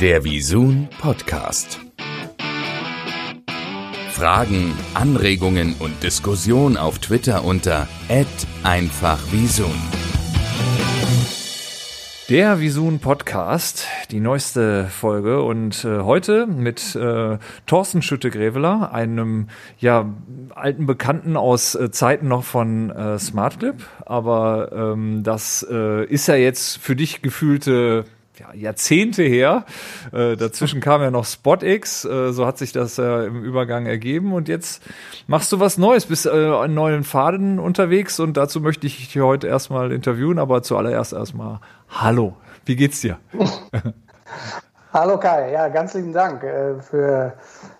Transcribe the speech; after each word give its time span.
Der 0.00 0.24
Visun 0.24 0.88
Podcast. 1.00 1.80
Fragen, 4.10 4.74
Anregungen 4.92 5.74
und 5.78 6.02
Diskussion 6.02 6.76
auf 6.76 6.98
Twitter 6.98 7.46
unter 7.46 7.88
@einfachvisun. 8.62 9.72
Der 12.28 12.60
Visun 12.60 12.98
Podcast, 12.98 13.86
die 14.10 14.20
neueste 14.20 14.84
Folge 14.84 15.42
und 15.42 15.82
äh, 15.86 16.00
heute 16.00 16.46
mit 16.46 16.94
äh, 16.94 17.38
Thorsten 17.64 18.02
Schütte-Greveler, 18.02 18.92
einem 18.92 19.48
ja 19.78 20.12
alten 20.54 20.84
Bekannten 20.84 21.38
aus 21.38 21.74
äh, 21.74 21.90
Zeiten 21.90 22.28
noch 22.28 22.44
von 22.44 22.90
äh, 22.90 23.18
Smartclip, 23.18 23.76
aber 24.04 24.72
ähm, 24.72 25.22
das 25.22 25.66
äh, 25.70 26.04
ist 26.04 26.26
ja 26.26 26.34
jetzt 26.34 26.76
für 26.78 26.96
dich 26.96 27.22
gefühlte 27.22 28.04
ja, 28.38 28.52
Jahrzehnte 28.54 29.22
her. 29.22 29.64
Äh, 30.12 30.36
dazwischen 30.36 30.80
kam 30.80 31.02
ja 31.02 31.10
noch 31.10 31.24
SpotX, 31.24 32.04
äh, 32.04 32.32
so 32.32 32.46
hat 32.46 32.58
sich 32.58 32.72
das 32.72 32.96
ja 32.96 33.24
im 33.24 33.42
Übergang 33.42 33.86
ergeben 33.86 34.32
und 34.32 34.48
jetzt 34.48 34.82
machst 35.26 35.52
du 35.52 35.60
was 35.60 35.78
Neues, 35.78 36.06
bist 36.06 36.26
äh, 36.26 36.30
an 36.30 36.74
neuen 36.74 37.04
Faden 37.04 37.58
unterwegs 37.58 38.20
und 38.20 38.36
dazu 38.36 38.60
möchte 38.60 38.86
ich 38.86 38.96
dich 38.96 39.22
heute 39.22 39.46
erstmal 39.46 39.92
interviewen, 39.92 40.38
aber 40.38 40.62
zuallererst 40.62 41.12
erstmal 41.12 41.60
Hallo, 41.88 42.36
wie 42.64 42.76
geht's 42.76 43.00
dir? 43.00 43.18
Hallo 44.92 45.18
Kai, 45.18 45.52
ja, 45.52 45.68
ganz 45.68 45.94
lieben 45.94 46.12
Dank 46.12 46.42
äh, 46.42 46.80
für, 46.80 47.34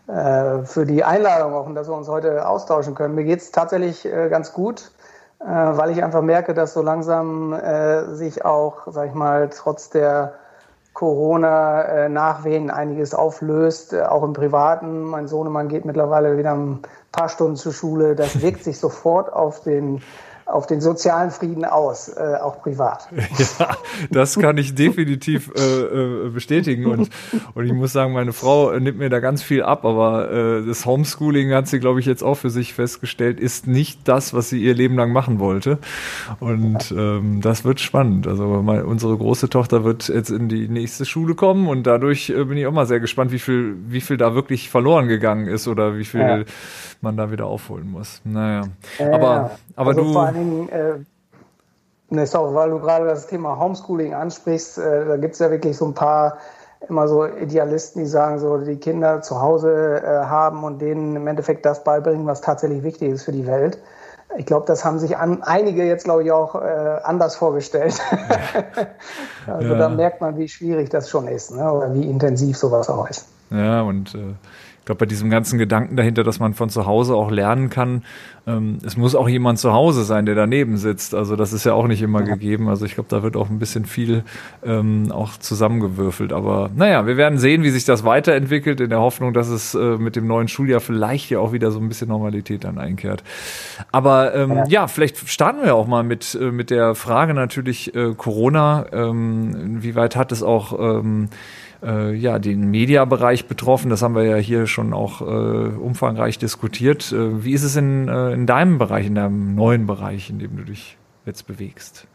äh, 0.07 0.65
für 0.65 0.87
die 0.87 1.05
Einladung 1.05 1.55
auch 1.55 1.67
und 1.67 1.75
dass 1.75 1.89
wir 1.89 1.95
uns 1.95 2.09
heute 2.09 2.49
austauschen 2.49 2.95
können. 2.95 3.15
Mir 3.15 3.25
geht's 3.25 3.51
tatsächlich 3.51 4.05
äh, 4.07 4.29
ganz 4.29 4.53
gut. 4.53 4.91
Äh, 5.39 5.45
weil 5.45 5.91
ich 5.91 6.03
einfach 6.03 6.23
merke, 6.23 6.55
dass 6.55 6.73
so 6.73 6.81
langsam 6.81 7.53
äh, 7.53 8.15
sich 8.15 8.47
auch, 8.47 8.87
sag 8.87 9.09
ich 9.09 9.15
mal, 9.15 9.51
trotz 9.51 9.91
der 9.91 10.33
Corona-Nachwehen 10.97 12.71
einiges 12.71 13.15
auflöst, 13.15 13.93
äh, 13.93 14.01
auch 14.03 14.23
im 14.23 14.33
Privaten. 14.33 15.03
Mein 15.03 15.29
Sohnemann 15.29 15.69
geht 15.69 15.85
mittlerweile 15.85 16.39
wieder 16.39 16.55
ein 16.55 16.81
paar 17.13 17.29
Stunden 17.29 17.57
zur 17.57 17.75
Schule. 17.75 18.17
Das 18.17 18.41
wirkt 18.41 18.65
sich 18.65 18.81
sofort 18.81 19.31
auf 19.31 19.61
den 19.63 20.01
auf 20.47 20.69
den 20.69 20.81
sozialen 20.81 21.33
Frieden 21.33 21.65
aus, 21.65 22.09
äh, 22.09 22.37
auch 22.41 22.63
privat. 22.63 23.09
Ja, 23.59 23.77
das 24.11 24.39
kann 24.39 24.59
ich 24.59 24.75
definitiv 24.75 25.51
äh, 25.57 25.61
äh, 25.61 26.29
bestätigen 26.31 26.87
und, 26.87 27.11
und 27.55 27.67
ich 27.67 27.73
muss 27.73 27.93
sagen, 27.93 28.13
meine 28.13 28.33
Frau 28.33 28.79
nimmt 28.79 28.99
mir 28.99 29.09
da 29.09 29.21
ganz 29.21 29.43
viel 29.43 29.63
ab, 29.63 29.85
aber 29.85 30.31
äh, 30.31 30.67
das 30.67 30.85
Homeschooling 30.85 31.53
hat 31.53 31.69
sie, 31.69 31.81
glaube 31.81 32.01
ich, 32.01 32.07
jetzt 32.07 32.23
auch 32.23 32.35
für 32.35 32.51
sich 32.51 32.75
festgestellt, 32.75 33.41
ist 33.41 33.67
nicht 33.67 34.07
das, 34.09 34.35
was 34.35 34.49
sie 34.49 34.63
ihr 34.63 34.75
Leben 34.75 34.97
lang 34.97 35.13
machen 35.13 35.39
wollte 35.39 35.79
und 36.41 36.93
ähm, 36.97 37.41
das 37.41 37.65
wird 37.65 37.81
spannend. 37.81 38.27
Also 38.27 38.45
meine, 38.63 38.87
unsere 38.87 39.17
große 39.17 39.49
Tochter 39.49 39.85
wird 39.85 40.09
jetzt 40.09 40.31
in 40.31 40.49
die 40.49 40.69
nächste 40.69 41.05
Schule 41.05 41.35
kommen 41.35 41.67
und 41.69 41.87
dadurch 41.87 42.31
äh, 42.31 42.45
bin 42.45 42.57
ich 42.57 42.67
auch 42.67 42.73
mal 42.73 42.87
sehr 42.87 43.01
gespannt, 43.01 43.33
wie 43.33 43.39
viel, 43.39 43.77
wie 43.89 44.01
viel 44.01 44.17
da 44.17 44.35
wirklich 44.35 44.71
verloren 44.71 45.09
gegangen 45.09 45.47
ist 45.47 45.69
oder 45.69 45.97
wie 45.97 46.05
viel 46.05 46.21
ja. 46.21 46.45
man 47.01 47.17
da 47.17 47.31
wieder 47.31 47.47
aufholen 47.47 47.91
muss. 47.91 48.21
Naja, 48.25 48.63
aber, 48.99 49.59
aber 49.75 49.91
also 49.91 50.03
du 50.03 50.36
Dingen, 50.37 50.69
äh, 50.69 50.95
ne, 52.11 52.27
sorry, 52.27 52.55
weil 52.55 52.71
du 52.71 52.79
gerade 52.79 53.07
das 53.07 53.27
Thema 53.27 53.59
Homeschooling 53.59 54.15
ansprichst, 54.15 54.79
äh, 54.79 55.07
da 55.07 55.17
gibt 55.17 55.35
es 55.35 55.41
ja 55.41 55.51
wirklich 55.51 55.77
so 55.77 55.87
ein 55.87 55.95
paar 55.95 56.39
immer 56.89 57.09
so 57.09 57.27
Idealisten, 57.27 58.03
die 58.03 58.09
sagen, 58.09 58.39
so 58.39 58.59
die 58.59 58.77
Kinder 58.77 59.23
zu 59.23 59.41
Hause 59.41 60.03
äh, 60.05 60.27
haben 60.27 60.63
und 60.65 60.81
denen 60.81 61.17
im 61.17 61.27
Endeffekt 61.27 61.65
das 61.65 61.83
beibringen, 61.85 62.27
was 62.27 62.41
tatsächlich 62.41 62.83
wichtig 62.83 63.13
ist 63.13 63.25
für 63.25 63.33
die 63.33 63.47
Welt. 63.47 63.79
Ich 64.37 64.47
glaube, 64.47 64.67
das 64.67 64.85
haben 64.85 64.99
sich 64.99 65.17
an, 65.17 65.43
einige 65.43 65.85
jetzt, 65.85 66.05
glaube 66.05 66.25
ich, 66.25 66.31
auch 66.31 66.55
äh, 66.57 67.01
anders 67.05 67.37
vorgestellt. 67.37 67.99
also 69.47 69.73
ja. 69.73 69.79
da 69.79 69.89
merkt 69.89 70.21
man, 70.21 70.37
wie 70.37 70.49
schwierig 70.49 70.91
das 70.91 71.09
schon 71.09 71.27
ist 71.29 71.53
ne? 71.53 71.73
oder 71.73 71.95
wie 71.95 72.09
intensiv 72.09 72.57
sowas 72.57 72.91
auch 72.91 73.09
ist. 73.09 73.27
Ja, 73.51 73.83
und 73.83 74.15
äh, 74.15 74.35
glaube, 74.87 75.01
bei 75.01 75.07
diesem 75.07 75.29
ganzen 75.29 75.59
Gedanken 75.59 75.97
dahinter, 75.97 76.25
dass 76.25 76.41
man 76.41 76.55
von 76.55 76.71
zu 76.71 76.87
Hause 76.87 77.15
auch 77.15 77.31
lernen 77.31 77.69
kann, 77.69 78.03
ähm, 78.47 78.79
es 78.85 78.97
muss 78.97 79.15
auch 79.15 79.29
jemand 79.29 79.59
zu 79.59 79.73
Hause 79.73 80.05
sein, 80.05 80.25
der 80.25 80.37
daneben 80.37 80.77
sitzt. 80.77 81.15
Also 81.15 81.35
das 81.35 81.53
ist 81.53 81.65
ja 81.65 81.75
auch 81.75 81.89
nicht 81.89 82.01
immer 82.03 82.21
ja. 82.21 82.35
gegeben. 82.35 82.69
Also 82.69 82.87
ich 82.87 82.95
glaube, 82.95 83.09
da 83.11 83.23
wird 83.23 83.37
auch 83.37 83.51
ein 83.51 83.59
bisschen 83.59 83.85
viel 83.85 84.23
ähm, 84.65 85.11
auch 85.11 85.37
zusammengewürfelt. 85.37 86.33
Aber 86.33 86.71
naja, 86.75 87.07
wir 87.07 87.17
werden 87.17 87.39
sehen, 87.39 87.65
wie 87.65 87.71
sich 87.71 87.85
das 87.85 88.05
weiterentwickelt, 88.05 88.81
in 88.81 88.91
der 88.91 89.01
Hoffnung, 89.01 89.35
dass 89.35 89.49
es 89.49 89.75
äh, 89.75 89.99
mit 89.99 90.15
dem 90.15 90.29
neuen 90.29 90.47
Schuljahr 90.47 90.81
vielleicht 90.81 91.31
ja 91.31 91.41
auch 91.41 91.53
wieder 91.53 91.73
so 91.73 91.81
ein 91.81 91.89
bisschen 91.89 92.09
Normalität 92.09 92.63
dann 92.63 92.79
einkehrt. 92.79 93.25
Aber 93.91 94.35
ähm, 94.35 94.53
ja. 94.53 94.65
ja. 94.69 94.87
vielleicht 94.87 95.29
starten 95.29 95.65
wir 95.65 95.75
auch 95.75 95.89
mal 95.89 96.05
mit, 96.05 96.39
äh, 96.41 96.53
mit 96.53 96.71
der 96.71 96.95
Frage 96.95 97.35
natürlich 97.35 97.95
äh, 97.97 98.15
Corona. 98.17 98.87
Ähm, 98.93 99.83
wie 99.83 99.97
weit 99.97 100.15
hat 100.15 100.31
es 100.31 100.45
auch 100.45 100.79
ähm, 100.79 101.29
äh, 101.83 102.15
ja, 102.15 102.39
den 102.39 102.71
Mediabereich 102.71 103.49
betroffen. 103.49 103.91
Das 103.91 104.03
haben 104.03 104.15
wir 104.15 104.25
ja 104.25 104.37
hier 104.37 104.67
schon 104.67 104.93
auch 104.93 105.21
äh, 105.21 105.25
umfangreich 105.25 106.39
diskutiert. 106.39 107.13
Äh, 107.13 107.45
wie 107.45 107.53
ist 107.53 107.63
es 107.63 107.77
in, 107.77 108.09
äh, 108.09 108.33
in 108.33 108.47
deinem 108.47 108.79
Bereich, 108.79 109.07
in 109.07 109.15
deinem 109.15 109.55
neuen 109.55 109.87
Bereich, 109.87 110.31
in 110.31 110.39
dem 110.39 110.57
du 110.57 110.65
dich 110.65 110.99
jetzt 111.25 111.47
bewegst? 111.47 112.07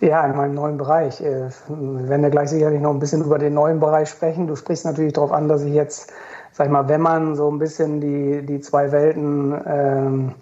Ja, 0.00 0.26
in 0.26 0.36
meinem 0.36 0.54
neuen 0.54 0.78
Bereich. 0.78 1.20
Äh, 1.20 1.50
wir 1.68 2.08
werden 2.08 2.22
ja 2.22 2.28
gleich 2.28 2.50
sicherlich 2.50 2.80
noch 2.80 2.90
ein 2.90 2.98
bisschen 2.98 3.24
über 3.24 3.38
den 3.38 3.54
neuen 3.54 3.78
Bereich 3.78 4.08
sprechen. 4.08 4.48
Du 4.48 4.56
sprichst 4.56 4.84
natürlich 4.84 5.12
darauf 5.12 5.30
an, 5.30 5.48
dass 5.48 5.62
ich 5.62 5.72
jetzt, 5.72 6.12
sag 6.52 6.66
ich 6.66 6.72
mal, 6.72 6.88
wenn 6.88 7.00
man 7.00 7.36
so 7.36 7.48
ein 7.48 7.58
bisschen 7.58 8.00
die, 8.00 8.44
die 8.44 8.60
zwei 8.60 8.90
Welten 8.90 9.54
ähm, 9.64 10.34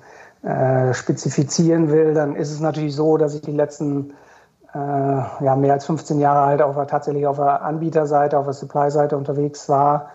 äh, 0.43 0.95
spezifizieren 0.95 1.91
will, 1.91 2.15
dann 2.15 2.37
ist 2.37 2.51
es 2.51 2.61
natürlich 2.61 2.95
so, 2.95 3.19
dass 3.19 3.35
ich 3.35 3.43
die 3.43 3.53
letzten 3.53 4.15
äh, 4.75 5.45
ja, 5.45 5.57
mehr 5.57 5.73
als 5.73 5.87
15 5.87 6.21
Jahre 6.21 6.47
halt 6.47 6.63
auf, 6.63 6.77
tatsächlich 6.87 7.27
auf 7.27 7.37
der 7.37 7.63
Anbieterseite, 7.63 8.39
auf 8.39 8.45
der 8.45 8.55
Supply-Seite 8.55 9.17
unterwegs 9.17 9.69
war 9.69 10.11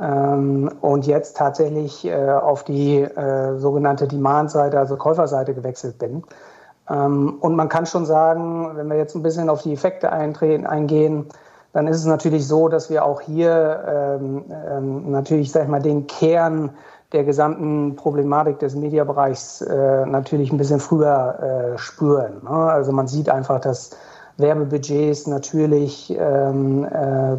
ähm, 0.00 0.70
und 0.80 1.06
jetzt 1.06 1.36
tatsächlich 1.36 2.04
äh, 2.04 2.30
auf 2.30 2.64
die 2.64 3.00
äh, 3.00 3.56
sogenannte 3.58 4.06
Demand-Seite, 4.06 4.78
also 4.78 4.96
Käuferseite 4.96 5.54
gewechselt 5.54 5.98
bin. 5.98 6.22
Ähm, 6.88 7.38
und 7.40 7.56
man 7.56 7.68
kann 7.68 7.86
schon 7.86 8.06
sagen, 8.06 8.76
wenn 8.76 8.88
wir 8.88 8.96
jetzt 8.96 9.14
ein 9.14 9.22
bisschen 9.22 9.50
auf 9.50 9.62
die 9.62 9.72
Effekte 9.72 10.12
eingehen, 10.12 11.26
dann 11.72 11.88
ist 11.88 11.98
es 11.98 12.06
natürlich 12.06 12.46
so, 12.46 12.68
dass 12.68 12.88
wir 12.88 13.04
auch 13.04 13.20
hier 13.20 14.18
ähm, 14.20 14.44
ähm, 14.70 15.10
natürlich, 15.10 15.52
sag 15.52 15.64
ich 15.64 15.68
mal, 15.68 15.82
den 15.82 16.06
Kern 16.06 16.70
der 17.16 17.24
gesamten 17.24 17.96
Problematik 17.96 18.58
des 18.58 18.76
Mediabereichs 18.76 19.62
äh, 19.62 20.04
natürlich 20.04 20.52
ein 20.52 20.58
bisschen 20.58 20.80
früher 20.80 21.72
äh, 21.74 21.78
spüren. 21.78 22.42
Ne? 22.44 22.50
Also 22.50 22.92
man 22.92 23.08
sieht 23.08 23.30
einfach, 23.30 23.58
dass 23.58 23.96
Werbebudgets 24.36 25.26
natürlich, 25.26 26.14
ähm, 26.18 26.84
äh, 26.84 27.36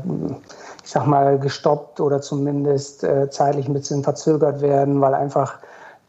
ich 0.84 0.90
sag 0.90 1.06
mal, 1.06 1.38
gestoppt 1.38 2.02
oder 2.02 2.22
zumindest 2.22 3.04
äh, 3.04 3.30
zeitlich 3.30 3.68
ein 3.68 3.74
bisschen 3.76 4.02
verzögert 4.02 4.62
werden, 4.62 5.00
weil 5.00 5.14
einfach 5.14 5.60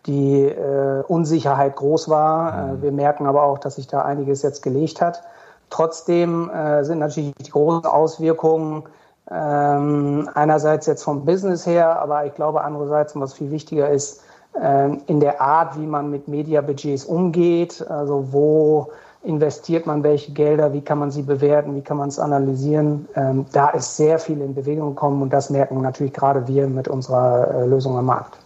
die 0.06 0.44
äh, 0.44 1.02
Unsicherheit 1.06 1.76
groß 1.76 2.08
war. 2.08 2.54
Äh, 2.54 2.72
mhm. 2.72 2.82
wir 2.82 2.92
merken 2.92 3.26
aber 3.26 3.42
auch, 3.42 3.58
dass 3.58 3.74
sich 3.74 3.86
da 3.86 4.00
einiges 4.00 4.40
jetzt 4.40 4.62
gelegt 4.62 5.02
hat. 5.02 5.22
Trotzdem 5.68 6.50
sind 6.80 7.00
natürlich 7.00 7.34
die 7.34 7.50
großen 7.50 7.84
Auswirkungen 7.84 8.84
ähm, 9.30 10.28
einerseits 10.34 10.86
jetzt 10.86 11.02
vom 11.02 11.24
Business 11.24 11.66
her, 11.66 12.00
aber 12.00 12.26
ich 12.26 12.34
glaube 12.34 12.62
andererseits, 12.62 13.18
was 13.18 13.34
viel 13.34 13.50
wichtiger 13.50 13.90
ist, 13.90 14.22
ähm, 14.60 15.02
in 15.06 15.20
der 15.20 15.40
Art, 15.40 15.78
wie 15.78 15.86
man 15.86 16.10
mit 16.10 16.28
Mediabudgets 16.28 17.04
umgeht, 17.04 17.84
also 17.88 18.32
wo 18.32 18.90
investiert 19.24 19.86
man 19.86 20.02
welche 20.02 20.32
Gelder, 20.32 20.72
wie 20.72 20.80
kann 20.80 20.98
man 20.98 21.10
sie 21.10 21.22
bewerten, 21.22 21.74
wie 21.74 21.82
kann 21.82 21.96
man 21.96 22.08
es 22.08 22.18
analysieren. 22.18 23.08
Ähm, 23.16 23.46
da 23.52 23.68
ist 23.70 23.96
sehr 23.96 24.18
viel 24.18 24.40
in 24.40 24.54
Bewegung 24.54 24.90
gekommen 24.90 25.22
und 25.22 25.32
das 25.32 25.50
merken 25.50 25.80
natürlich 25.82 26.12
gerade 26.12 26.46
wir 26.48 26.66
mit 26.66 26.88
unserer 26.88 27.50
äh, 27.54 27.66
Lösung 27.66 27.98
am 27.98 28.06
Markt. 28.06 28.38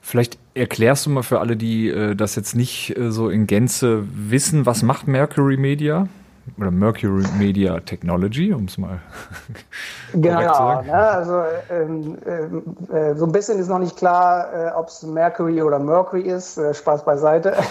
Vielleicht 0.00 0.38
erklärst 0.52 1.06
du 1.06 1.10
mal 1.10 1.22
für 1.22 1.40
alle, 1.40 1.56
die 1.56 1.88
äh, 1.88 2.14
das 2.14 2.36
jetzt 2.36 2.54
nicht 2.54 2.96
äh, 2.96 3.10
so 3.10 3.30
in 3.30 3.46
Gänze 3.46 4.04
wissen, 4.12 4.66
was 4.66 4.82
macht 4.82 5.08
Mercury 5.08 5.56
Media? 5.56 6.06
Oder 6.58 6.70
Mercury 6.70 7.24
Media 7.38 7.80
Technology, 7.80 8.52
um 8.52 8.64
es 8.64 8.78
mal 8.78 9.00
genau, 10.12 10.40
zu 10.40 10.46
sagen. 10.46 10.86
Ne? 10.86 10.94
Also 10.94 11.42
ähm, 11.70 12.18
äh, 12.92 13.14
so 13.14 13.26
ein 13.26 13.32
bisschen 13.32 13.58
ist 13.58 13.68
noch 13.68 13.78
nicht 13.78 13.96
klar, 13.96 14.52
äh, 14.52 14.70
ob 14.76 14.88
es 14.88 15.02
Mercury 15.02 15.62
oder 15.62 15.78
Mercury 15.78 16.22
ist. 16.22 16.58
Äh, 16.58 16.74
Spaß 16.74 17.04
beiseite. 17.04 17.54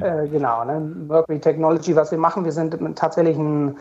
Äh, 0.00 0.28
genau, 0.28 0.64
ne? 0.64 0.80
Mercury 0.80 1.40
Technology, 1.40 1.94
was 1.96 2.10
wir 2.10 2.18
machen, 2.18 2.44
wir 2.44 2.52
sind 2.52 2.76
tatsächlich 2.96 3.36
ein, 3.36 3.76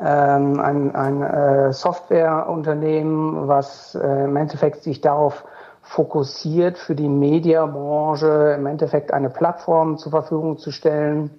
ähm, 0.00 0.60
ein, 0.60 0.94
ein 0.94 1.22
äh, 1.22 1.72
Softwareunternehmen, 1.72 3.48
was 3.48 3.94
äh, 3.94 4.24
im 4.24 4.36
Endeffekt 4.36 4.82
sich 4.82 5.00
darauf 5.00 5.44
fokussiert, 5.82 6.78
für 6.78 6.94
die 6.94 7.08
Mediabranche 7.08 8.54
im 8.58 8.66
Endeffekt 8.66 9.12
eine 9.12 9.30
Plattform 9.30 9.98
zur 9.98 10.10
Verfügung 10.10 10.58
zu 10.58 10.70
stellen, 10.70 11.30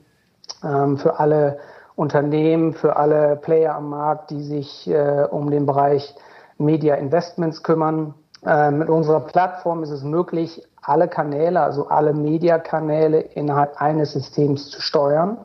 ähm, 0.63 0.97
für 0.97 1.19
alle 1.19 1.57
Unternehmen, 1.95 2.73
für 2.73 2.97
alle 2.97 3.35
Player 3.37 3.75
am 3.75 3.89
Markt, 3.89 4.31
die 4.31 4.41
sich 4.41 4.87
äh, 4.89 5.27
um 5.29 5.49
den 5.51 5.65
Bereich 5.65 6.15
Media 6.57 6.95
Investments 6.95 7.63
kümmern. 7.63 8.13
Äh, 8.45 8.71
mit 8.71 8.89
unserer 8.89 9.21
Plattform 9.21 9.83
ist 9.83 9.91
es 9.91 10.03
möglich, 10.03 10.61
alle 10.81 11.07
Kanäle, 11.07 11.61
also 11.61 11.87
alle 11.87 12.13
Mediakanäle 12.13 13.19
innerhalb 13.19 13.81
eines 13.81 14.13
Systems 14.13 14.69
zu 14.69 14.81
steuern. 14.81 15.37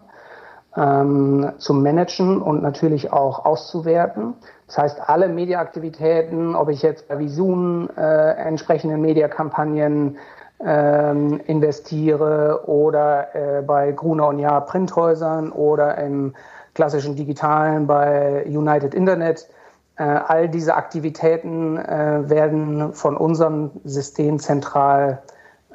ähm, 0.77 1.53
zu 1.59 1.75
managen 1.75 2.41
und 2.41 2.63
natürlich 2.63 3.13
auch 3.13 3.45
auszuwerten. 3.45 4.35
Das 4.67 4.79
heißt, 4.79 5.09
alle 5.09 5.29
Mediaaktivitäten, 5.29 6.55
ob 6.55 6.69
ich 6.69 6.83
jetzt 6.83 7.09
bei 7.09 7.19
Visun 7.19 7.91
äh, 7.97 8.33
entsprechenden 8.35 9.01
Mediakampagnen 9.01 10.19
ähm, 10.65 11.41
investiere 11.47 12.65
oder 12.67 13.35
äh, 13.35 13.63
bei 13.63 13.93
Gruner 13.93 14.29
und 14.29 14.39
Jahr 14.39 14.65
Printhäusern 14.67 15.53
oder 15.53 15.97
im 15.99 16.35
klassischen 16.75 17.17
Digitalen 17.17 17.87
bei 17.87 18.45
United 18.47 18.95
Internet. 18.95 19.49
Äh, 19.97 20.03
all 20.03 20.49
diese 20.49 20.75
Aktivitäten 20.75 21.77
äh, 21.77 22.29
werden 22.29 22.93
von 22.93 23.17
unserem 23.17 23.71
System 23.85 24.39
zentral 24.39 25.23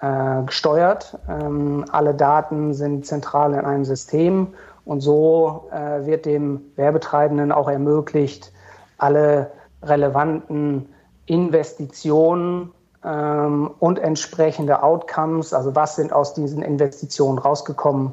äh, 0.01 0.43
gesteuert. 0.45 1.17
Ähm, 1.29 1.85
alle 1.91 2.13
Daten 2.13 2.73
sind 2.73 3.05
zentral 3.05 3.53
in 3.53 3.61
einem 3.61 3.85
System 3.85 4.53
und 4.85 5.01
so 5.01 5.69
äh, 5.71 6.05
wird 6.05 6.25
dem 6.25 6.61
Werbetreibenden 6.75 7.51
auch 7.51 7.69
ermöglicht, 7.69 8.51
alle 8.97 9.51
relevanten 9.81 10.89
Investitionen 11.25 12.71
ähm, 13.05 13.71
und 13.79 13.99
entsprechende 13.99 14.81
Outcomes, 14.81 15.53
also 15.53 15.75
was 15.75 15.95
sind 15.95 16.11
aus 16.11 16.33
diesen 16.33 16.61
Investitionen 16.61 17.37
rausgekommen, 17.37 18.11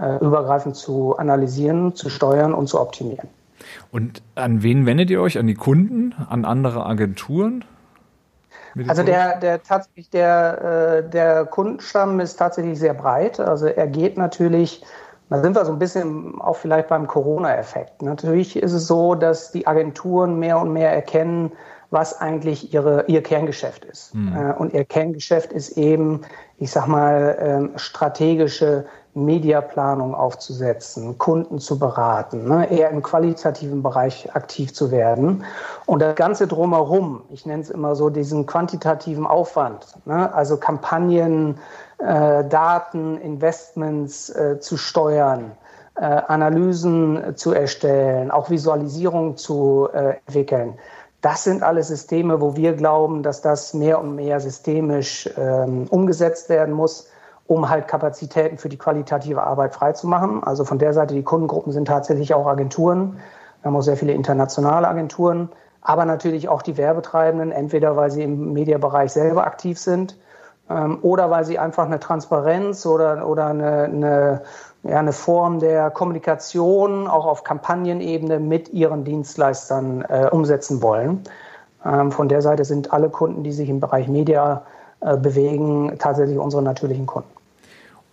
äh, 0.00 0.16
übergreifend 0.24 0.76
zu 0.76 1.16
analysieren, 1.16 1.94
zu 1.94 2.08
steuern 2.08 2.54
und 2.54 2.68
zu 2.68 2.80
optimieren. 2.80 3.28
Und 3.90 4.22
an 4.34 4.62
wen 4.62 4.86
wendet 4.86 5.10
ihr 5.10 5.20
euch? 5.20 5.38
An 5.38 5.46
die 5.46 5.54
Kunden? 5.54 6.14
An 6.28 6.44
andere 6.44 6.86
Agenturen? 6.86 7.64
Also 8.86 9.02
der, 9.02 9.40
der 9.40 9.62
tatsächlich 9.62 10.10
der, 10.10 11.02
äh, 11.04 11.10
der 11.10 11.46
Kundenstamm 11.46 12.20
ist 12.20 12.36
tatsächlich 12.36 12.78
sehr 12.78 12.94
breit. 12.94 13.40
Also 13.40 13.66
er 13.66 13.88
geht 13.88 14.16
natürlich, 14.16 14.84
da 15.30 15.40
sind 15.40 15.56
wir 15.56 15.64
so 15.64 15.72
ein 15.72 15.80
bisschen 15.80 16.40
auch 16.40 16.56
vielleicht 16.56 16.88
beim 16.88 17.08
Corona-Effekt. 17.08 18.02
Natürlich 18.02 18.56
ist 18.56 18.72
es 18.72 18.86
so, 18.86 19.16
dass 19.16 19.50
die 19.50 19.66
Agenturen 19.66 20.38
mehr 20.38 20.60
und 20.60 20.72
mehr 20.72 20.92
erkennen, 20.92 21.52
was 21.90 22.20
eigentlich 22.20 22.74
ihre, 22.74 23.04
ihr 23.06 23.22
Kerngeschäft 23.22 23.84
ist. 23.84 24.14
Mhm. 24.14 24.54
Und 24.58 24.74
ihr 24.74 24.84
Kerngeschäft 24.84 25.52
ist 25.52 25.78
eben, 25.78 26.20
ich 26.58 26.70
sag 26.70 26.86
mal, 26.86 27.36
ähm, 27.40 27.70
strategische 27.76 28.84
Mediaplanung 29.14 30.14
aufzusetzen, 30.14 31.18
Kunden 31.18 31.58
zu 31.58 31.78
beraten, 31.78 32.48
ne, 32.48 32.70
eher 32.70 32.90
im 32.90 33.02
qualitativen 33.02 33.82
Bereich 33.82 34.34
aktiv 34.34 34.72
zu 34.72 34.90
werden. 34.90 35.44
Und 35.86 36.00
das 36.00 36.14
Ganze 36.14 36.46
drumherum, 36.46 37.22
ich 37.30 37.44
nenne 37.44 37.62
es 37.62 37.70
immer 37.70 37.96
so 37.96 38.10
diesen 38.10 38.46
quantitativen 38.46 39.26
Aufwand, 39.26 39.86
ne, 40.04 40.32
also 40.32 40.56
Kampagnen, 40.56 41.58
äh, 41.98 42.44
Daten, 42.44 43.18
Investments 43.18 44.30
äh, 44.30 44.60
zu 44.60 44.76
steuern, 44.76 45.52
äh, 45.96 46.04
Analysen 46.04 47.36
zu 47.36 47.52
erstellen, 47.52 48.30
auch 48.30 48.50
Visualisierung 48.50 49.36
zu 49.36 49.88
entwickeln 49.92 50.78
das 51.20 51.44
sind 51.44 51.62
alle 51.62 51.82
Systeme, 51.82 52.40
wo 52.40 52.54
wir 52.54 52.74
glauben, 52.74 53.22
dass 53.22 53.40
das 53.40 53.74
mehr 53.74 54.00
und 54.00 54.14
mehr 54.14 54.38
systemisch 54.40 55.28
ähm, 55.36 55.86
umgesetzt 55.90 56.48
werden 56.48 56.74
muss, 56.74 57.08
um 57.46 57.68
halt 57.68 57.88
Kapazitäten 57.88 58.58
für 58.58 58.68
die 58.68 58.76
qualitative 58.76 59.42
Arbeit 59.42 59.74
freizumachen. 59.74 60.44
Also 60.44 60.64
von 60.64 60.78
der 60.78 60.92
Seite, 60.92 61.14
die 61.14 61.24
Kundengruppen 61.24 61.72
sind 61.72 61.88
tatsächlich 61.88 62.34
auch 62.34 62.46
Agenturen. 62.46 63.18
Wir 63.62 63.70
haben 63.70 63.76
auch 63.76 63.82
sehr 63.82 63.96
viele 63.96 64.12
internationale 64.12 64.86
Agenturen, 64.86 65.48
aber 65.80 66.04
natürlich 66.04 66.48
auch 66.48 66.62
die 66.62 66.76
Werbetreibenden, 66.76 67.50
entweder 67.50 67.96
weil 67.96 68.10
sie 68.10 68.22
im 68.22 68.52
Mediabereich 68.52 69.10
selber 69.10 69.44
aktiv 69.44 69.78
sind 69.78 70.16
ähm, 70.70 70.98
oder 71.02 71.30
weil 71.30 71.44
sie 71.44 71.58
einfach 71.58 71.86
eine 71.86 71.98
Transparenz 71.98 72.86
oder, 72.86 73.26
oder 73.26 73.46
eine, 73.46 73.84
eine 73.84 74.42
ja, 74.82 74.98
eine 74.98 75.12
Form 75.12 75.58
der 75.58 75.90
Kommunikation 75.90 77.06
auch 77.06 77.26
auf 77.26 77.44
Kampagnenebene 77.44 78.38
mit 78.38 78.68
ihren 78.70 79.04
Dienstleistern 79.04 80.02
äh, 80.02 80.28
umsetzen 80.30 80.82
wollen. 80.82 81.22
Ähm, 81.84 82.12
von 82.12 82.28
der 82.28 82.42
Seite 82.42 82.64
sind 82.64 82.92
alle 82.92 83.08
Kunden, 83.10 83.42
die 83.42 83.52
sich 83.52 83.68
im 83.68 83.80
Bereich 83.80 84.08
Media 84.08 84.62
äh, 85.00 85.16
bewegen, 85.16 85.92
tatsächlich 85.98 86.38
unsere 86.38 86.62
natürlichen 86.62 87.06
Kunden. 87.06 87.30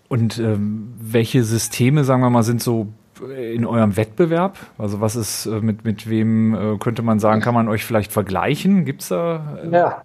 Und 0.07 0.37
ähm, 0.37 0.93
welche 0.99 1.43
Systeme, 1.43 2.03
sagen 2.03 2.21
wir 2.21 2.29
mal, 2.29 2.43
sind 2.43 2.61
so 2.61 2.87
in 3.35 3.65
eurem 3.65 3.97
Wettbewerb? 3.97 4.57
Also 4.77 5.01
was 5.01 5.15
ist 5.15 5.45
äh, 5.45 5.61
mit, 5.61 5.83
mit 5.83 6.09
wem 6.09 6.53
äh, 6.53 6.77
könnte 6.77 7.01
man 7.01 7.19
sagen, 7.19 7.41
kann 7.41 7.53
man 7.53 7.67
euch 7.67 7.85
vielleicht 7.85 8.11
vergleichen? 8.11 8.85
Gibt 8.85 9.01
es 9.01 9.09
da? 9.09 9.57
Äh 9.63 9.69
ja, 9.69 10.01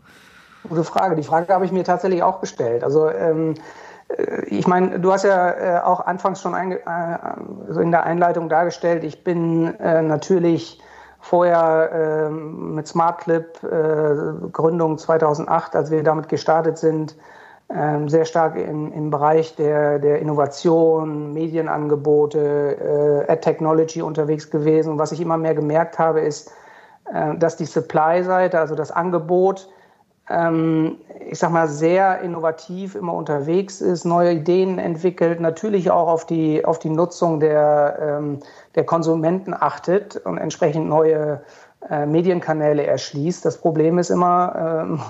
gute 0.68 0.84
Frage. 0.84 1.16
Die 1.16 1.22
Frage 1.22 1.52
habe 1.52 1.64
ich 1.64 1.72
mir 1.72 1.84
tatsächlich 1.84 2.22
auch 2.22 2.40
gestellt. 2.40 2.84
Also 2.84 3.10
ähm, 3.10 3.54
äh, 3.54 3.54
ich 4.46 4.66
meine, 4.66 4.98
du 5.00 5.12
hast 5.12 5.24
ja 5.24 5.50
äh, 5.50 5.80
auch 5.80 6.00
anfangs 6.00 6.40
schon 6.40 6.54
äh, 6.54 6.78
in 7.80 7.90
der 7.90 8.04
Einleitung 8.04 8.48
dargestellt, 8.48 9.04
ich 9.04 9.24
bin 9.24 9.78
äh, 9.78 10.02
natürlich 10.02 10.80
vorher 11.20 11.90
äh, 11.92 12.30
mit 12.30 12.88
SmartClip, 12.88 13.62
äh, 13.62 14.48
Gründung 14.52 14.98
2008, 14.98 15.76
als 15.76 15.90
wir 15.90 16.02
damit 16.02 16.28
gestartet 16.28 16.78
sind, 16.78 17.14
ähm, 17.72 18.08
sehr 18.08 18.24
stark 18.24 18.56
im, 18.56 18.92
im 18.92 19.10
Bereich 19.10 19.54
der, 19.54 19.98
der 19.98 20.18
Innovation, 20.18 21.32
Medienangebote, 21.32 23.26
Ad 23.28 23.42
Technology 23.42 24.02
unterwegs 24.02 24.50
gewesen. 24.50 24.92
Und 24.92 24.98
was 24.98 25.12
ich 25.12 25.20
immer 25.20 25.36
mehr 25.36 25.54
gemerkt 25.54 25.98
habe, 25.98 26.20
ist, 26.20 26.52
dass 27.38 27.56
die 27.56 27.64
Supply-Seite, 27.64 28.58
also 28.58 28.74
das 28.74 28.92
Angebot, 28.92 29.68
ähm, 30.30 30.96
ich 31.28 31.38
sag 31.38 31.50
mal, 31.50 31.68
sehr 31.68 32.20
innovativ 32.20 32.94
immer 32.94 33.14
unterwegs 33.14 33.80
ist, 33.80 34.04
neue 34.04 34.32
Ideen 34.32 34.78
entwickelt, 34.78 35.40
natürlich 35.40 35.90
auch 35.90 36.08
auf 36.08 36.26
die, 36.26 36.64
auf 36.64 36.78
die 36.78 36.90
Nutzung 36.90 37.40
der, 37.40 37.98
ähm, 38.00 38.40
der 38.74 38.84
Konsumenten 38.84 39.54
achtet 39.54 40.16
und 40.16 40.38
entsprechend 40.38 40.88
neue 40.88 41.42
äh, 41.88 42.06
Medienkanäle 42.06 42.86
erschließt. 42.86 43.44
Das 43.44 43.58
Problem 43.58 43.98
ist 43.98 44.10
immer, 44.10 44.84
ähm, 44.84 45.00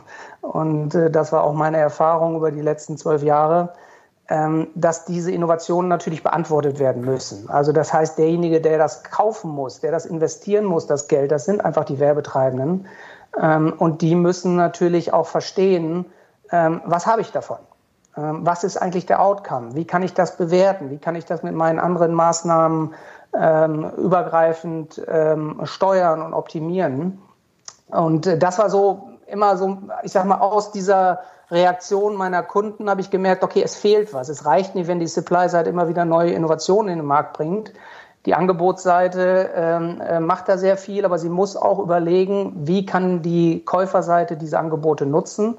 und 0.42 0.94
äh, 0.94 1.10
das 1.10 1.32
war 1.32 1.44
auch 1.44 1.54
meine 1.54 1.78
Erfahrung 1.78 2.36
über 2.36 2.50
die 2.50 2.62
letzten 2.62 2.96
zwölf 2.96 3.22
Jahre, 3.22 3.74
ähm, 4.28 4.68
dass 4.76 5.04
diese 5.04 5.32
Innovationen 5.32 5.88
natürlich 5.88 6.22
beantwortet 6.22 6.78
werden 6.78 7.02
müssen. 7.02 7.50
Also 7.50 7.72
das 7.72 7.92
heißt, 7.92 8.16
derjenige, 8.16 8.60
der 8.60 8.78
das 8.78 9.02
kaufen 9.02 9.50
muss, 9.50 9.80
der 9.80 9.90
das 9.90 10.06
investieren 10.06 10.64
muss, 10.64 10.86
das 10.86 11.08
Geld, 11.08 11.32
das 11.32 11.44
sind 11.44 11.64
einfach 11.64 11.84
die 11.84 11.98
Werbetreibenden. 11.98 12.86
Ähm, 13.38 13.72
und 13.76 14.02
die 14.02 14.14
müssen 14.14 14.56
natürlich 14.56 15.12
auch 15.12 15.26
verstehen, 15.26 16.06
ähm, 16.50 16.80
was 16.84 17.06
habe 17.06 17.20
ich 17.20 17.32
davon? 17.32 17.58
Ähm, 18.16 18.46
was 18.46 18.64
ist 18.64 18.76
eigentlich 18.76 19.06
der 19.06 19.22
Outcome? 19.22 19.74
Wie 19.74 19.84
kann 19.84 20.02
ich 20.02 20.14
das 20.14 20.36
bewerten? 20.36 20.90
Wie 20.90 20.98
kann 20.98 21.14
ich 21.14 21.24
das 21.24 21.42
mit 21.42 21.54
meinen 21.54 21.78
anderen 21.78 22.14
Maßnahmen 22.14 22.94
übergreifend 23.32 25.00
steuern 25.62 26.20
und 26.20 26.34
optimieren? 26.34 27.22
Und 27.90 28.26
äh, 28.26 28.38
das 28.38 28.58
war 28.58 28.70
so 28.70 29.10
immer 29.26 29.56
so, 29.56 29.78
ich 30.02 30.12
sag 30.12 30.24
mal, 30.24 30.38
aus 30.38 30.72
dieser 30.72 31.20
Reaktion 31.50 32.14
meiner 32.14 32.42
Kunden 32.42 32.88
habe 32.88 33.00
ich 33.00 33.10
gemerkt, 33.10 33.42
okay, 33.42 33.62
es 33.62 33.76
fehlt 33.76 34.14
was. 34.14 34.28
Es 34.28 34.46
reicht 34.46 34.74
nicht, 34.74 34.86
wenn 34.86 35.00
die 35.00 35.06
Supply-Seite 35.06 35.70
immer 35.70 35.88
wieder 35.88 36.04
neue 36.04 36.32
Innovationen 36.32 36.92
in 36.92 36.98
den 37.00 37.06
Markt 37.06 37.32
bringt. 37.36 37.72
Die 38.26 38.34
Angebotsseite 38.34 39.50
ähm, 39.54 40.00
äh, 40.00 40.20
macht 40.20 40.48
da 40.48 40.58
sehr 40.58 40.76
viel, 40.76 41.06
aber 41.06 41.18
sie 41.18 41.30
muss 41.30 41.56
auch 41.56 41.78
überlegen, 41.78 42.52
wie 42.66 42.84
kann 42.84 43.22
die 43.22 43.64
Käuferseite 43.64 44.36
diese 44.36 44.58
Angebote 44.58 45.06
nutzen 45.06 45.56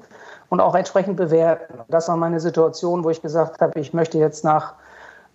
und 0.48 0.60
auch 0.60 0.76
entsprechend 0.76 1.16
bewerten. 1.16 1.80
Das 1.88 2.08
war 2.08 2.16
meine 2.16 2.38
Situation, 2.38 3.02
wo 3.02 3.10
ich 3.10 3.20
gesagt 3.20 3.60
habe, 3.60 3.80
ich 3.80 3.94
möchte 3.94 4.18
jetzt 4.18 4.44
nach, 4.44 4.74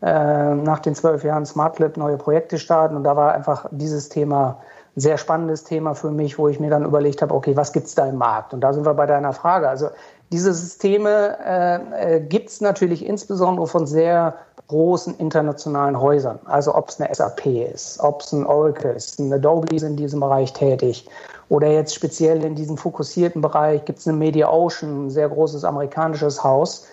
äh, 0.01 0.55
nach 0.55 0.79
den 0.79 0.95
zwölf 0.95 1.25
Jahren 1.25 1.45
SmartLab 1.45 1.97
neue 1.97 2.17
Projekte 2.17 2.57
starten. 2.59 2.95
Und 2.95 3.03
da 3.03 3.17
war 3.17 3.33
einfach 3.33 3.65
dieses 3.71 4.07
Thema 4.07 4.59
ein 4.95 5.01
sehr 5.01 5.17
spannendes 5.17 5.65
Thema 5.65 5.95
für 5.95 6.11
mich, 6.11 6.39
wo 6.39 6.47
ich 6.47 6.61
mir 6.61 6.69
dann 6.69 6.85
überlegt 6.85 7.21
habe, 7.21 7.33
okay, 7.33 7.57
was 7.57 7.73
gibt's 7.73 7.93
da 7.93 8.05
im 8.05 8.17
Markt? 8.17 8.53
Und 8.53 8.61
da 8.61 8.71
sind 8.71 8.85
wir 8.85 8.93
bei 8.93 9.05
deiner 9.05 9.33
Frage. 9.33 9.67
Also 9.67 9.89
diese 10.31 10.53
Systeme 10.53 11.37
äh, 11.45 12.15
äh, 12.15 12.19
gibt 12.21 12.49
es 12.49 12.61
natürlich 12.61 13.05
insbesondere 13.05 13.67
von 13.67 13.85
sehr 13.85 14.35
großen 14.67 15.15
internationalen 15.17 15.99
Häusern. 15.99 16.39
Also 16.45 16.75
ob 16.75 16.89
es 16.89 16.99
eine 16.99 17.13
SAP 17.13 17.45
ist, 17.45 17.99
ob 18.01 18.21
es 18.21 18.33
ein 18.33 18.45
Oracle 18.45 18.95
ist, 18.95 19.19
ein 19.19 19.31
Adobe 19.31 19.75
ist 19.75 19.83
in 19.83 19.95
diesem 19.95 20.19
Bereich 20.19 20.53
tätig. 20.53 21.07
Oder 21.49 21.67
jetzt 21.67 21.95
speziell 21.95 22.43
in 22.43 22.55
diesem 22.55 22.77
fokussierten 22.77 23.41
Bereich 23.41 23.85
gibt 23.85 23.99
es 23.99 24.07
eine 24.07 24.17
Media 24.17 24.49
Ocean, 24.49 25.07
ein 25.07 25.09
sehr 25.09 25.29
großes 25.29 25.63
amerikanisches 25.63 26.43
Haus. 26.43 26.85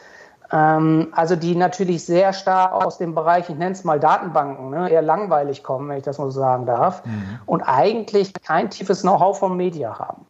Ähm, 0.53 1.09
also 1.13 1.35
die 1.35 1.57
natürlich 1.57 2.05
sehr 2.05 2.33
stark 2.33 2.73
aus 2.73 2.99
dem 2.99 3.15
Bereich, 3.15 3.49
ich 3.49 3.57
nenne 3.57 3.73
es 3.73 3.83
mal 3.83 3.99
Datenbanken, 3.99 4.71
ne, 4.71 4.89
eher 4.89 5.03
langweilig 5.03 5.65
kommen, 5.65 5.89
wenn 5.89 5.99
ich 5.99 6.05
das 6.05 6.19
mal 6.19 6.31
so 6.31 6.39
sagen 6.39 6.67
darf. 6.67 7.05
Mhm. 7.05 7.41
Und 7.47 7.63
eigentlich 7.63 8.33
kein 8.45 8.71
tiefes 8.71 9.03
Know-how 9.03 9.37
von 9.37 9.57
Media 9.57 9.99
haben. 9.99 10.25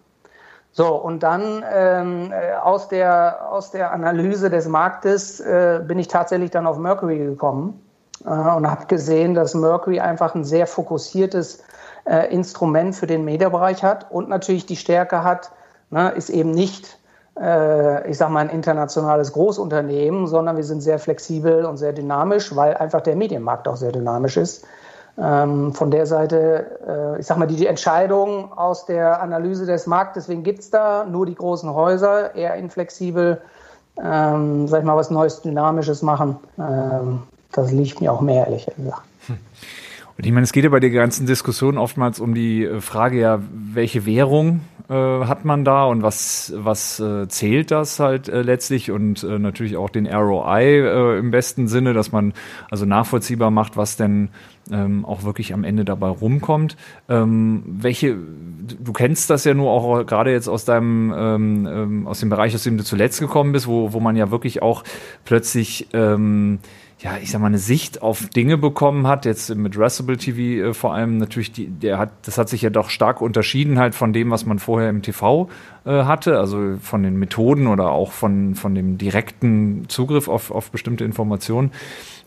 So, 0.76 0.96
und 0.96 1.22
dann 1.22 1.64
ähm, 1.72 2.32
äh, 2.32 2.54
aus, 2.54 2.88
der, 2.88 3.48
aus 3.48 3.70
der 3.70 3.92
Analyse 3.92 4.50
des 4.50 4.66
Marktes 4.66 5.38
äh, 5.38 5.80
bin 5.86 6.00
ich 6.00 6.08
tatsächlich 6.08 6.50
dann 6.50 6.66
auf 6.66 6.78
Mercury 6.78 7.18
gekommen 7.18 7.80
äh, 8.24 8.28
und 8.28 8.68
habe 8.68 8.86
gesehen, 8.86 9.34
dass 9.34 9.54
Mercury 9.54 10.00
einfach 10.00 10.34
ein 10.34 10.42
sehr 10.42 10.66
fokussiertes 10.66 11.62
äh, 12.06 12.28
Instrument 12.34 12.96
für 12.96 13.06
den 13.06 13.24
Mediabereich 13.24 13.84
hat 13.84 14.10
und 14.10 14.28
natürlich 14.28 14.66
die 14.66 14.74
Stärke 14.74 15.22
hat, 15.22 15.52
ne, 15.90 16.10
ist 16.10 16.28
eben 16.28 16.50
nicht 16.50 16.98
äh, 17.40 18.10
ich 18.10 18.18
sag 18.18 18.30
mal, 18.30 18.40
ein 18.40 18.50
internationales 18.50 19.32
Großunternehmen, 19.32 20.26
sondern 20.26 20.56
wir 20.56 20.64
sind 20.64 20.80
sehr 20.80 20.98
flexibel 20.98 21.64
und 21.66 21.76
sehr 21.76 21.92
dynamisch, 21.92 22.54
weil 22.54 22.76
einfach 22.76 23.00
der 23.00 23.14
Medienmarkt 23.14 23.68
auch 23.68 23.76
sehr 23.76 23.92
dynamisch 23.92 24.36
ist. 24.36 24.66
Ähm, 25.16 25.73
von 25.73 25.90
der 25.92 26.06
Seite, 26.06 27.14
äh, 27.16 27.21
ich 27.21 27.26
sag 27.26 27.38
mal, 27.38 27.47
die, 27.47 27.56
die 27.56 27.68
Entscheidung 27.68 28.52
aus 28.52 28.85
der 28.85 29.23
Analyse 29.23 29.64
des 29.64 29.87
Marktes, 29.87 30.25
deswegen 30.25 30.42
gibt 30.42 30.61
es 30.61 30.71
da 30.71 31.04
nur 31.04 31.25
die 31.25 31.37
großen 31.37 31.73
Häuser, 31.73 32.35
eher 32.35 32.54
inflexibel, 32.56 33.40
ähm, 34.02 34.66
sag 34.66 34.80
ich 34.80 34.85
mal, 34.85 34.97
was 34.97 35.11
Neues, 35.11 35.40
Dynamisches 35.42 36.02
machen. 36.02 36.37
Ähm, 36.59 37.23
das 37.52 37.71
liegt 37.71 38.00
mir 38.00 38.12
auch 38.12 38.21
mehr, 38.21 38.47
ehrlich 38.47 38.66
gesagt. 38.66 39.02
Hm. 39.26 39.38
Und 40.16 40.26
ich 40.26 40.33
meine, 40.33 40.44
es 40.44 40.52
geht 40.52 40.64
ja 40.64 40.71
bei 40.71 40.80
der 40.80 40.90
ganzen 40.90 41.26
Diskussion 41.26 41.76
oftmals 41.76 42.21
um 42.21 42.35
die 42.35 42.64
äh, 42.64 42.80
Frage 42.80 43.18
ja, 43.18 43.40
welche 43.52 44.06
Währung 44.06 44.61
äh, 44.88 44.94
hat 44.94 45.44
man 45.44 45.64
da 45.64 45.85
und 45.87 46.02
was, 46.02 46.52
was 46.56 47.00
äh, 47.00 47.26
zählt 47.26 47.71
das 47.71 47.99
halt 47.99 48.28
äh, 48.28 48.42
letztlich 48.42 48.90
und 48.90 49.25
äh, 49.25 49.38
natürlich 49.38 49.76
auch 49.76 49.90
den 49.90 50.06
ROI 50.06 50.62
äh, 50.62 51.18
im 51.18 51.30
besten 51.30 51.66
Sinne, 51.66 51.94
dass 51.94 52.12
man 52.12 52.33
also 52.71 52.85
nachvollziehbar 52.85 53.50
macht, 53.50 53.76
was 53.76 53.97
denn 53.97 54.28
ähm, 54.71 55.04
auch 55.04 55.25
wirklich 55.25 55.52
am 55.52 55.64
Ende 55.64 55.85
dabei 55.85 56.09
rumkommt. 56.09 56.76
Ähm, 57.09 57.62
welche, 57.66 58.16
du 58.16 58.92
kennst 58.92 59.30
das 59.30 59.44
ja 59.44 59.54
nur 59.54 59.71
auch 59.71 60.06
gerade 60.06 60.30
jetzt 60.30 60.49
aus 60.49 60.64
deinem, 60.64 61.12
ähm, 61.16 61.66
ähm 61.66 62.06
aus 62.06 62.21
dem 62.21 62.30
Bereich, 62.30 62.54
aus 62.54 62.62
dem 62.62 62.78
du 62.78 62.85
zuletzt 62.85 63.21
gekommen 63.21 63.52
bist, 63.52 63.66
wo, 63.66 63.92
wo 63.92 64.00
man 64.00 64.16
ja 64.16 64.30
wirklich 64.30 64.62
auch 64.62 64.85
plötzlich 65.25 65.88
ähm, 65.92 66.61
ja, 67.04 67.18
ich 67.20 67.30
sag 67.30 67.42
mal, 67.42 67.49
eine 67.49 67.58
Sicht 67.58 68.00
auf 68.00 68.30
Dinge 68.30 68.56
bekommen 68.56 69.06
hat, 69.06 69.26
jetzt 69.26 69.54
mit 69.54 69.78
Restable 69.78 70.16
TV 70.16 70.70
äh, 70.70 70.73
vor 70.73 70.94
allem 70.94 71.18
natürlich, 71.18 71.52
die, 71.52 71.66
der 71.66 71.99
hat, 71.99 72.11
das 72.23 72.38
hat 72.38 72.49
sich 72.49 72.62
ja 72.62 72.70
doch 72.70 72.88
stark 72.88 73.20
unterschieden 73.20 73.78
halt 73.78 73.94
von 73.94 74.14
dem, 74.14 74.30
was 74.30 74.46
man 74.46 74.58
vorher 74.58 74.88
im 74.88 75.02
TV 75.02 75.50
äh, 75.84 76.04
hatte, 76.04 76.38
also 76.38 76.78
von 76.80 77.02
den 77.02 77.16
Methoden 77.18 77.66
oder 77.66 77.90
auch 77.90 78.12
von, 78.12 78.54
von 78.54 78.75
dem 78.75 78.96
direkten 78.96 79.84
Zugriff 79.88 80.28
auf, 80.28 80.50
auf 80.50 80.70
bestimmte 80.70 81.04
Informationen. 81.04 81.73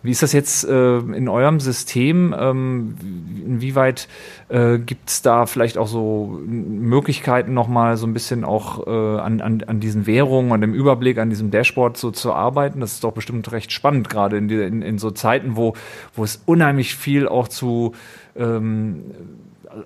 Wie 0.04 0.12
ist 0.12 0.22
das 0.22 0.32
jetzt 0.32 0.64
äh, 0.64 0.98
in 1.00 1.28
eurem 1.28 1.60
System? 1.60 2.36
Ähm, 2.38 2.96
inwieweit 3.48 4.08
äh, 4.50 4.78
gibt 4.78 5.10
es 5.10 5.22
da 5.22 5.46
vielleicht 5.46 5.78
auch 5.78 5.88
so 5.88 6.40
Möglichkeiten, 6.46 7.54
nochmal 7.54 7.98
so 7.98 8.06
ein 8.06 8.14
bisschen 8.14 8.44
auch 8.44 8.86
äh, 8.88 9.20
an, 9.20 9.42
an, 9.42 9.64
an 9.66 9.80
diesen 9.80 10.06
Währungen, 10.06 10.52
an 10.52 10.62
dem 10.62 10.74
Überblick, 10.74 11.18
an 11.18 11.30
diesem 11.30 11.52
Dashboard 11.52 11.98
so 11.98 12.12
zu 12.12 12.34
arbeiten? 12.34 12.80
Das 12.80 12.94
ist 12.94 13.04
doch 13.04 13.14
bestimmt 13.14 13.52
recht 13.52 13.72
spannend, 13.72 14.10
gerade 14.10 14.38
in, 14.38 14.50
in, 14.50 14.82
in 14.82 14.98
so 14.98 15.12
Zeiten, 15.12 15.56
wo, 15.56 15.74
wo 16.14 16.24
es 16.24 16.42
unheimlich 16.46 16.96
viel 16.96 17.28
auch 17.28 17.48
zu 17.48 17.94
ähm, 18.36 19.04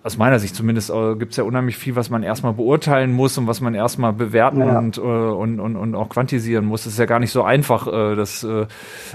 aus 0.03 0.17
meiner 0.17 0.39
Sicht 0.39 0.55
zumindest 0.55 0.89
äh, 0.89 1.15
gibt 1.15 1.31
es 1.31 1.37
ja 1.37 1.43
unheimlich 1.43 1.77
viel, 1.77 1.95
was 1.95 2.09
man 2.09 2.23
erstmal 2.23 2.53
beurteilen 2.53 3.11
muss 3.11 3.37
und 3.37 3.47
was 3.47 3.61
man 3.61 3.73
erstmal 3.73 4.13
bewerten 4.13 4.59
ja. 4.59 4.77
und, 4.77 4.97
äh, 4.97 5.01
und, 5.01 5.59
und, 5.59 5.75
und 5.75 5.95
auch 5.95 6.09
quantisieren 6.09 6.65
muss. 6.65 6.85
Es 6.85 6.93
ist 6.93 6.99
ja 6.99 7.05
gar 7.05 7.19
nicht 7.19 7.31
so 7.31 7.43
einfach, 7.43 7.87
äh, 7.87 8.15
das 8.15 8.43
äh, 8.43 8.67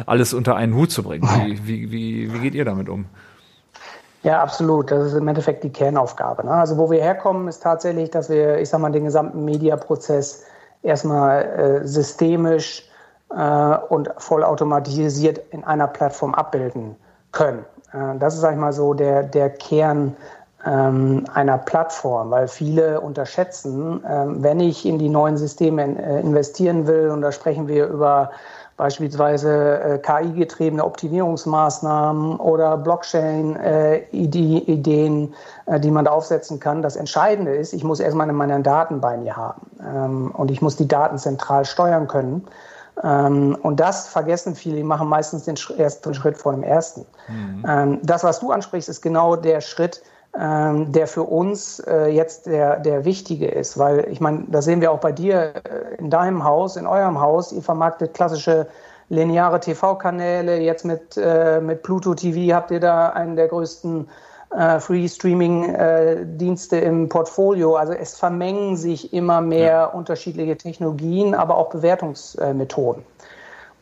alles 0.06 0.34
unter 0.34 0.56
einen 0.56 0.74
Hut 0.74 0.90
zu 0.90 1.02
bringen. 1.02 1.28
Wie, 1.44 1.66
wie, 1.66 1.92
wie, 1.92 2.32
wie 2.32 2.38
geht 2.38 2.54
ihr 2.54 2.64
damit 2.64 2.88
um? 2.88 3.06
Ja, 4.26 4.42
absolut. 4.42 4.90
Das 4.90 5.06
ist 5.06 5.14
im 5.14 5.28
Endeffekt 5.28 5.62
die 5.62 5.71
Kernaufgabe. 5.71 6.45
Ne? 6.45 6.50
Also 6.50 6.76
wo 6.76 6.90
wir 6.90 7.00
herkommen, 7.00 7.47
ist 7.47 7.62
tatsächlich, 7.62 8.11
dass 8.11 8.28
wir, 8.28 8.59
ich 8.59 8.68
sag 8.68 8.80
mal, 8.80 8.90
den 8.90 9.04
gesamten 9.04 9.45
Mediaprozess 9.45 10.42
erstmal 10.83 11.45
äh, 11.45 11.87
systemisch 11.87 12.90
äh, 13.30 13.76
und 13.88 14.11
vollautomatisiert 14.18 15.38
in 15.52 15.62
einer 15.62 15.87
Plattform 15.87 16.35
abbilden 16.35 16.97
können. 17.30 17.64
Äh, 17.92 18.18
das 18.18 18.35
ist, 18.35 18.40
sag 18.40 18.54
ich 18.54 18.59
mal, 18.59 18.73
so 18.73 18.95
der, 18.95 19.23
der 19.23 19.49
Kern 19.49 20.16
ähm, 20.66 21.25
einer 21.33 21.59
Plattform, 21.59 22.33
weil 22.33 22.49
viele 22.49 23.00
unterschätzen, 23.00 24.02
ähm, 24.11 24.42
wenn 24.42 24.59
ich 24.59 24.85
in 24.85 24.99
die 24.99 25.09
neuen 25.09 25.37
Systeme 25.37 25.83
äh, 25.83 26.18
investieren 26.18 26.88
will, 26.88 27.11
und 27.11 27.23
da 27.23 27.30
sprechen 27.30 27.68
wir 27.68 27.87
über 27.87 28.33
beispielsweise 28.76 29.80
äh, 29.80 29.99
KI-getriebene 29.99 30.85
Optimierungsmaßnahmen 30.85 32.37
oder 32.37 32.76
Blockchain-Ideen, 32.76 35.35
äh, 35.66 35.80
die 35.80 35.90
man 35.90 36.04
da 36.04 36.11
aufsetzen 36.11 36.61
kann. 36.61 36.83
Das 36.83 36.97
Entscheidende 36.97 37.54
ist, 37.54 37.73
ich 37.73 37.85
muss 37.85 38.00
erstmal 38.00 38.30
meine 38.33 38.61
Daten 38.61 39.00
bei 39.00 39.16
mir 39.16 39.35
haben 39.37 39.62
ähm, 39.80 40.30
und 40.33 40.50
ich 40.50 40.61
muss 40.61 40.76
die 40.76 40.88
Daten 40.88 41.16
zentral 41.18 41.64
steuern 41.64 42.09
können. 42.09 42.47
und 43.02 43.76
das 43.76 44.09
vergessen 44.09 44.54
viele, 44.54 44.76
die 44.76 44.83
machen 44.83 45.06
meistens 45.06 45.45
den 45.45 45.56
ersten 45.76 46.14
Schritt 46.14 46.38
vor 46.38 46.52
dem 46.52 46.62
ersten. 46.62 47.04
Mhm. 47.28 47.99
das, 48.02 48.25
was 48.25 48.40
du 48.40 48.52
ansprichst, 48.52 48.88
ist 48.88 49.02
genau 49.02 49.37
der 49.37 49.61
Schritt, 49.61 50.00
ähm, 50.38 50.93
der 50.93 51.07
für 51.07 51.23
uns 51.23 51.81
äh, 51.81 52.09
jetzt 52.09 52.47
der, 52.47 52.78
der 52.81 53.05
wichtige 53.05 53.49
ist. 53.49 53.78
Weil 53.78 54.07
ich 54.11 54.21
meine, 54.21 54.45
das 54.49 54.66
sehen 54.66 54.81
wir 54.81 54.93
auch 54.93 55.00
bei 55.00 55.12
dir 55.12 55.55
äh, 55.64 55.97
in 55.99 56.11
deinem 56.11 56.45
Haus, 56.45 56.76
in 56.76 56.87
eurem 56.87 57.21
Haus. 57.21 57.52
Ihr 57.52 57.62
vermarktet 57.62 58.14
klassische 58.14 58.66
lineare 59.09 59.61
TV-Kanäle. 59.61 60.59
Jetzt 60.59 60.85
mit, 60.85 61.16
äh, 61.16 61.61
mit 61.61 61.83
Pluto 61.83 62.14
TV 62.14 62.55
habt 62.55 62.71
ihr 62.71 62.81
da 62.81 63.11
einen 63.11 63.37
der 63.37 63.49
größten 63.49 64.09
äh, 64.50 64.78
Free-Streaming-Dienste 64.78 66.81
äh, 66.81 66.85
im 66.85 67.09
Portfolio. 67.09 67.76
Also 67.76 67.95
es 67.95 68.19
vermengen 68.19 68.76
sich 68.76 69.12
immer 69.12 69.40
mehr 69.40 69.66
ja. 69.66 69.87
unterschiedliche 69.87 70.57
Technologien, 70.57 71.35
aber 71.35 71.57
auch 71.57 71.71
Bewertungsmethoden. 71.71 73.02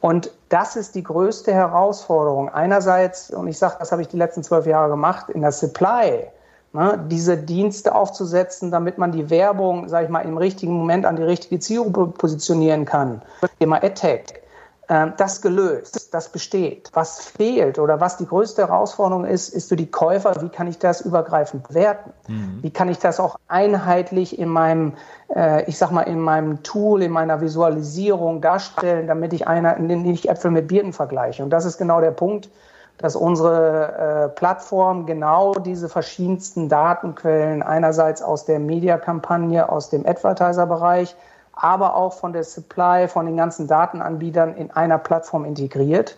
Und 0.00 0.30
das 0.50 0.76
ist 0.76 0.94
die 0.94 1.02
größte 1.02 1.52
Herausforderung. 1.52 2.48
Einerseits, 2.50 3.30
und 3.30 3.48
ich 3.48 3.58
sage, 3.58 3.76
das 3.78 3.90
habe 3.90 4.02
ich 4.02 4.08
die 4.08 4.18
letzten 4.18 4.44
zwölf 4.44 4.66
Jahre 4.66 4.90
gemacht, 4.90 5.30
in 5.30 5.40
der 5.40 5.52
Supply 5.52 6.26
ne, 6.74 7.02
diese 7.08 7.36
Dienste 7.36 7.94
aufzusetzen, 7.94 8.70
damit 8.70 8.98
man 8.98 9.12
die 9.12 9.30
Werbung, 9.30 9.88
sage 9.88 10.04
ich 10.04 10.10
mal, 10.10 10.20
im 10.20 10.36
richtigen 10.36 10.74
Moment 10.74 11.06
an 11.06 11.16
die 11.16 11.22
richtige 11.22 11.58
Zielgruppe 11.58 12.06
positionieren 12.18 12.84
kann. 12.84 13.22
Thema 13.58 13.82
AdTech. 13.82 14.44
Ähm, 14.86 15.14
das 15.16 15.40
gelöst, 15.40 16.12
das 16.12 16.28
besteht. 16.28 16.90
Was 16.92 17.24
fehlt 17.24 17.78
oder 17.78 18.00
was 18.00 18.18
die 18.18 18.26
größte 18.26 18.62
Herausforderung 18.62 19.24
ist, 19.24 19.48
ist 19.48 19.70
für 19.70 19.76
die 19.76 19.90
Käufer, 19.90 20.34
wie 20.42 20.50
kann 20.50 20.66
ich 20.66 20.78
das 20.78 21.00
übergreifend 21.00 21.66
bewerten? 21.66 22.12
Mhm. 22.28 22.58
Wie 22.60 22.70
kann 22.70 22.90
ich 22.90 22.98
das 22.98 23.18
auch 23.18 23.36
einheitlich 23.48 24.38
in 24.38 24.48
meinem, 24.48 24.92
äh, 25.34 25.64
ich 25.70 25.78
sag 25.78 25.90
mal, 25.90 26.02
in 26.02 26.20
meinem 26.20 26.62
Tool, 26.62 27.02
in 27.02 27.12
meiner 27.12 27.40
Visualisierung 27.40 28.42
darstellen, 28.42 29.06
damit 29.06 29.32
ich 29.32 29.48
einer, 29.48 29.78
nicht 29.78 30.28
Äpfel 30.28 30.50
mit 30.50 30.68
Birnen 30.68 30.92
vergleiche? 30.92 31.42
Und 31.42 31.50
das 31.50 31.64
ist 31.64 31.78
genau 31.78 32.02
der 32.02 32.10
Punkt, 32.10 32.50
dass 32.98 33.16
unsere 33.16 33.92
äh, 33.92 34.28
Plattform 34.28 35.06
genau 35.06 35.54
diese 35.54 35.88
verschiedensten 35.88 36.68
Datenquellen 36.68 37.62
einerseits 37.62 38.22
aus 38.22 38.44
der 38.44 38.58
Mediakampagne, 38.60 39.68
aus 39.68 39.90
dem 39.90 40.06
Advertiser-Bereich, 40.06 41.16
aber 41.52 41.96
auch 41.96 42.12
von 42.12 42.32
der 42.32 42.44
Supply, 42.44 43.08
von 43.08 43.26
den 43.26 43.36
ganzen 43.36 43.66
Datenanbietern 43.66 44.54
in 44.54 44.70
einer 44.70 44.98
Plattform 44.98 45.44
integriert 45.44 46.16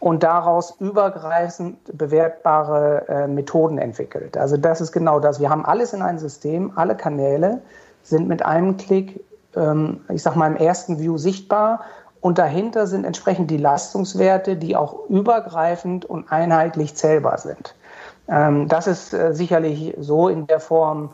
und 0.00 0.22
daraus 0.22 0.74
übergreifend 0.80 1.78
bewertbare 1.96 3.06
äh, 3.08 3.28
Methoden 3.28 3.78
entwickelt. 3.78 4.36
Also 4.36 4.56
das 4.56 4.80
ist 4.80 4.90
genau 4.90 5.20
das. 5.20 5.38
Wir 5.38 5.48
haben 5.50 5.64
alles 5.64 5.92
in 5.92 6.02
einem 6.02 6.18
System, 6.18 6.72
alle 6.74 6.96
Kanäle 6.96 7.60
sind 8.02 8.26
mit 8.26 8.44
einem 8.44 8.76
Klick, 8.76 9.24
ähm, 9.54 10.00
ich 10.08 10.22
sag 10.22 10.34
mal, 10.34 10.48
im 10.48 10.56
ersten 10.56 10.98
View 10.98 11.18
sichtbar 11.18 11.82
und 12.22 12.38
dahinter 12.38 12.86
sind 12.86 13.04
entsprechend 13.04 13.50
die 13.50 13.56
Leistungswerte, 13.56 14.56
die 14.56 14.76
auch 14.76 15.08
übergreifend 15.08 16.04
und 16.04 16.30
einheitlich 16.30 16.94
zählbar 16.94 17.36
sind. 17.36 17.74
Ähm, 18.28 18.68
das 18.68 18.86
ist 18.86 19.12
äh, 19.12 19.34
sicherlich 19.34 19.94
so 19.98 20.28
in 20.28 20.46
der 20.46 20.60
Form 20.60 21.10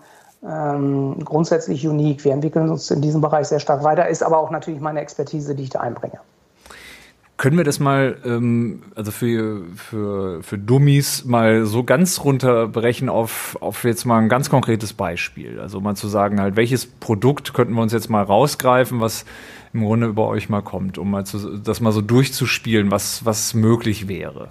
ähm, 0.47 1.17
grundsätzlich 1.25 1.89
unique. 1.89 2.25
Wir 2.25 2.33
entwickeln 2.33 2.69
uns 2.69 2.91
in 2.91 3.01
diesem 3.01 3.23
Bereich 3.23 3.49
sehr 3.49 3.59
stark 3.59 3.83
weiter, 3.83 4.07
ist 4.07 4.23
aber 4.23 4.39
auch 4.39 4.51
natürlich 4.51 4.81
meine 4.81 5.01
Expertise, 5.01 5.55
die 5.55 5.65
ich 5.65 5.71
da 5.71 5.81
einbringe. 5.81 6.21
Können 7.39 7.57
wir 7.57 7.63
das 7.63 7.79
mal, 7.79 8.17
ähm, 8.25 8.83
also 8.97 9.13
für, 9.13 9.63
für, 9.77 10.43
für 10.43 10.59
Dummies 10.59 11.25
mal 11.25 11.67
so 11.67 11.85
ganz 11.85 12.25
runterbrechen 12.25 13.09
auf, 13.09 13.57
auf 13.61 13.85
jetzt 13.85 14.05
mal 14.07 14.19
ein 14.19 14.29
ganz 14.29 14.51
konkretes 14.51 14.93
Beispiel? 14.93 15.61
Also 15.61 15.81
mal 15.81 15.95
zu 15.95 16.09
sagen, 16.09 16.41
halt, 16.41 16.57
welches 16.57 16.87
Produkt 16.87 17.55
könnten 17.55 17.75
wir 17.75 17.83
uns 17.83 17.93
jetzt 17.93 18.11
mal 18.11 18.25
rausgreifen, 18.25 19.01
was 19.01 19.25
im 19.73 19.85
Grunde 19.85 20.09
über 20.09 20.27
euch 20.27 20.49
mal 20.49 20.63
kommt, 20.63 20.99
um 20.99 21.13
mal 21.13 21.25
zu, 21.25 21.59
das 21.59 21.81
mal 21.81 21.93
so 21.93 22.01
durchzuspielen, 22.01 22.91
was, 22.91 23.25
was 23.25 23.55
möglich 23.55 24.09
wäre. 24.09 24.49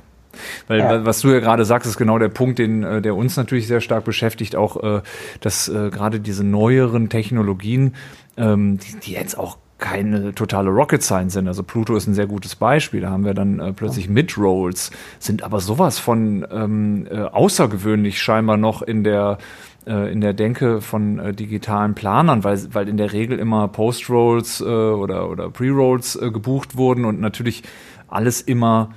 Weil 0.67 0.79
ja. 0.79 1.05
was 1.05 1.19
du 1.19 1.29
ja 1.29 1.39
gerade 1.41 1.65
sagst, 1.65 1.89
ist 1.89 1.97
genau 1.97 2.17
der 2.19 2.29
Punkt, 2.29 2.57
den, 2.57 2.83
äh, 2.83 3.01
der 3.01 3.15
uns 3.15 3.35
natürlich 3.35 3.67
sehr 3.67 3.81
stark 3.81 4.05
beschäftigt, 4.05 4.55
auch 4.55 4.81
äh, 4.81 5.01
dass 5.41 5.67
äh, 5.67 5.89
gerade 5.89 6.21
diese 6.21 6.45
neueren 6.45 7.09
Technologien, 7.09 7.95
ähm, 8.37 8.77
die, 8.77 8.97
die 8.99 9.11
jetzt 9.11 9.37
auch 9.37 9.57
keine 9.77 10.33
totale 10.33 10.69
Rocket 10.69 11.03
Science 11.03 11.33
sind. 11.33 11.47
Also 11.47 11.63
Pluto 11.63 11.95
ist 11.95 12.07
ein 12.07 12.13
sehr 12.13 12.27
gutes 12.27 12.55
Beispiel. 12.55 13.01
Da 13.01 13.11
haben 13.11 13.25
wir 13.25 13.33
dann 13.33 13.59
äh, 13.59 13.73
plötzlich 13.73 14.09
Mid-Rolls, 14.09 14.91
sind 15.19 15.43
aber 15.43 15.59
sowas 15.59 15.99
von 15.99 16.45
ähm, 16.51 17.07
äh, 17.09 17.19
außergewöhnlich 17.19 18.21
scheinbar 18.21 18.57
noch 18.57 18.81
in 18.81 19.03
der 19.03 19.37
äh, 19.85 20.11
in 20.11 20.21
der 20.21 20.33
Denke 20.33 20.81
von 20.81 21.19
äh, 21.19 21.33
digitalen 21.33 21.95
Planern, 21.95 22.43
weil, 22.43 22.59
weil 22.73 22.89
in 22.89 22.97
der 22.97 23.13
Regel 23.13 23.39
immer 23.39 23.67
Post-Rolls 23.67 24.61
äh, 24.61 24.63
oder, 24.63 25.29
oder 25.29 25.49
Pre-Rolls 25.49 26.15
äh, 26.15 26.31
gebucht 26.31 26.75
wurden 26.75 27.05
und 27.05 27.21
natürlich 27.21 27.63
alles 28.07 28.41
immer 28.41 28.89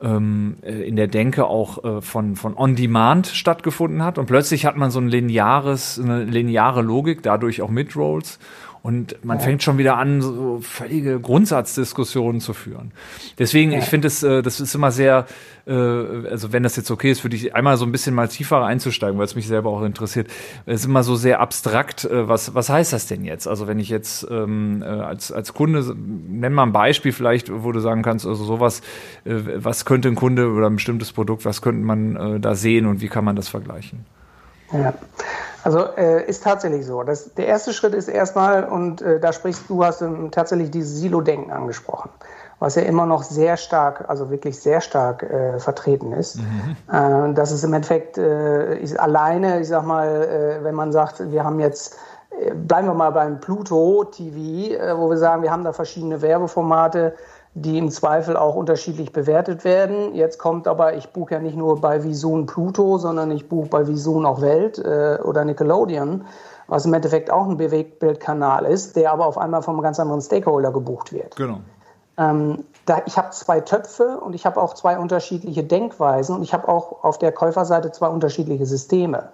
ähm, 0.00 0.56
äh, 0.62 0.86
in 0.86 0.96
der 0.96 1.08
Denke 1.08 1.46
auch 1.46 1.84
äh, 1.84 2.00
von, 2.00 2.36
von 2.36 2.56
On-Demand 2.56 3.26
stattgefunden 3.26 4.02
hat. 4.02 4.18
Und 4.18 4.26
plötzlich 4.26 4.64
hat 4.64 4.76
man 4.76 4.90
so 4.90 5.00
ein 5.00 5.08
lineares, 5.08 6.00
eine 6.02 6.24
lineare 6.24 6.82
Logik, 6.82 7.22
dadurch 7.22 7.62
auch 7.62 7.70
Mid-Rolls. 7.70 8.38
Und 8.82 9.24
man 9.24 9.38
ja. 9.38 9.44
fängt 9.44 9.62
schon 9.62 9.76
wieder 9.76 9.96
an, 9.96 10.22
so 10.22 10.60
völlige 10.62 11.18
Grundsatzdiskussionen 11.20 12.40
zu 12.40 12.54
führen. 12.54 12.92
Deswegen, 13.38 13.72
ja. 13.72 13.78
ich 13.78 13.84
finde, 13.84 14.06
das, 14.06 14.22
äh, 14.22 14.40
das 14.42 14.60
ist 14.60 14.74
immer 14.74 14.92
sehr, 14.92 15.26
äh, 15.66 15.72
also 15.72 16.52
wenn 16.52 16.62
das 16.62 16.76
jetzt 16.76 16.90
okay 16.90 17.10
ist, 17.10 17.24
würde 17.24 17.36
ich 17.36 17.54
einmal 17.54 17.76
so 17.76 17.84
ein 17.84 17.92
bisschen 17.92 18.14
mal 18.14 18.28
tiefer 18.28 18.64
einzusteigen, 18.64 19.18
weil 19.18 19.24
es 19.24 19.34
mich 19.34 19.46
selber 19.46 19.70
auch 19.70 19.82
interessiert. 19.82 20.28
Es 20.64 20.80
ist 20.80 20.86
immer 20.86 21.02
so 21.02 21.16
sehr 21.16 21.40
abstrakt. 21.40 22.04
Äh, 22.04 22.28
was, 22.28 22.54
was 22.54 22.68
heißt 22.70 22.92
das 22.92 23.06
denn 23.06 23.24
jetzt? 23.24 23.48
Also 23.48 23.66
wenn 23.66 23.80
ich 23.80 23.88
jetzt 23.88 24.26
ähm, 24.30 24.84
als, 24.86 25.32
als 25.32 25.54
Kunde, 25.54 25.94
nenn 25.96 26.52
mal 26.52 26.62
ein 26.64 26.72
Beispiel 26.72 27.12
vielleicht, 27.12 27.50
wo 27.52 27.72
du 27.72 27.80
sagen 27.80 28.02
kannst, 28.02 28.26
also 28.26 28.44
sowas, 28.44 28.80
was 29.24 29.84
könnte 29.84 30.08
ein 30.08 30.14
Kunde 30.14 30.48
oder 30.50 30.68
ein 30.68 30.76
bestimmtes 30.76 31.12
Produkt, 31.12 31.44
was 31.44 31.62
könnte 31.62 31.84
man 31.84 32.40
da 32.40 32.54
sehen 32.54 32.86
und 32.86 33.00
wie 33.00 33.08
kann 33.08 33.24
man 33.24 33.36
das 33.36 33.48
vergleichen? 33.48 34.06
Ja, 34.72 34.94
also 35.68 35.84
äh, 35.98 36.24
ist 36.24 36.42
tatsächlich 36.44 36.86
so. 36.86 37.02
Das, 37.02 37.34
der 37.34 37.46
erste 37.46 37.74
Schritt 37.74 37.92
ist 37.92 38.08
erstmal, 38.08 38.64
und 38.64 39.02
äh, 39.02 39.20
da 39.20 39.34
sprichst 39.34 39.68
du, 39.68 39.84
hast 39.84 40.00
ähm, 40.00 40.30
tatsächlich 40.30 40.70
dieses 40.70 40.96
Silo-Denken 40.96 41.52
angesprochen, 41.52 42.08
was 42.58 42.76
ja 42.76 42.82
immer 42.82 43.04
noch 43.04 43.22
sehr 43.22 43.58
stark, 43.58 44.06
also 44.08 44.30
wirklich 44.30 44.58
sehr 44.58 44.80
stark 44.80 45.24
äh, 45.24 45.58
vertreten 45.58 46.14
ist. 46.14 46.36
Mhm. 46.36 46.76
Äh, 46.90 47.34
das 47.34 47.52
ist 47.52 47.64
im 47.64 47.74
Endeffekt 47.74 48.16
äh, 48.16 48.78
ist 48.78 48.98
alleine, 48.98 49.60
ich 49.60 49.68
sag 49.68 49.84
mal, 49.84 50.06
äh, 50.08 50.64
wenn 50.64 50.74
man 50.74 50.90
sagt, 50.90 51.30
wir 51.30 51.44
haben 51.44 51.60
jetzt 51.60 51.98
bleiben 52.54 52.86
wir 52.86 52.94
mal 52.94 53.10
beim 53.10 53.40
Pluto 53.40 54.04
TV, 54.04 54.78
wo 54.96 55.10
wir 55.10 55.16
sagen, 55.16 55.42
wir 55.42 55.50
haben 55.50 55.64
da 55.64 55.72
verschiedene 55.72 56.22
Werbeformate, 56.22 57.14
die 57.54 57.78
im 57.78 57.90
Zweifel 57.90 58.36
auch 58.36 58.54
unterschiedlich 58.54 59.12
bewertet 59.12 59.64
werden. 59.64 60.14
Jetzt 60.14 60.38
kommt 60.38 60.68
aber, 60.68 60.94
ich 60.94 61.10
buche 61.10 61.34
ja 61.34 61.40
nicht 61.40 61.56
nur 61.56 61.80
bei 61.80 62.04
Visun 62.04 62.46
Pluto, 62.46 62.98
sondern 62.98 63.30
ich 63.30 63.48
buche 63.48 63.68
bei 63.68 63.86
Visun 63.86 64.26
auch 64.26 64.40
Welt 64.40 64.78
äh, 64.78 65.18
oder 65.22 65.44
Nickelodeon, 65.44 66.24
was 66.66 66.84
im 66.84 66.94
Endeffekt 66.94 67.30
auch 67.30 67.48
ein 67.48 67.56
Bewegtbildkanal 67.56 68.64
ist, 68.66 68.96
der 68.96 69.12
aber 69.12 69.26
auf 69.26 69.38
einmal 69.38 69.62
von 69.62 69.74
einem 69.74 69.82
ganz 69.82 69.98
anderen 69.98 70.20
Stakeholder 70.20 70.70
gebucht 70.70 71.12
wird. 71.12 71.36
Genau. 71.36 71.60
Ähm, 72.18 72.64
da, 72.84 73.02
ich 73.06 73.16
habe 73.16 73.30
zwei 73.30 73.60
Töpfe 73.60 74.18
und 74.20 74.34
ich 74.34 74.44
habe 74.44 74.60
auch 74.60 74.74
zwei 74.74 74.98
unterschiedliche 74.98 75.62
Denkweisen 75.62 76.34
und 76.34 76.42
ich 76.42 76.52
habe 76.52 76.68
auch 76.68 77.04
auf 77.04 77.18
der 77.18 77.32
Käuferseite 77.32 77.92
zwei 77.92 78.08
unterschiedliche 78.08 78.66
Systeme. 78.66 79.28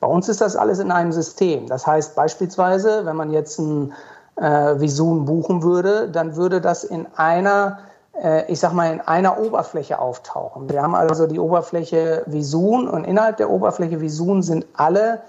Bei 0.00 0.06
uns 0.06 0.28
ist 0.28 0.40
das 0.40 0.56
alles 0.56 0.78
in 0.78 0.90
einem 0.90 1.12
System. 1.12 1.66
Das 1.66 1.86
heißt 1.86 2.16
beispielsweise, 2.16 3.04
wenn 3.04 3.16
man 3.16 3.30
jetzt 3.30 3.58
ein 3.58 3.92
äh, 4.40 4.80
Visun 4.80 5.26
buchen 5.26 5.62
würde, 5.62 6.08
dann 6.08 6.36
würde 6.36 6.60
das 6.60 6.82
in 6.84 7.06
einer, 7.16 7.78
äh, 8.20 8.50
ich 8.50 8.58
sag 8.58 8.72
mal, 8.72 8.92
in 8.92 9.00
einer 9.00 9.38
Oberfläche 9.38 9.98
auftauchen. 9.98 10.68
Wir 10.70 10.82
haben 10.82 10.94
also 10.94 11.26
die 11.26 11.38
Oberfläche 11.38 12.24
Visun 12.26 12.88
und 12.88 13.04
innerhalb 13.04 13.36
der 13.36 13.50
Oberfläche 13.50 14.00
Visun 14.00 14.42
sind 14.42 14.66
alle 14.74 15.20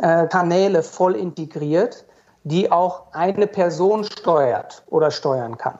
äh, 0.00 0.26
Kanäle 0.26 0.82
voll 0.82 1.16
integriert, 1.16 2.04
die 2.44 2.70
auch 2.70 3.04
eine 3.12 3.46
Person 3.46 4.04
steuert 4.04 4.84
oder 4.88 5.10
steuern 5.10 5.56
kann. 5.58 5.78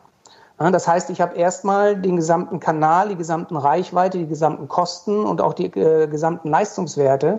Ja, 0.59 0.71
das 0.71 0.89
heißt, 0.89 1.11
ich 1.11 1.21
habe 1.21 1.37
erstmal 1.37 1.95
den 1.95 2.17
gesamten 2.17 2.59
Kanal, 2.59 3.11
die 3.11 3.17
gesamten 3.17 3.57
Reichweite, 3.57 4.19
die 4.19 4.27
gesamten 4.27 4.67
Kosten 4.67 5.25
und 5.25 5.41
auch 5.41 5.55
die 5.55 5.67
äh, 5.67 6.09
gesamten 6.09 6.49
Leistungswerte 6.49 7.39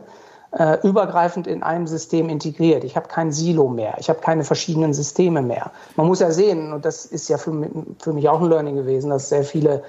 äh, 0.51 0.77
übergreifend 0.81 1.47
in 1.47 1.63
einem 1.63 1.87
System 1.87 2.29
integriert. 2.29 2.83
Ich 2.83 2.95
habe 2.95 3.07
kein 3.07 3.31
Silo 3.31 3.67
mehr, 3.67 3.95
ich 3.99 4.09
habe 4.09 4.19
keine 4.19 4.43
verschiedenen 4.43 4.93
Systeme 4.93 5.41
mehr. 5.41 5.71
Man 5.95 6.07
muss 6.07 6.19
ja 6.19 6.31
sehen, 6.31 6.73
und 6.73 6.85
das 6.85 7.05
ist 7.05 7.29
ja 7.29 7.37
für, 7.37 7.69
für 7.99 8.13
mich 8.13 8.29
auch 8.29 8.41
ein 8.41 8.49
Learning 8.49 8.75
gewesen, 8.75 9.09
dass 9.11 9.29
sehr 9.29 9.43
viele 9.43 9.83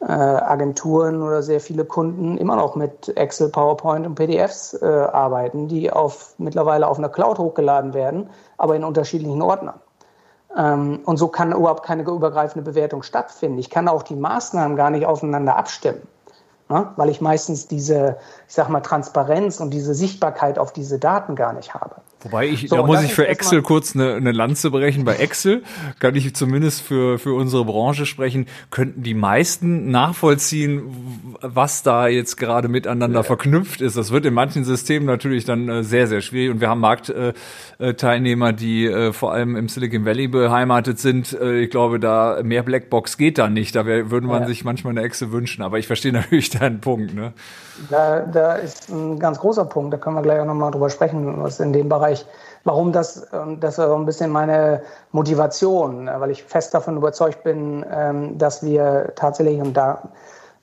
äh, 0.00 0.06
Agenturen 0.06 1.22
oder 1.22 1.42
sehr 1.42 1.60
viele 1.60 1.84
Kunden 1.84 2.36
immer 2.38 2.56
noch 2.56 2.76
mit 2.76 3.16
Excel, 3.16 3.48
PowerPoint 3.48 4.06
und 4.06 4.14
PDFs 4.14 4.74
äh, 4.74 4.86
arbeiten, 4.86 5.68
die 5.68 5.90
auf, 5.90 6.34
mittlerweile 6.38 6.86
auf 6.86 6.98
einer 6.98 7.08
Cloud 7.08 7.38
hochgeladen 7.38 7.94
werden, 7.94 8.30
aber 8.56 8.76
in 8.76 8.84
unterschiedlichen 8.84 9.42
Ordnern. 9.42 9.80
Ähm, 10.56 11.00
und 11.04 11.16
so 11.16 11.28
kann 11.28 11.52
überhaupt 11.52 11.84
keine 11.84 12.02
übergreifende 12.02 12.70
Bewertung 12.70 13.02
stattfinden. 13.02 13.58
Ich 13.58 13.70
kann 13.70 13.88
auch 13.88 14.02
die 14.02 14.16
Maßnahmen 14.16 14.76
gar 14.76 14.90
nicht 14.90 15.06
aufeinander 15.06 15.56
abstimmen 15.56 16.06
ne? 16.68 16.92
weil 16.96 17.08
ich 17.08 17.20
meistens 17.20 17.68
diese, 17.68 18.16
ich 18.48 18.54
sag 18.54 18.68
mal, 18.68 18.80
Transparenz 18.80 19.60
und 19.60 19.70
diese 19.70 19.94
Sichtbarkeit 19.94 20.58
auf 20.58 20.72
diese 20.72 20.98
Daten 20.98 21.36
gar 21.36 21.52
nicht 21.52 21.74
habe. 21.74 21.96
Wobei 22.24 22.48
ich, 22.48 22.68
so, 22.68 22.76
da 22.76 22.82
muss 22.82 23.02
ich 23.02 23.12
für 23.12 23.28
Excel 23.28 23.60
kurz 23.60 23.94
eine, 23.94 24.14
eine 24.14 24.32
Lanze 24.32 24.70
brechen. 24.70 25.04
Bei 25.04 25.16
Excel 25.16 25.62
kann 25.98 26.16
ich 26.16 26.34
zumindest 26.34 26.80
für, 26.80 27.18
für 27.18 27.34
unsere 27.34 27.66
Branche 27.66 28.06
sprechen, 28.06 28.46
könnten 28.70 29.02
die 29.02 29.12
meisten 29.12 29.90
nachvollziehen, 29.90 30.82
was 31.42 31.82
da 31.82 32.08
jetzt 32.08 32.36
gerade 32.36 32.68
miteinander 32.68 33.20
ja. 33.20 33.22
verknüpft 33.22 33.82
ist. 33.82 33.98
Das 33.98 34.10
wird 34.10 34.24
in 34.24 34.32
manchen 34.32 34.64
Systemen 34.64 35.06
natürlich 35.06 35.44
dann 35.44 35.68
äh, 35.68 35.84
sehr, 35.84 36.06
sehr 36.06 36.22
schwierig. 36.22 36.50
Und 36.50 36.60
wir 36.62 36.70
haben 36.70 36.80
Marktteilnehmer, 36.80 38.54
die 38.54 38.86
äh, 38.86 39.12
vor 39.12 39.32
allem 39.32 39.54
im 39.54 39.68
Silicon 39.68 40.06
Valley 40.06 40.28
beheimatet 40.28 40.98
sind. 40.98 41.38
Äh, 41.38 41.60
ich 41.60 41.70
glaube, 41.70 42.00
da 42.00 42.40
mehr 42.42 42.62
Blackbox 42.62 43.18
geht 43.18 43.36
da 43.36 43.50
nicht. 43.50 43.76
Da 43.76 43.84
würde 43.84 44.26
man 44.26 44.42
ja. 44.42 44.48
sich 44.48 44.64
manchmal 44.64 44.92
eine 44.92 45.02
Excel 45.02 45.30
wünschen. 45.30 45.62
Aber 45.62 45.78
ich 45.78 45.86
verstehe 45.86 46.12
natürlich 46.14 46.48
deinen 46.48 46.80
Punkt. 46.80 47.12
Ne? 47.14 47.34
Da, 47.90 48.20
da 48.20 48.54
ist 48.54 48.88
ein 48.88 49.18
ganz 49.18 49.40
großer 49.40 49.64
Punkt. 49.64 49.92
Da 49.92 49.98
können 49.98 50.16
wir 50.16 50.22
gleich 50.22 50.40
auch 50.40 50.44
nochmal 50.44 50.70
drüber 50.70 50.90
sprechen, 50.90 51.42
was 51.42 51.60
in 51.60 51.72
dem 51.72 51.88
Bereich. 51.88 52.26
Warum 52.62 52.92
das, 52.92 53.26
ähm, 53.32 53.58
das 53.60 53.78
war 53.78 53.94
ein 53.94 54.06
bisschen 54.06 54.30
meine 54.30 54.82
Motivation, 55.12 56.08
äh, 56.08 56.20
weil 56.20 56.30
ich 56.30 56.44
fest 56.44 56.72
davon 56.72 56.96
überzeugt 56.96 57.42
bin, 57.42 57.84
ähm, 57.90 58.38
dass 58.38 58.62
wir 58.62 59.12
tatsächlich, 59.16 59.60
und 59.60 59.76
da, 59.76 60.02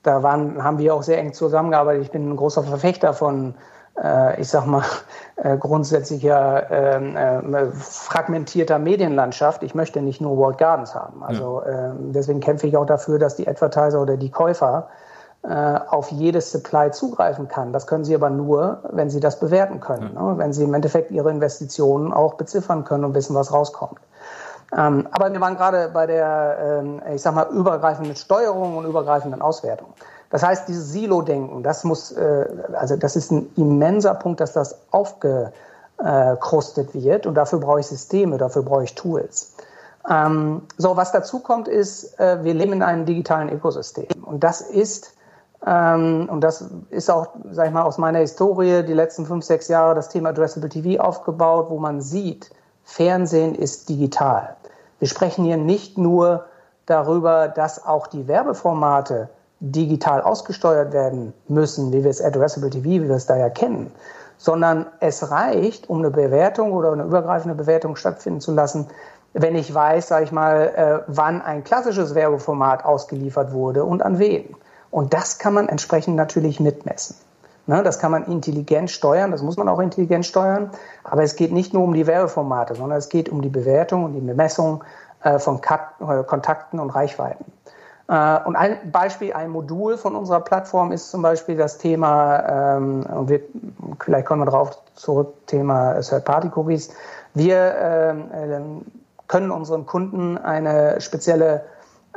da 0.02 0.22
waren, 0.22 0.62
haben 0.62 0.78
wir 0.78 0.94
auch 0.94 1.02
sehr 1.02 1.18
eng 1.18 1.32
zusammengearbeitet, 1.32 2.02
ich 2.02 2.10
bin 2.10 2.30
ein 2.30 2.36
großer 2.36 2.62
Verfechter 2.62 3.12
von, 3.12 3.54
äh, 4.02 4.40
ich 4.40 4.48
sag 4.48 4.66
mal, 4.66 4.82
äh, 5.36 5.58
grundsätzlicher 5.58 6.70
ähm, 6.70 7.72
fragmentierter 7.74 8.78
Medienlandschaft. 8.78 9.62
Ich 9.62 9.74
möchte 9.74 10.00
nicht 10.00 10.20
nur 10.20 10.36
World 10.38 10.58
Gardens 10.58 10.94
haben. 10.94 11.22
Also 11.22 11.62
ja. 11.66 11.94
deswegen 11.98 12.40
kämpfe 12.40 12.66
ich 12.66 12.76
auch 12.76 12.86
dafür, 12.86 13.18
dass 13.18 13.36
die 13.36 13.46
Advertiser 13.48 14.00
oder 14.00 14.16
die 14.16 14.30
Käufer 14.30 14.88
äh, 14.88 15.11
auf 15.44 16.12
jedes 16.12 16.52
Supply 16.52 16.92
zugreifen 16.92 17.48
kann. 17.48 17.72
Das 17.72 17.88
können 17.88 18.04
sie 18.04 18.14
aber 18.14 18.30
nur, 18.30 18.78
wenn 18.92 19.10
sie 19.10 19.18
das 19.18 19.40
bewerten 19.40 19.80
können, 19.80 20.14
ne? 20.14 20.34
wenn 20.36 20.52
sie 20.52 20.62
im 20.62 20.72
Endeffekt 20.72 21.10
ihre 21.10 21.30
Investitionen 21.30 22.12
auch 22.12 22.34
beziffern 22.34 22.84
können 22.84 23.04
und 23.04 23.14
wissen, 23.14 23.34
was 23.34 23.52
rauskommt. 23.52 23.98
Ähm, 24.76 25.08
aber 25.10 25.32
wir 25.32 25.40
waren 25.40 25.56
gerade 25.56 25.88
bei 25.92 26.06
der, 26.06 26.80
ähm, 26.80 27.02
ich 27.12 27.22
sag 27.22 27.34
mal, 27.34 27.48
übergreifenden 27.50 28.14
Steuerung 28.16 28.76
und 28.78 28.86
übergreifenden 28.86 29.42
Auswertung. 29.42 29.92
Das 30.30 30.42
heißt, 30.42 30.66
dieses 30.66 30.92
Silo-Denken, 30.92 31.62
das 31.62 31.84
muss, 31.84 32.10
äh, 32.12 32.46
also 32.72 32.96
das 32.96 33.16
ist 33.16 33.30
ein 33.30 33.52
immenser 33.56 34.14
Punkt, 34.14 34.40
dass 34.40 34.54
das 34.54 34.78
aufgekrustet 34.90 36.94
wird 36.94 37.26
und 37.26 37.34
dafür 37.34 37.60
brauche 37.60 37.80
ich 37.80 37.86
Systeme, 37.86 38.38
dafür 38.38 38.62
brauche 38.62 38.84
ich 38.84 38.94
Tools. 38.94 39.52
Ähm, 40.08 40.62
so, 40.78 40.96
was 40.96 41.12
dazu 41.12 41.40
kommt, 41.40 41.68
ist, 41.68 42.18
äh, 42.18 42.42
wir 42.42 42.54
leben 42.54 42.72
in 42.72 42.82
einem 42.82 43.04
digitalen 43.04 43.50
Ökosystem 43.50 44.24
und 44.24 44.42
das 44.42 44.62
ist 44.62 45.12
und 45.64 46.40
das 46.40 46.64
ist 46.90 47.08
auch, 47.08 47.28
sag 47.50 47.68
ich 47.68 47.72
mal, 47.72 47.82
aus 47.82 47.96
meiner 47.96 48.18
Historie 48.18 48.82
die 48.82 48.94
letzten 48.94 49.26
fünf, 49.26 49.44
sechs 49.44 49.68
Jahre 49.68 49.94
das 49.94 50.08
Thema 50.08 50.30
Addressable 50.30 50.68
TV 50.68 51.00
aufgebaut, 51.00 51.66
wo 51.70 51.78
man 51.78 52.00
sieht, 52.00 52.50
Fernsehen 52.84 53.54
ist 53.54 53.88
digital. 53.88 54.56
Wir 54.98 55.06
sprechen 55.06 55.44
hier 55.44 55.56
nicht 55.56 55.98
nur 55.98 56.46
darüber, 56.86 57.46
dass 57.46 57.84
auch 57.86 58.08
die 58.08 58.26
Werbeformate 58.26 59.28
digital 59.60 60.20
ausgesteuert 60.22 60.92
werden 60.92 61.32
müssen, 61.46 61.92
wie 61.92 62.02
wir 62.02 62.10
es 62.10 62.20
Addressable 62.20 62.70
TV, 62.70 62.84
wie 62.84 63.08
wir 63.08 63.14
es 63.14 63.26
da 63.26 63.36
ja 63.36 63.48
kennen, 63.48 63.92
sondern 64.38 64.86
es 64.98 65.30
reicht, 65.30 65.88
um 65.88 65.98
eine 65.98 66.10
Bewertung 66.10 66.72
oder 66.72 66.90
eine 66.90 67.04
übergreifende 67.04 67.54
Bewertung 67.54 67.94
stattfinden 67.94 68.40
zu 68.40 68.52
lassen, 68.52 68.88
wenn 69.34 69.54
ich 69.54 69.72
weiß, 69.72 70.08
sage 70.08 70.24
ich 70.24 70.32
mal, 70.32 70.72
äh, 70.74 71.04
wann 71.06 71.40
ein 71.40 71.62
klassisches 71.62 72.16
Werbeformat 72.16 72.84
ausgeliefert 72.84 73.52
wurde 73.52 73.84
und 73.84 74.02
an 74.02 74.18
wen. 74.18 74.56
Und 74.92 75.14
das 75.14 75.38
kann 75.38 75.54
man 75.54 75.68
entsprechend 75.68 76.16
natürlich 76.16 76.60
mitmessen. 76.60 77.16
Ne, 77.66 77.82
das 77.82 77.98
kann 78.00 78.10
man 78.10 78.26
intelligent 78.26 78.90
steuern, 78.90 79.30
das 79.30 79.40
muss 79.40 79.56
man 79.56 79.68
auch 79.68 79.78
intelligent 79.78 80.26
steuern. 80.26 80.70
Aber 81.04 81.22
es 81.22 81.34
geht 81.34 81.52
nicht 81.52 81.72
nur 81.72 81.84
um 81.84 81.94
die 81.94 82.06
Werbeformate, 82.06 82.74
sondern 82.74 82.98
es 82.98 83.08
geht 83.08 83.28
um 83.28 83.40
die 83.40 83.48
Bewertung 83.48 84.04
und 84.04 84.12
die 84.12 84.20
Bemessung 84.20 84.84
äh, 85.22 85.38
von 85.38 85.60
äh, 85.60 86.24
Kontakten 86.24 86.78
und 86.78 86.90
Reichweiten. 86.90 87.44
Äh, 88.08 88.38
und 88.44 88.56
ein 88.56 88.90
Beispiel, 88.90 89.32
ein 89.32 89.48
Modul 89.48 89.96
von 89.96 90.14
unserer 90.14 90.40
Plattform 90.40 90.92
ist 90.92 91.10
zum 91.10 91.22
Beispiel 91.22 91.56
das 91.56 91.78
Thema, 91.78 92.76
ähm, 92.76 93.06
und 93.06 93.28
wir, 93.30 93.40
vielleicht 94.04 94.26
kommen 94.26 94.42
wir 94.42 94.46
darauf 94.46 94.76
zurück, 94.94 95.46
Thema 95.46 96.00
Third-Party-Cookies. 96.00 96.90
Wir 97.34 97.74
ähm, 97.78 98.84
können 99.28 99.50
unseren 99.50 99.86
Kunden 99.86 100.36
eine 100.36 101.00
spezielle 101.00 101.64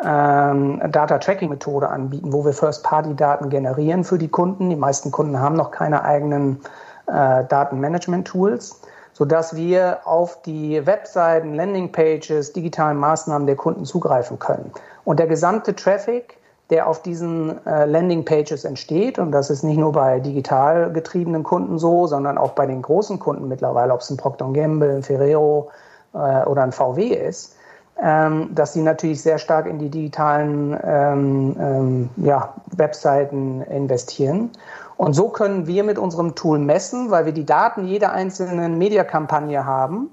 ähm, 0.03 0.81
Data-Tracking-Methode 0.91 1.89
anbieten, 1.89 2.34
wo 2.34 2.43
wir 2.43 2.53
First-Party-Daten 2.53 3.49
generieren 3.49 4.03
für 4.03 4.17
die 4.17 4.27
Kunden. 4.27 4.69
Die 4.69 4.75
meisten 4.75 5.12
Kunden 5.12 5.39
haben 5.39 5.55
noch 5.55 5.71
keine 5.71 6.03
eigenen 6.03 6.60
äh, 7.08 7.45
Datenmanagement-Tools, 7.45 8.81
sodass 9.13 9.55
wir 9.55 9.99
auf 10.05 10.41
die 10.41 10.86
Webseiten, 10.86 11.53
Landing-Pages, 11.53 12.53
digitalen 12.53 12.97
Maßnahmen 12.97 13.47
der 13.47 13.55
Kunden 13.55 13.86
zugreifen 13.86 14.39
können. 14.39 14.71
Und 15.05 15.19
der 15.19 15.27
gesamte 15.27 15.75
Traffic, 15.75 16.38
der 16.71 16.88
auf 16.88 17.01
diesen 17.01 17.65
äh, 17.65 17.86
Landing-Pages 17.86 18.65
entsteht, 18.65 19.19
und 19.19 19.31
das 19.31 19.49
ist 19.49 19.63
nicht 19.63 19.77
nur 19.77 19.91
bei 19.91 20.19
digital 20.19 20.91
getriebenen 20.91 21.43
Kunden 21.43 21.77
so, 21.77 22.08
sondern 22.08 22.38
auch 22.38 22.51
bei 22.51 22.65
den 22.65 22.81
großen 22.81 23.19
Kunden 23.19 23.47
mittlerweile, 23.47 23.93
ob 23.93 24.01
es 24.01 24.10
ein 24.10 24.17
Procter 24.17 24.51
Gamble, 24.51 24.95
ein 24.95 25.03
Ferrero, 25.03 25.69
äh, 26.15 26.43
oder 26.45 26.63
ein 26.63 26.71
VW 26.71 27.08
ist, 27.08 27.54
ähm, 28.01 28.53
dass 28.53 28.73
sie 28.73 28.81
natürlich 28.81 29.21
sehr 29.21 29.38
stark 29.38 29.67
in 29.67 29.79
die 29.79 29.89
digitalen 29.89 30.77
ähm, 30.84 31.55
ähm, 31.60 32.10
ja, 32.17 32.53
Webseiten 32.75 33.62
investieren. 33.62 34.51
Und 34.97 35.13
so 35.13 35.29
können 35.29 35.67
wir 35.67 35.84
mit 35.84 35.97
unserem 35.97 36.36
Tool 36.36 36.60
messen, 36.60 37.12
weil 37.12 37.25
wir 37.25 37.34
die 37.34 37.45
Daten 37.45 37.86
jeder 37.86 38.12
einzelnen 38.12 38.77
Mediakampagne 38.77 39.65
haben, 39.65 40.10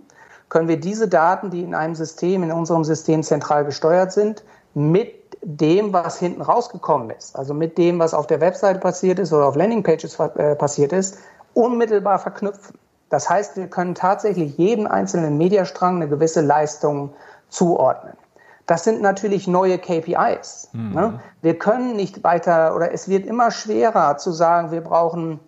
können 0.49 0.68
wir 0.68 0.79
diese 0.79 1.09
Daten, 1.09 1.51
die 1.51 1.62
in 1.62 1.75
einem 1.75 1.95
System, 1.95 2.42
in 2.42 2.53
unserem 2.53 2.85
System 2.85 3.23
zentral 3.23 3.64
gesteuert 3.64 4.12
sind, 4.12 4.45
mit 4.75 5.14
dem, 5.42 5.92
was 5.92 6.18
hinten 6.18 6.42
rausgekommen 6.42 7.11
ist, 7.11 7.37
also 7.37 7.53
mit 7.53 7.79
dem, 7.79 7.99
was 7.99 8.14
auf 8.14 8.27
der 8.27 8.40
Webseite 8.40 8.79
passiert 8.79 9.18
ist 9.18 9.33
oder 9.33 9.47
auf 9.47 9.57
Landingpages 9.57 10.18
äh, 10.18 10.55
passiert 10.55 10.92
ist, 10.92 11.18
unmittelbar 11.55 12.18
verknüpfen. 12.18 12.79
Das 13.09 13.29
heißt, 13.29 13.57
wir 13.57 13.66
können 13.66 13.95
tatsächlich 13.95 14.57
jedem 14.57 14.87
einzelnen 14.87 15.37
Mediastrang 15.37 15.97
eine 15.97 16.09
gewisse 16.09 16.40
Leistung 16.40 17.11
zuordnen. 17.53 18.15
Das 18.67 18.85
sind 18.85 19.03
natürlich 19.03 19.47
neue 19.47 19.79
KPIs. 19.79 20.71
Mhm. 20.73 20.93
Ne? 20.93 21.21
Wir 21.41 21.59
können 21.59 21.97
nicht 21.97 22.25
weiter 22.25 22.75
oder 22.75 22.93
es 22.93 23.09
wird 23.09 23.27
immer 23.27 23.51
schwerer 23.51 24.17
zu 24.17 24.33
sagen, 24.33 24.71
wir 24.71 24.81
brauchen 24.81 25.41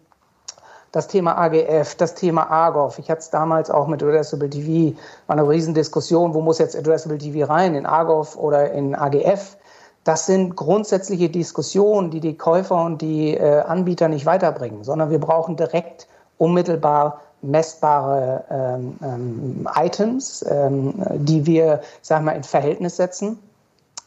das 0.93 1.09
Thema 1.09 1.37
AGF, 1.37 1.97
das 1.97 2.15
Thema 2.15 2.51
AGOV. 2.51 2.99
Ich 3.01 3.11
hatte 3.11 3.21
es 3.21 3.31
damals 3.31 3.71
auch 3.71 3.89
mit 3.89 4.03
Addressable 4.03 4.49
TV, 4.49 4.97
war 5.27 5.37
eine 5.37 5.49
Riesendiskussion, 5.49 6.35
wo 6.35 6.41
muss 6.41 6.59
jetzt 6.59 6.77
Addressable 6.77 7.19
TV 7.19 7.51
rein, 7.51 7.75
in 7.75 7.85
AGOV 7.85 8.37
oder 8.37 8.71
in 8.71 8.95
AGF. 8.95 9.57
Das 10.05 10.27
sind 10.27 10.55
grundsätzliche 10.55 11.31
Diskussionen, 11.31 12.11
die 12.11 12.21
die 12.21 12.37
Käufer 12.37 12.85
und 12.85 13.01
die 13.01 13.35
äh, 13.35 13.61
Anbieter 13.61 14.09
nicht 14.09 14.27
weiterbringen, 14.27 14.85
sondern 14.85 15.11
wir 15.11 15.19
brauchen 15.19 15.57
direkt 15.57 16.07
unmittelbar 16.39 17.21
messbare 17.45 18.45
ähm, 18.51 18.99
ähm, 19.03 19.69
Items, 19.77 20.45
ähm, 20.49 20.95
die 21.15 21.47
wir, 21.47 21.81
sagen 22.03 22.25
wir, 22.25 22.35
in 22.35 22.43
Verhältnis 22.43 22.97
setzen. 22.97 23.39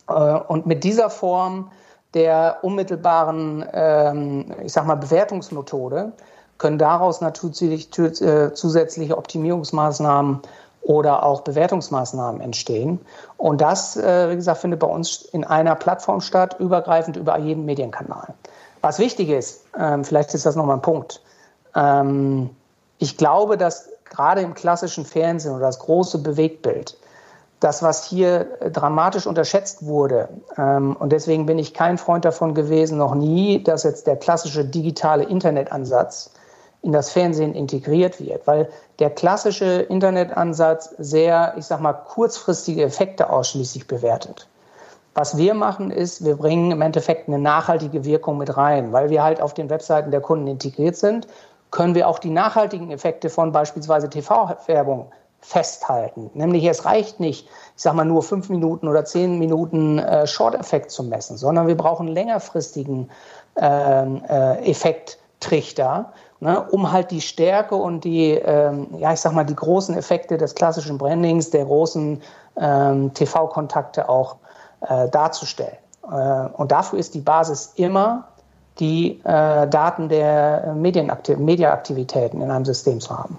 Äh, 0.09 0.13
und 0.13 0.65
mit 0.65 0.83
dieser 0.83 1.09
Form 1.09 1.71
der 2.13 2.59
unmittelbaren, 2.61 3.65
ähm, 3.73 4.45
ich 4.63 4.73
sag 4.73 4.85
mal, 4.85 4.95
Bewertungsmethode 4.95 6.13
können 6.57 6.77
daraus 6.77 7.21
natürlich 7.21 7.89
äh, 7.99 8.53
zusätzliche 8.53 9.17
Optimierungsmaßnahmen 9.17 10.41
oder 10.81 11.23
auch 11.23 11.41
Bewertungsmaßnahmen 11.41 12.41
entstehen. 12.41 12.99
Und 13.35 13.61
das, 13.61 13.97
äh, 13.97 14.31
wie 14.31 14.35
gesagt, 14.35 14.59
findet 14.59 14.79
bei 14.79 14.87
uns 14.87 15.21
in 15.21 15.43
einer 15.43 15.75
Plattform 15.75 16.21
statt, 16.21 16.55
übergreifend 16.59 17.17
über 17.17 17.37
jeden 17.37 17.65
Medienkanal. 17.65 18.33
Was 18.81 18.97
wichtig 18.99 19.29
ist, 19.29 19.65
ähm, 19.77 20.03
vielleicht 20.05 20.33
ist 20.33 20.45
das 20.45 20.55
nochmal 20.55 20.77
ein 20.77 20.81
Punkt, 20.81 21.21
ähm, 21.75 22.51
ich 22.99 23.17
glaube, 23.17 23.57
dass 23.57 23.89
gerade 24.09 24.41
im 24.41 24.53
klassischen 24.53 25.05
Fernsehen 25.05 25.51
oder 25.53 25.65
das 25.65 25.79
große 25.79 26.19
Bewegtbild, 26.19 26.97
das, 27.59 27.81
was 27.81 28.05
hier 28.05 28.45
dramatisch 28.71 29.25
unterschätzt 29.25 29.85
wurde, 29.85 30.29
ähm, 30.57 30.95
und 30.97 31.11
deswegen 31.11 31.45
bin 31.45 31.57
ich 31.57 31.73
kein 31.73 31.97
Freund 31.97 32.25
davon 32.25 32.53
gewesen, 32.53 32.97
noch 32.97 33.15
nie, 33.15 33.63
dass 33.63 33.83
jetzt 33.83 34.07
der 34.07 34.15
klassische 34.15 34.63
digitale 34.63 35.23
Internetansatz 35.23 36.31
in 36.83 36.91
das 36.91 37.11
Fernsehen 37.11 37.55
integriert 37.55 38.19
wird, 38.19 38.45
weil 38.45 38.69
der 38.99 39.09
klassische 39.09 39.81
Internetansatz 39.81 40.93
sehr, 40.99 41.55
ich 41.57 41.65
sag 41.65 41.81
mal, 41.81 41.93
kurzfristige 41.93 42.83
Effekte 42.83 43.29
ausschließlich 43.29 43.87
bewertet. 43.87 44.47
Was 45.15 45.35
wir 45.35 45.55
machen 45.55 45.89
ist, 45.89 46.23
wir 46.23 46.35
bringen 46.35 46.69
im 46.69 46.83
Endeffekt 46.83 47.27
eine 47.27 47.39
nachhaltige 47.39 48.05
Wirkung 48.05 48.37
mit 48.37 48.55
rein, 48.55 48.93
weil 48.93 49.09
wir 49.09 49.23
halt 49.23 49.41
auf 49.41 49.55
den 49.55 49.71
Webseiten 49.71 50.11
der 50.11 50.21
Kunden 50.21 50.45
integriert 50.45 50.95
sind 50.95 51.27
können 51.71 51.95
wir 51.95 52.07
auch 52.07 52.19
die 52.19 52.29
nachhaltigen 52.29 52.91
Effekte 52.91 53.29
von 53.29 53.51
beispielsweise 53.51 54.09
TV-Werbung 54.09 55.11
festhalten. 55.39 56.31
Nämlich 56.33 56.65
es 56.65 56.85
reicht 56.85 57.19
nicht, 57.19 57.47
ich 57.75 57.81
sage 57.81 57.95
mal 57.95 58.05
nur 58.05 58.23
fünf 58.23 58.49
Minuten 58.49 58.87
oder 58.87 59.05
zehn 59.05 59.37
Minuten 59.37 59.99
äh, 59.99 60.27
Short-Effekt 60.27 60.91
zu 60.91 61.03
messen, 61.03 61.37
sondern 61.37 61.67
wir 61.67 61.77
brauchen 61.77 62.07
längerfristigen 62.07 63.09
ähm, 63.55 64.23
äh, 64.27 64.69
Effekttrichter, 64.69 66.11
ne, 66.39 66.61
um 66.71 66.91
halt 66.91 67.11
die 67.11 67.21
Stärke 67.21 67.75
und 67.75 68.03
die, 68.03 68.31
ähm, 68.31 68.87
ja 68.97 69.13
ich 69.13 69.19
sag 69.19 69.33
mal 69.33 69.45
die 69.45 69.55
großen 69.55 69.95
Effekte 69.95 70.37
des 70.37 70.55
klassischen 70.55 70.97
Brandings, 70.97 71.49
der 71.49 71.65
großen 71.65 72.21
ähm, 72.57 73.13
TV-Kontakte 73.13 74.09
auch 74.09 74.37
äh, 74.81 75.07
darzustellen. 75.09 75.77
Äh, 76.03 76.49
und 76.57 76.71
dafür 76.71 76.99
ist 76.99 77.13
die 77.13 77.21
Basis 77.21 77.73
immer 77.75 78.27
die 78.79 79.19
äh, 79.23 79.67
Daten 79.67 80.09
der 80.09 80.73
Medienaktivitäten 80.75 82.41
in 82.41 82.51
einem 82.51 82.65
System 82.65 82.99
zu 82.99 83.17
haben. 83.17 83.37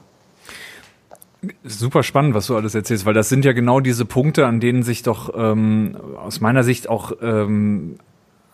Super 1.63 2.03
spannend, 2.03 2.35
was 2.35 2.49
du 2.49 2.57
alles 2.57 2.75
erzählst, 2.75 3.07
weil 3.07 3.15
das 3.15 3.29
sind 3.29 3.45
ja 3.45 3.53
genau 3.53 3.79
diese 3.79 4.05
Punkte, 4.05 4.47
an 4.47 4.59
denen 4.59 4.83
sich 4.83 5.05
doch 5.05 5.33
ähm, 5.37 5.97
aus 6.17 6.41
meiner 6.41 6.65
Sicht 6.65 6.89
auch 6.89 7.13
ähm, 7.23 7.99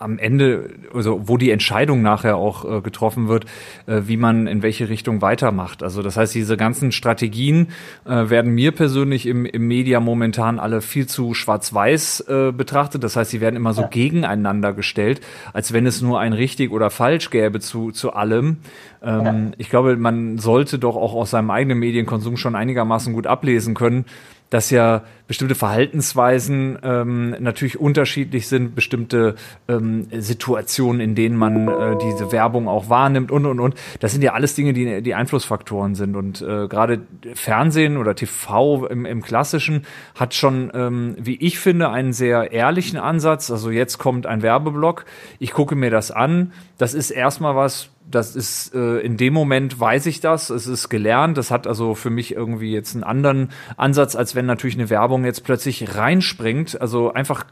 am 0.05 0.19
Ende, 0.19 0.71
also 0.93 1.23
wo 1.25 1.39
die 1.39 1.51
Entscheidung 1.51 2.03
nachher 2.03 2.37
auch 2.37 2.65
äh, 2.65 2.81
getroffen 2.83 3.27
wird, 3.27 3.47
äh, 3.87 4.03
wie 4.05 4.19
man 4.19 4.47
in 4.47 4.63
welche 4.63 4.89
Richtung 4.89 5.23
weitermacht. 5.23 5.83
Also 5.83 6.03
das 6.03 6.17
heißt, 6.17 6.35
diese 6.35 6.57
ganzen 6.57 6.93
Strategien 6.93 7.69
äh, 8.05 8.29
werden 8.29 8.53
mir 8.53 8.73
persönlich 8.73 9.27
im, 9.27 9.47
im 9.47 9.67
Media 9.67 10.01
momentan 10.01 10.61
alle 10.61 10.83
viel 10.83 11.07
zu 11.07 11.33
schwarz-weiß 11.33 12.21
äh, 12.29 12.53
betrachtet. 12.53 13.03
Das 13.03 13.17
heißt, 13.17 13.31
sie 13.31 13.41
werden 13.41 13.57
immer 13.57 13.73
so 13.73 13.83
ja. 13.83 13.89
gegeneinander 13.89 14.75
gestellt, 14.75 15.23
als 15.53 15.73
wenn 15.73 15.87
es 15.87 16.03
nur 16.03 16.21
ein 16.21 16.35
richtig 16.35 16.71
oder 16.71 16.91
falsch 16.91 17.31
gäbe 17.31 17.61
zu, 17.61 17.91
zu 17.91 18.13
allem. 18.13 18.59
Ähm, 19.03 19.25
ja. 19.25 19.53
Ich 19.59 19.71
glaube, 19.71 19.97
man 19.97 20.39
sollte 20.39 20.79
doch 20.79 20.97
auch 20.97 21.15
aus 21.15 21.31
seinem 21.31 21.51
eigenen 21.51 21.79
Medienkonsum 21.79 22.37
schon 22.37 22.55
einigermaßen 22.55 23.15
gut 23.15 23.27
ablesen 23.27 23.75
können, 23.75 24.05
dass 24.51 24.71
ja 24.71 25.03
bestimmte 25.27 25.55
Verhaltensweisen 25.55 26.79
ähm, 26.83 27.35
natürlich 27.41 27.81
unterschiedlich 27.81 28.47
sind, 28.47 28.75
bestimmte 28.75 29.37
ähm, 29.69 30.07
Situationen, 30.13 31.01
in 31.01 31.15
denen 31.15 31.37
man 31.37 31.67
äh, 31.67 31.97
diese 31.99 32.31
Werbung 32.31 32.69
auch 32.69 32.91
wahrnimmt 32.91 33.31
und 33.31 33.47
und 33.47 33.59
und. 33.59 33.75
Das 34.01 34.13
sind 34.13 34.23
ja 34.23 34.35
alles 34.35 34.55
Dinge, 34.55 34.75
die, 34.75 35.03
die 35.03 35.15
Einflussfaktoren 35.15 35.95
sind. 35.95 36.15
Und 36.15 36.43
äh, 36.43 36.69
gerade 36.69 37.01
Fernsehen 37.35 37.97
oder 37.97 38.15
TV 38.15 38.87
im, 38.87 39.07
im 39.07 39.23
Klassischen 39.23 39.87
hat 40.15 40.35
schon, 40.35 40.71
ähm, 40.75 41.17
wie 41.19 41.37
ich 41.37 41.59
finde, 41.59 41.89
einen 41.89 42.13
sehr 42.13 42.53
ehrlichen 42.53 42.99
Ansatz. 42.99 43.51
Also 43.51 43.71
jetzt 43.71 43.99
kommt 43.99 44.27
ein 44.27 44.43
Werbeblock, 44.43 45.07
ich 45.39 45.53
gucke 45.53 45.75
mir 45.75 45.91
das 45.91 46.11
an. 46.11 46.53
Das 46.77 46.93
ist 46.93 47.11
erstmal 47.11 47.57
was, 47.57 47.89
das 48.11 48.37
ist 48.37 48.75
äh, 48.75 48.99
in 48.99 49.17
dem 49.17 49.33
Moment 49.33 49.79
weiß 49.79 50.07
ich 50.07 50.21
das, 50.21 50.51
es 50.51 50.67
ist 50.67 50.89
gelernt, 50.89 51.37
das 51.39 51.51
hat 51.51 51.67
also 51.67 51.95
für 51.95 52.11
mich 52.11 52.35
irgendwie 52.35 52.73
jetzt 52.73 52.95
einen 52.95 53.05
anderen 53.05 53.51
Ansatz, 53.77 54.15
als 54.17 54.35
wenn 54.35 54.47
natürlich 54.47 54.77
eine 54.77 54.91
Werbung 54.91 55.25
jetzt 55.25 55.45
plötzlich 55.45 55.97
reinspringt, 55.97 56.81
also 56.81 57.13
einfach 57.13 57.45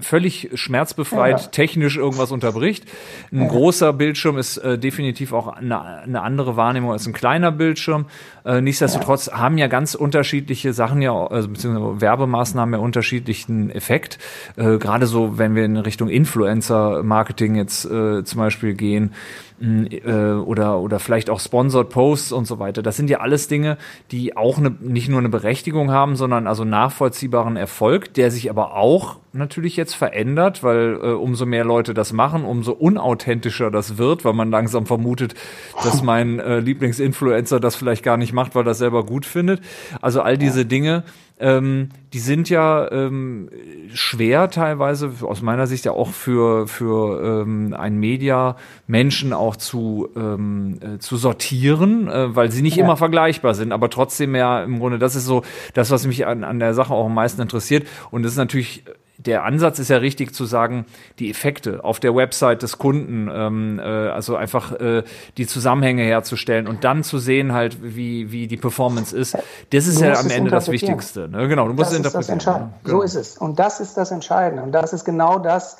völlig 0.00 0.50
schmerzbefreit 0.54 1.40
ja. 1.40 1.46
technisch 1.48 1.96
irgendwas 1.96 2.30
unterbricht. 2.30 2.84
Ein 3.32 3.42
ja. 3.42 3.48
großer 3.48 3.92
Bildschirm 3.92 4.38
ist 4.38 4.58
äh, 4.58 4.78
definitiv 4.78 5.32
auch 5.32 5.48
eine, 5.48 5.80
eine, 5.80 6.22
andere 6.22 6.56
Wahrnehmung 6.56 6.92
als 6.92 7.06
ein 7.06 7.12
kleiner 7.12 7.52
Bildschirm. 7.52 8.06
Äh, 8.44 8.60
nichtsdestotrotz 8.60 9.26
ja. 9.26 9.38
haben 9.38 9.58
ja 9.58 9.66
ganz 9.66 9.94
unterschiedliche 9.94 10.72
Sachen 10.72 11.02
ja, 11.02 11.12
also 11.12 11.48
beziehungsweise 11.48 12.00
Werbemaßnahmen 12.00 12.74
ja 12.74 12.80
unterschiedlichen 12.80 13.70
Effekt. 13.70 14.18
Äh, 14.56 14.78
Gerade 14.78 15.06
so, 15.06 15.38
wenn 15.38 15.54
wir 15.54 15.64
in 15.64 15.76
Richtung 15.76 16.08
Influencer-Marketing 16.08 17.56
jetzt 17.56 17.84
äh, 17.84 18.24
zum 18.24 18.38
Beispiel 18.38 18.74
gehen 18.74 19.12
äh, 19.12 19.47
oder, 19.60 20.80
oder 20.80 20.98
vielleicht 21.00 21.30
auch 21.30 21.40
Sponsored 21.40 21.88
Posts 21.88 22.32
und 22.32 22.46
so 22.46 22.58
weiter. 22.58 22.82
Das 22.82 22.96
sind 22.96 23.10
ja 23.10 23.18
alles 23.18 23.48
Dinge, 23.48 23.76
die 24.12 24.36
auch 24.36 24.58
eine, 24.58 24.70
nicht 24.80 25.08
nur 25.08 25.18
eine 25.18 25.28
Berechtigung 25.28 25.90
haben, 25.90 26.16
sondern 26.16 26.46
also 26.46 26.64
nachvollziehbaren 26.64 27.56
Erfolg, 27.56 28.14
der 28.14 28.30
sich 28.30 28.50
aber 28.50 28.76
auch 28.76 29.18
natürlich 29.32 29.76
jetzt 29.76 29.94
verändert, 29.94 30.62
weil 30.62 30.98
äh, 31.02 31.08
umso 31.08 31.46
mehr 31.46 31.64
Leute 31.64 31.94
das 31.94 32.12
machen, 32.12 32.44
umso 32.44 32.72
unauthentischer 32.72 33.70
das 33.70 33.98
wird, 33.98 34.24
weil 34.24 34.32
man 34.32 34.50
langsam 34.50 34.86
vermutet, 34.86 35.34
dass 35.82 36.02
mein 36.08 36.38
äh, 36.38 36.60
Lieblingsinfluencer 36.60 37.60
das 37.60 37.76
vielleicht 37.76 38.02
gar 38.02 38.16
nicht 38.16 38.32
macht, 38.32 38.54
weil 38.54 38.62
er 38.62 38.66
das 38.66 38.78
selber 38.78 39.04
gut 39.04 39.26
findet. 39.26 39.60
Also 40.00 40.22
all 40.22 40.38
diese 40.38 40.66
Dinge 40.66 41.04
ähm, 41.40 41.90
die 42.12 42.18
sind 42.18 42.48
ja 42.48 42.90
ähm, 42.90 43.48
schwer 43.92 44.50
teilweise, 44.50 45.12
aus 45.22 45.42
meiner 45.42 45.66
Sicht 45.66 45.84
ja 45.84 45.92
auch 45.92 46.08
für, 46.08 46.66
für 46.66 47.42
ähm, 47.42 47.74
ein 47.78 47.98
Media 47.98 48.56
Menschen 48.86 49.32
auch 49.32 49.56
zu, 49.56 50.08
ähm, 50.16 50.78
äh, 50.80 50.98
zu 50.98 51.16
sortieren, 51.16 52.08
äh, 52.08 52.34
weil 52.34 52.50
sie 52.50 52.62
nicht 52.62 52.76
ja. 52.76 52.84
immer 52.84 52.96
vergleichbar 52.96 53.54
sind, 53.54 53.72
aber 53.72 53.90
trotzdem 53.90 54.34
ja 54.34 54.62
im 54.62 54.78
Grunde, 54.78 54.98
das 54.98 55.14
ist 55.16 55.26
so 55.26 55.42
das, 55.74 55.90
was 55.90 56.06
mich 56.06 56.26
an, 56.26 56.44
an 56.44 56.58
der 56.58 56.74
Sache 56.74 56.92
auch 56.92 57.06
am 57.06 57.14
meisten 57.14 57.40
interessiert. 57.40 57.86
Und 58.10 58.22
das 58.22 58.32
ist 58.32 58.38
natürlich 58.38 58.84
der 59.18 59.44
Ansatz 59.44 59.80
ist 59.80 59.88
ja 59.88 59.96
richtig 59.96 60.32
zu 60.32 60.44
sagen, 60.44 60.86
die 61.18 61.28
Effekte 61.28 61.82
auf 61.82 61.98
der 61.98 62.14
Website 62.14 62.62
des 62.62 62.78
Kunden, 62.78 63.28
ähm, 63.32 63.80
äh, 63.80 63.82
also 63.82 64.36
einfach 64.36 64.72
äh, 64.72 65.02
die 65.36 65.46
Zusammenhänge 65.46 66.04
herzustellen 66.04 66.68
und 66.68 66.84
dann 66.84 67.02
zu 67.02 67.18
sehen 67.18 67.52
halt, 67.52 67.78
wie, 67.82 68.30
wie 68.30 68.46
die 68.46 68.56
Performance 68.56 69.16
ist. 69.16 69.36
Das 69.70 69.88
ist 69.88 70.00
ja 70.00 70.14
am 70.18 70.30
Ende 70.30 70.50
das 70.50 70.70
Wichtigste. 70.70 71.28
Ne? 71.28 71.48
Genau, 71.48 71.66
du 71.66 71.74
musst 71.74 71.90
das 71.90 71.90
es 71.90 71.96
interpretieren. 71.96 72.38
Ist 72.38 72.46
das 72.46 72.46
Entscheidende. 72.46 72.74
Genau. 72.84 72.96
So 72.96 73.02
ist 73.02 73.14
es. 73.16 73.38
Und 73.38 73.58
das 73.58 73.80
ist 73.80 73.96
das 73.96 74.10
Entscheidende. 74.12 74.62
Und 74.62 74.72
das 74.72 74.92
ist 74.92 75.04
genau 75.04 75.40
das, 75.40 75.78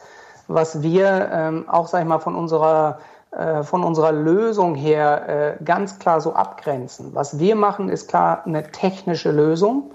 was 0.48 0.82
wir 0.82 1.30
ähm, 1.32 1.68
auch, 1.68 1.86
sag 1.86 2.02
ich 2.02 2.08
mal, 2.08 2.18
von 2.18 2.34
unserer 2.34 2.98
äh, 3.30 3.62
von 3.62 3.84
unserer 3.84 4.10
Lösung 4.10 4.74
her 4.74 5.56
äh, 5.60 5.64
ganz 5.64 6.00
klar 6.00 6.20
so 6.20 6.32
abgrenzen. 6.32 7.14
Was 7.14 7.38
wir 7.38 7.54
machen, 7.54 7.88
ist 7.88 8.08
klar 8.08 8.42
eine 8.46 8.72
technische 8.72 9.30
Lösung 9.30 9.92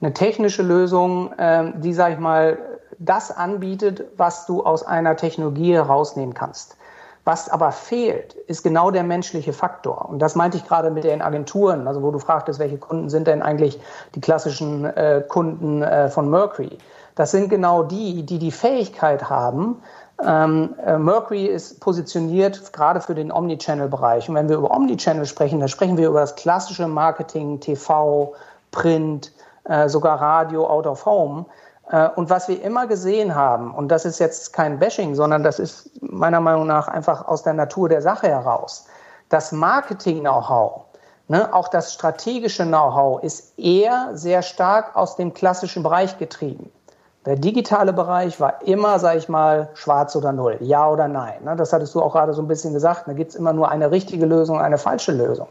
eine 0.00 0.12
technische 0.14 0.62
Lösung, 0.62 1.30
ähm, 1.38 1.74
die, 1.76 1.92
sag 1.92 2.12
ich 2.12 2.18
mal, 2.18 2.58
das 3.00 3.36
anbietet, 3.36 4.04
was 4.16 4.46
du 4.46 4.62
aus 4.64 4.84
einer 4.86 5.16
Technologie 5.16 5.74
herausnehmen 5.74 6.34
kannst. 6.34 6.76
Was 7.24 7.48
aber 7.48 7.72
fehlt, 7.72 8.34
ist 8.34 8.62
genau 8.62 8.90
der 8.90 9.02
menschliche 9.02 9.52
Faktor. 9.52 10.08
Und 10.08 10.20
das 10.20 10.36
meinte 10.36 10.56
ich 10.56 10.66
gerade 10.66 10.90
mit 10.90 11.04
den 11.04 11.20
Agenturen, 11.20 11.86
also 11.86 12.02
wo 12.02 12.10
du 12.12 12.18
fragtest, 12.18 12.60
welche 12.60 12.78
Kunden 12.78 13.10
sind 13.10 13.26
denn 13.26 13.42
eigentlich 13.42 13.80
die 14.14 14.20
klassischen 14.20 14.84
äh, 14.84 15.22
Kunden 15.26 15.82
äh, 15.82 16.08
von 16.08 16.30
Mercury. 16.30 16.78
Das 17.16 17.32
sind 17.32 17.50
genau 17.50 17.82
die, 17.82 18.22
die 18.24 18.38
die 18.38 18.52
Fähigkeit 18.52 19.28
haben, 19.28 19.82
ähm, 20.26 20.74
äh, 20.84 20.98
Mercury 20.98 21.46
ist 21.46 21.80
positioniert 21.80 22.72
gerade 22.72 23.00
für 23.00 23.14
den 23.14 23.32
Omnichannel-Bereich. 23.32 24.28
Und 24.28 24.34
wenn 24.34 24.48
wir 24.48 24.56
über 24.56 24.70
Omnichannel 24.70 25.26
sprechen, 25.26 25.60
dann 25.60 25.68
sprechen 25.68 25.96
wir 25.96 26.08
über 26.08 26.20
das 26.20 26.36
klassische 26.36 26.86
Marketing, 26.86 27.60
TV, 27.60 28.34
Print, 28.70 29.32
äh, 29.64 29.88
sogar 29.88 30.20
Radio, 30.20 30.66
Out 30.68 30.86
of 30.86 31.06
Home. 31.06 31.46
Äh, 31.90 32.08
und 32.08 32.30
was 32.30 32.48
wir 32.48 32.62
immer 32.62 32.86
gesehen 32.86 33.34
haben, 33.34 33.74
und 33.74 33.88
das 33.88 34.04
ist 34.04 34.18
jetzt 34.18 34.52
kein 34.52 34.78
Bashing, 34.78 35.14
sondern 35.14 35.42
das 35.42 35.58
ist 35.58 35.90
meiner 36.02 36.40
Meinung 36.40 36.66
nach 36.66 36.88
einfach 36.88 37.26
aus 37.26 37.42
der 37.42 37.54
Natur 37.54 37.88
der 37.88 38.02
Sache 38.02 38.28
heraus, 38.28 38.86
das 39.28 39.52
Marketing-Know-how, 39.52 40.82
ne, 41.28 41.52
auch 41.52 41.68
das 41.68 41.94
strategische 41.94 42.64
Know-how 42.64 43.22
ist 43.22 43.58
eher 43.58 44.10
sehr 44.14 44.42
stark 44.42 44.96
aus 44.96 45.16
dem 45.16 45.34
klassischen 45.34 45.82
Bereich 45.82 46.18
getrieben. 46.18 46.70
Der 47.26 47.36
digitale 47.36 47.92
Bereich 47.92 48.40
war 48.40 48.62
immer, 48.62 48.98
sag 48.98 49.16
ich 49.16 49.28
mal, 49.28 49.68
schwarz 49.74 50.16
oder 50.16 50.32
null, 50.32 50.56
ja 50.60 50.88
oder 50.88 51.06
nein. 51.06 51.44
Ne? 51.44 51.54
Das 51.54 51.70
hattest 51.70 51.94
du 51.94 52.00
auch 52.00 52.14
gerade 52.14 52.32
so 52.32 52.40
ein 52.40 52.48
bisschen 52.48 52.72
gesagt. 52.72 53.06
Da 53.06 53.12
gibt 53.12 53.32
es 53.32 53.36
immer 53.36 53.52
nur 53.52 53.70
eine 53.70 53.90
richtige 53.90 54.24
Lösung, 54.24 54.58
eine 54.58 54.78
falsche 54.78 55.12
Lösung. 55.12 55.48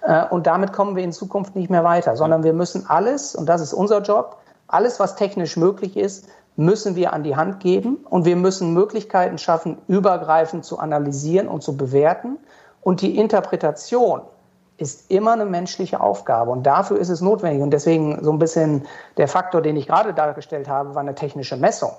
Äh, 0.00 0.24
und 0.30 0.46
damit 0.46 0.72
kommen 0.72 0.96
wir 0.96 1.04
in 1.04 1.12
Zukunft 1.12 1.54
nicht 1.54 1.68
mehr 1.68 1.84
weiter, 1.84 2.16
sondern 2.16 2.42
wir 2.42 2.54
müssen 2.54 2.88
alles, 2.88 3.34
und 3.34 3.50
das 3.50 3.60
ist 3.60 3.74
unser 3.74 4.00
Job, 4.00 4.38
alles, 4.72 5.00
was 5.00 5.16
technisch 5.16 5.56
möglich 5.56 5.96
ist, 5.96 6.28
müssen 6.56 6.96
wir 6.96 7.12
an 7.12 7.22
die 7.22 7.36
Hand 7.36 7.60
geben 7.60 7.96
und 8.08 8.24
wir 8.24 8.36
müssen 8.36 8.74
Möglichkeiten 8.74 9.38
schaffen, 9.38 9.78
übergreifend 9.88 10.64
zu 10.64 10.78
analysieren 10.78 11.48
und 11.48 11.62
zu 11.62 11.76
bewerten. 11.76 12.38
Und 12.82 13.00
die 13.00 13.16
Interpretation 13.16 14.22
ist 14.76 15.10
immer 15.10 15.32
eine 15.32 15.44
menschliche 15.44 16.00
Aufgabe 16.00 16.50
und 16.50 16.64
dafür 16.64 16.98
ist 16.98 17.10
es 17.10 17.20
notwendig. 17.20 17.62
Und 17.62 17.70
deswegen 17.70 18.22
so 18.24 18.32
ein 18.32 18.38
bisschen 18.38 18.86
der 19.16 19.28
Faktor, 19.28 19.60
den 19.60 19.76
ich 19.76 19.86
gerade 19.86 20.14
dargestellt 20.14 20.68
habe, 20.68 20.94
war 20.94 21.02
eine 21.02 21.14
technische 21.14 21.56
Messung. 21.56 21.92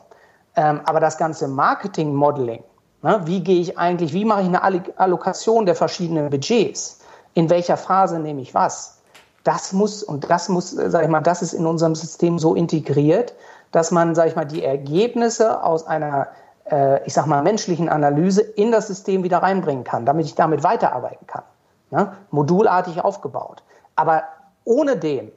Ähm, 0.56 0.82
aber 0.86 1.00
das 1.00 1.18
ganze 1.18 1.48
Marketing-Modeling, 1.48 2.64
ne, 3.04 3.22
wie 3.26 3.44
gehe 3.44 3.62
ich 3.62 3.78
eigentlich, 3.78 4.14
wie 4.14 4.26
mache 4.26 4.42
ich 4.42 4.48
eine 4.48 4.62
Allokation 4.98 5.66
der 5.66 5.76
verschiedenen 5.76 6.30
Budgets? 6.30 7.00
In 7.34 7.50
welcher 7.50 7.78
Phase 7.78 8.20
nehme 8.20 8.42
ich 8.42 8.54
was? 8.54 9.01
Das 9.43 9.73
muss, 9.73 10.04
und 10.04 10.30
das 10.30 10.49
muss, 10.49 10.71
sag 10.71 11.04
ich 11.04 11.10
mal, 11.10 11.21
das 11.21 11.41
ist 11.41 11.54
in 11.54 11.65
unserem 11.65 11.95
System 11.95 12.39
so 12.39 12.56
integriert, 12.56 13.34
dass 13.71 13.91
man, 13.91 14.15
sag 14.15 14.27
ich 14.27 14.36
mal, 14.36 14.45
die 14.45 14.63
Ergebnisse 14.63 15.63
aus 15.63 15.88
einer, 15.88 16.27
äh, 16.69 17.04
ich 17.06 17.13
sag 17.13 17.25
mal, 17.25 17.41
menschlichen 17.41 17.89
Analyse 17.89 18.41
in 18.41 18.71
das 18.71 18.88
System 18.88 19.23
wieder 19.23 19.39
reinbringen 19.39 19.84
kann, 19.84 20.06
damit 20.06 20.25
ich 20.25 20.36
damit 20.36 20.63
weiterarbeiten 20.63 21.25
kann 21.25 21.43
ne, 21.91 22.13
modulartig 22.32 23.04
aufgebaut. 23.04 23.63
Aber 23.95 24.23
ohne 24.63 24.97
dem, 24.97 25.32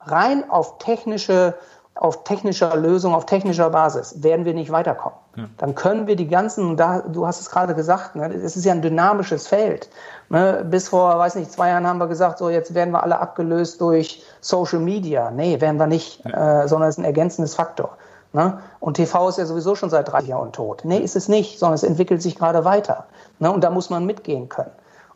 rein 0.00 0.50
auf 0.50 0.78
technische, 0.78 1.54
auf 1.98 2.22
technischer 2.22 2.76
Lösung, 2.76 3.12
auf 3.12 3.26
technischer 3.26 3.70
Basis, 3.70 4.22
werden 4.22 4.44
wir 4.44 4.54
nicht 4.54 4.70
weiterkommen. 4.70 5.18
Ja. 5.36 5.44
Dann 5.58 5.74
können 5.74 6.06
wir 6.06 6.14
die 6.14 6.28
ganzen, 6.28 6.76
da, 6.76 7.00
du 7.00 7.26
hast 7.26 7.40
es 7.40 7.50
gerade 7.50 7.74
gesagt, 7.74 8.14
ne, 8.14 8.32
es 8.32 8.56
ist 8.56 8.64
ja 8.64 8.72
ein 8.72 8.82
dynamisches 8.82 9.48
Feld. 9.48 9.90
Ne, 10.28 10.64
bis 10.68 10.88
vor, 10.88 11.18
weiß 11.18 11.34
nicht, 11.34 11.50
zwei 11.50 11.70
Jahren 11.70 11.86
haben 11.86 11.98
wir 11.98 12.06
gesagt, 12.06 12.38
so 12.38 12.50
jetzt 12.50 12.72
werden 12.74 12.92
wir 12.92 13.02
alle 13.02 13.18
abgelöst 13.18 13.80
durch 13.80 14.22
Social 14.40 14.78
Media. 14.78 15.32
Nee, 15.32 15.60
werden 15.60 15.78
wir 15.78 15.88
nicht, 15.88 16.24
ja. 16.24 16.62
äh, 16.62 16.68
sondern 16.68 16.88
es 16.88 16.94
ist 16.94 16.98
ein 16.98 17.04
ergänzendes 17.04 17.56
Faktor. 17.56 17.96
Ne? 18.32 18.58
Und 18.78 18.94
TV 18.94 19.28
ist 19.30 19.38
ja 19.38 19.46
sowieso 19.46 19.74
schon 19.74 19.90
seit 19.90 20.12
30 20.12 20.28
Jahren 20.28 20.52
tot. 20.52 20.82
Nee, 20.84 20.98
ist 20.98 21.16
es 21.16 21.28
nicht, 21.28 21.58
sondern 21.58 21.74
es 21.74 21.82
entwickelt 21.82 22.22
sich 22.22 22.36
gerade 22.36 22.64
weiter. 22.64 23.06
Ne? 23.40 23.50
Und 23.50 23.64
da 23.64 23.70
muss 23.70 23.90
man 23.90 24.06
mitgehen 24.06 24.48
können. 24.48 24.70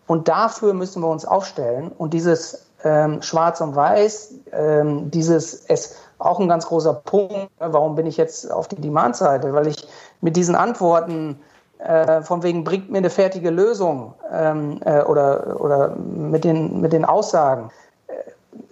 Und 0.09 0.27
dafür 0.27 0.75
müssen 0.75 1.01
wir 1.03 1.09
uns 1.09 1.25
aufstellen. 1.25 1.93
Und 1.97 2.13
dieses 2.15 2.67
ähm, 2.85 3.23
Schwarz 3.23 3.61
und 3.61 3.77
Weiß, 3.77 4.35
ähm, 4.53 5.11
dieses 5.11 5.65
es 5.67 5.97
auch 6.25 6.41
ein 6.41 6.49
ganz 6.49 6.67
großer 6.67 6.95
Punkt. 6.95 7.35
Ne, 7.35 7.49
warum 7.59 7.95
bin 7.95 8.07
ich 8.07 8.17
jetzt 8.17 8.51
auf 8.51 8.69
die 8.69 8.77
Demand-Seite? 8.77 9.53
Weil 9.53 9.67
ich 9.67 9.87
mit 10.21 10.37
diesen 10.37 10.55
Antworten 10.55 11.41
äh, 11.79 12.23
von 12.23 12.43
wegen 12.43 12.65
bringt 12.65 12.91
mir 12.91 12.99
eine 12.99 13.11
fertige 13.11 13.51
Lösung 13.51 14.15
ähm, 14.31 14.81
äh, 14.85 15.03
oder, 15.03 15.61
oder 15.61 15.97
mit, 15.97 16.45
den, 16.45 16.81
mit 16.81 16.93
den 16.93 17.05
Aussagen, 17.05 17.71
äh, 18.07 18.13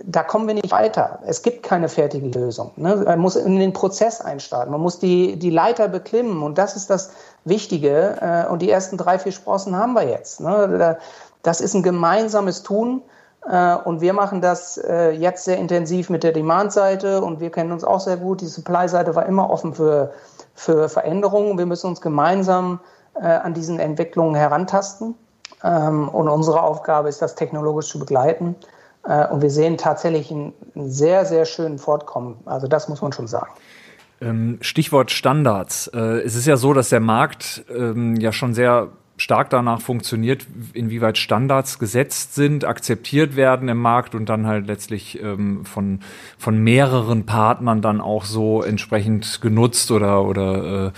da 0.05 0.23
kommen 0.23 0.47
wir 0.47 0.55
nicht 0.55 0.71
weiter. 0.71 1.19
Es 1.27 1.43
gibt 1.43 1.63
keine 1.63 1.89
fertige 1.89 2.29
Lösung. 2.29 2.71
Ne? 2.77 2.97
Man 2.97 3.19
muss 3.19 3.37
in 3.37 3.59
den 3.59 3.73
Prozess 3.73 4.21
einstarten. 4.21 4.71
Man 4.71 4.81
muss 4.81 4.99
die, 4.99 5.37
die 5.37 5.51
Leiter 5.51 5.89
beklimmen. 5.89 6.43
Und 6.43 6.59
das 6.59 6.77
ist 6.77 6.89
das, 6.89 7.11
Wichtige. 7.45 8.19
Äh, 8.21 8.51
und 8.51 8.61
die 8.61 8.71
ersten 8.71 8.97
drei, 8.97 9.19
vier 9.19 9.33
Sprossen 9.33 9.77
haben 9.77 9.95
wir 9.95 10.07
jetzt. 10.07 10.41
Ne? 10.41 10.99
Das 11.43 11.61
ist 11.61 11.75
ein 11.75 11.83
gemeinsames 11.83 12.63
Tun. 12.63 13.03
Äh, 13.48 13.74
und 13.76 14.00
wir 14.00 14.12
machen 14.12 14.40
das 14.40 14.79
äh, 14.79 15.11
jetzt 15.11 15.44
sehr 15.44 15.59
intensiv 15.59 16.11
mit 16.11 16.22
der 16.22 16.33
Demand-Seite 16.33 17.22
und 17.22 17.40
wir 17.40 17.50
kennen 17.50 17.72
uns 17.72 17.85
auch 17.85 18.00
sehr 18.00 18.16
gut. 18.16 18.40
Die 18.40 18.46
Supply-Seite 18.46 19.14
war 19.14 19.26
immer 19.26 19.50
offen 19.50 19.74
für, 19.74 20.12
für 20.55 20.88
Veränderungen. 20.88 21.59
Wir 21.59 21.66
müssen 21.66 21.88
uns 21.88 22.00
gemeinsam 22.00 22.81
an 23.12 23.55
diesen 23.55 23.81
Entwicklungen 23.81 24.37
herantasten. 24.37 25.14
Ähm, 25.64 26.09
und 26.09 26.29
unsere 26.29 26.62
Aufgabe 26.62 27.09
ist, 27.09 27.20
das 27.20 27.35
technologisch 27.35 27.88
zu 27.88 27.98
begleiten. 27.98 28.55
Und 29.03 29.42
wir 29.42 29.50
sehen 29.50 29.79
tatsächlich 29.79 30.31
einen 30.31 30.53
sehr, 30.74 31.24
sehr 31.24 31.44
schönen 31.44 31.79
Fortkommen. 31.79 32.37
Also 32.44 32.68
das 32.68 32.88
muss 32.88 33.03
man 33.03 33.12
schon 33.12 33.26
sagen. 33.26 33.50
Ähm, 34.20 34.59
Stichwort 34.61 35.11
Standards. 35.11 35.87
Äh, 35.88 36.20
es 36.20 36.35
ist 36.35 36.46
ja 36.46 36.57
so, 36.57 36.74
dass 36.74 36.90
der 36.90 37.00
Markt 37.00 37.64
ähm, 37.70 38.16
ja 38.16 38.33
schon 38.33 38.53
sehr 38.53 38.88
stark 39.20 39.50
danach 39.50 39.83
funktioniert, 39.83 40.46
inwieweit 40.72 41.18
Standards 41.18 41.78
gesetzt 41.78 42.35
sind, 42.35 42.64
akzeptiert 42.64 43.37
werden 43.37 43.68
im 43.68 43.76
Markt 43.76 44.14
und 44.14 44.30
dann 44.30 44.46
halt 44.46 44.66
letztlich 44.66 45.22
ähm, 45.22 45.66
von, 45.66 46.00
von 46.38 46.56
mehreren 46.56 47.26
Partnern 47.26 47.83
dann 47.83 48.00
auch 48.00 48.24
so 48.24 48.62
entsprechend 48.62 49.42
genutzt 49.42 49.90
oder, 49.90 50.24
oder 50.24 50.87
äh, 50.87 50.90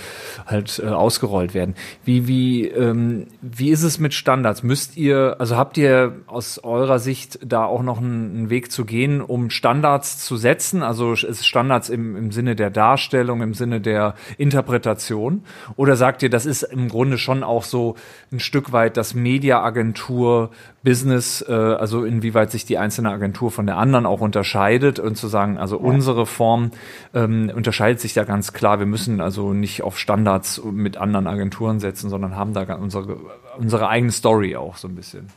halt 0.47 0.81
äh, 0.85 0.89
ausgerollt 0.89 1.53
werden. 1.53 1.75
Wie, 2.05 2.29
wie, 2.29 2.69
ähm, 2.69 3.27
wie 3.41 3.71
ist 3.71 3.83
es 3.83 3.99
mit 3.99 4.15
Standards? 4.15 4.63
Müsst 4.63 4.97
ihr, 4.97 5.37
also 5.41 5.57
habt 5.57 5.77
ihr 5.77 6.21
aus 6.29 6.61
eurer 6.63 7.01
Sicht 7.01 7.41
da 7.45 7.65
auch 7.65 7.83
noch 7.83 7.99
einen, 7.99 8.37
einen 8.37 8.51
Weg 8.51 8.71
zu 8.71 8.85
gehen, 8.85 9.21
um 9.21 9.51
Standards 9.51 10.25
zu 10.25 10.37
setzen? 10.37 10.85
Also 10.85 11.15
ist 11.15 11.45
Standards 11.45 11.89
im, 11.89 12.15
im 12.15 12.31
Sinne 12.31 12.55
der 12.55 12.71
Darstellung, 12.71 13.43
im 13.43 13.55
Sinne 13.55 13.81
der 13.81 14.15
Interpretation? 14.39 15.43
Oder 15.75 15.97
sagt 15.97 16.23
ihr, 16.23 16.31
das 16.31 16.47
ist 16.47 16.63
im 16.63 16.89
Grunde 16.89 17.19
schon 17.19 17.43
auch 17.43 17.65
so, 17.65 17.97
ein 18.31 18.41
Stück 18.41 18.73
weit 18.73 18.97
das 18.97 19.15
Media-Agentur-Business, 19.15 21.45
äh, 21.49 21.53
also 21.53 22.05
inwieweit 22.05 22.51
sich 22.51 22.65
die 22.65 22.79
einzelne 22.79 23.11
Agentur 23.11 23.51
von 23.51 23.67
der 23.67 23.77
anderen 23.77 24.07
auch 24.07 24.21
unterscheidet 24.21 24.99
und 24.99 25.17
zu 25.17 25.29
sagen, 25.29 25.59
also 25.59 25.77
ja. 25.77 25.83
unsere 25.83 26.27
Form 26.27 26.71
ähm, 27.15 27.51
unterscheidet 27.55 28.01
sich 28.01 28.15
da 28.15 28.25
ganz 28.25 28.53
klar. 28.53 28.79
Wir 28.79 28.87
müssen 28.87 29.21
also 29.21 29.53
nicht 29.53 29.83
auf 29.83 29.99
Standards 29.99 30.63
mit 30.65 30.97
anderen 30.97 31.27
Agenturen 31.27 31.81
setzen, 31.81 32.11
sondern 32.11 32.37
haben 32.37 32.55
da 32.55 32.63
unsere, 32.75 33.19
unsere 33.59 33.89
eigene 33.89 34.13
Story 34.13 34.57
auch 34.57 34.77
so 34.77 34.89
ein 34.89 34.95
bisschen. 34.95 35.29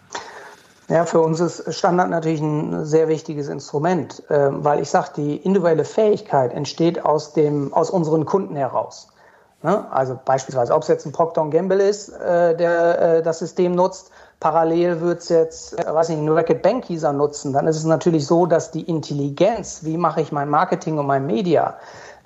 Ja, 0.88 1.06
für 1.06 1.20
uns 1.20 1.40
ist 1.40 1.74
Standard 1.74 2.12
natürlich 2.12 2.42
ein 2.42 2.86
sehr 2.86 3.08
wichtiges 3.08 3.48
Instrument, 3.48 4.24
äh, 4.30 4.50
weil 4.52 4.82
ich 4.82 4.90
sage, 4.90 5.10
die 5.18 5.38
individuelle 5.38 5.84
Fähigkeit 5.84 6.54
entsteht 6.54 7.04
aus, 7.04 7.34
dem, 7.34 7.74
aus 7.74 7.90
unseren 7.90 8.26
Kunden 8.26 8.56
heraus. 8.56 9.08
Ne? 9.66 9.84
Also 9.92 10.20
beispielsweise, 10.24 10.76
ob 10.76 10.84
es 10.84 10.90
jetzt 10.90 11.08
ein 11.08 11.12
Procter 11.12 11.44
Gamble 11.50 11.82
ist, 11.82 12.10
äh, 12.10 12.56
der 12.56 13.02
äh, 13.02 13.24
das 13.24 13.40
System 13.40 13.74
nutzt, 13.74 14.12
parallel 14.40 15.02
wird 15.02 15.22
es 15.22 15.30
jetzt, 15.30 15.80
äh, 15.80 15.92
weiß 15.92 16.10
nicht, 16.10 16.20
ein 16.20 16.30
Racket 16.30 16.62
Bank-User 16.62 17.12
nutzen, 17.12 17.52
dann 17.52 17.66
ist 17.66 17.78
es 17.78 17.84
natürlich 17.84 18.28
so, 18.28 18.46
dass 18.46 18.70
die 18.70 18.84
Intelligenz, 18.84 19.80
wie 19.82 19.98
mache 19.98 20.22
ich 20.22 20.32
mein 20.32 20.50
Marketing 20.50 21.00
und 21.00 21.08
mein 21.08 21.26
Media, 21.26 21.78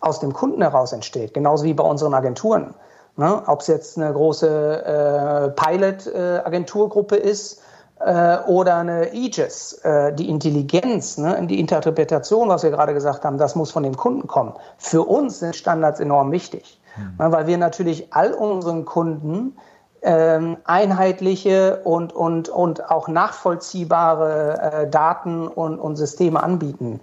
aus 0.01 0.19
dem 0.19 0.33
Kunden 0.33 0.61
heraus 0.61 0.91
entsteht, 0.91 1.33
genauso 1.33 1.63
wie 1.63 1.73
bei 1.73 1.83
unseren 1.85 2.13
Agenturen. 2.13 2.75
Ne? 3.15 3.41
Ob 3.47 3.61
es 3.61 3.67
jetzt 3.67 3.97
eine 3.97 4.11
große 4.11 4.83
äh, 4.83 5.49
Pilot-Agenturgruppe 5.51 7.15
äh, 7.15 7.29
ist, 7.29 7.61
äh, 7.99 8.37
oder 8.47 8.75
eine 8.77 9.11
Aegis, 9.13 9.79
äh, 9.83 10.13
die 10.13 10.29
Intelligenz, 10.29 11.17
ne, 11.17 11.45
die 11.47 11.59
Interpretation, 11.59 12.49
was 12.49 12.63
wir 12.63 12.71
gerade 12.71 12.93
gesagt 12.93 13.23
haben, 13.23 13.37
das 13.37 13.55
muss 13.55 13.71
von 13.71 13.83
dem 13.83 13.95
Kunden 13.95 14.27
kommen. 14.27 14.53
Für 14.77 15.03
uns 15.03 15.39
sind 15.39 15.55
Standards 15.55 16.01
enorm 16.01 16.31
wichtig. 16.31 16.78
Mhm. 17.17 17.31
Weil 17.31 17.47
wir 17.47 17.57
natürlich 17.57 18.13
all 18.13 18.33
unseren 18.33 18.85
Kunden 18.85 19.57
ähm, 20.01 20.57
einheitliche 20.63 21.81
und, 21.83 22.13
und, 22.13 22.49
und 22.49 22.89
auch 22.89 23.07
nachvollziehbare 23.07 24.61
äh, 24.61 24.89
Daten 24.89 25.47
und, 25.47 25.79
und 25.79 25.95
Systeme 25.97 26.41
anbieten 26.41 27.01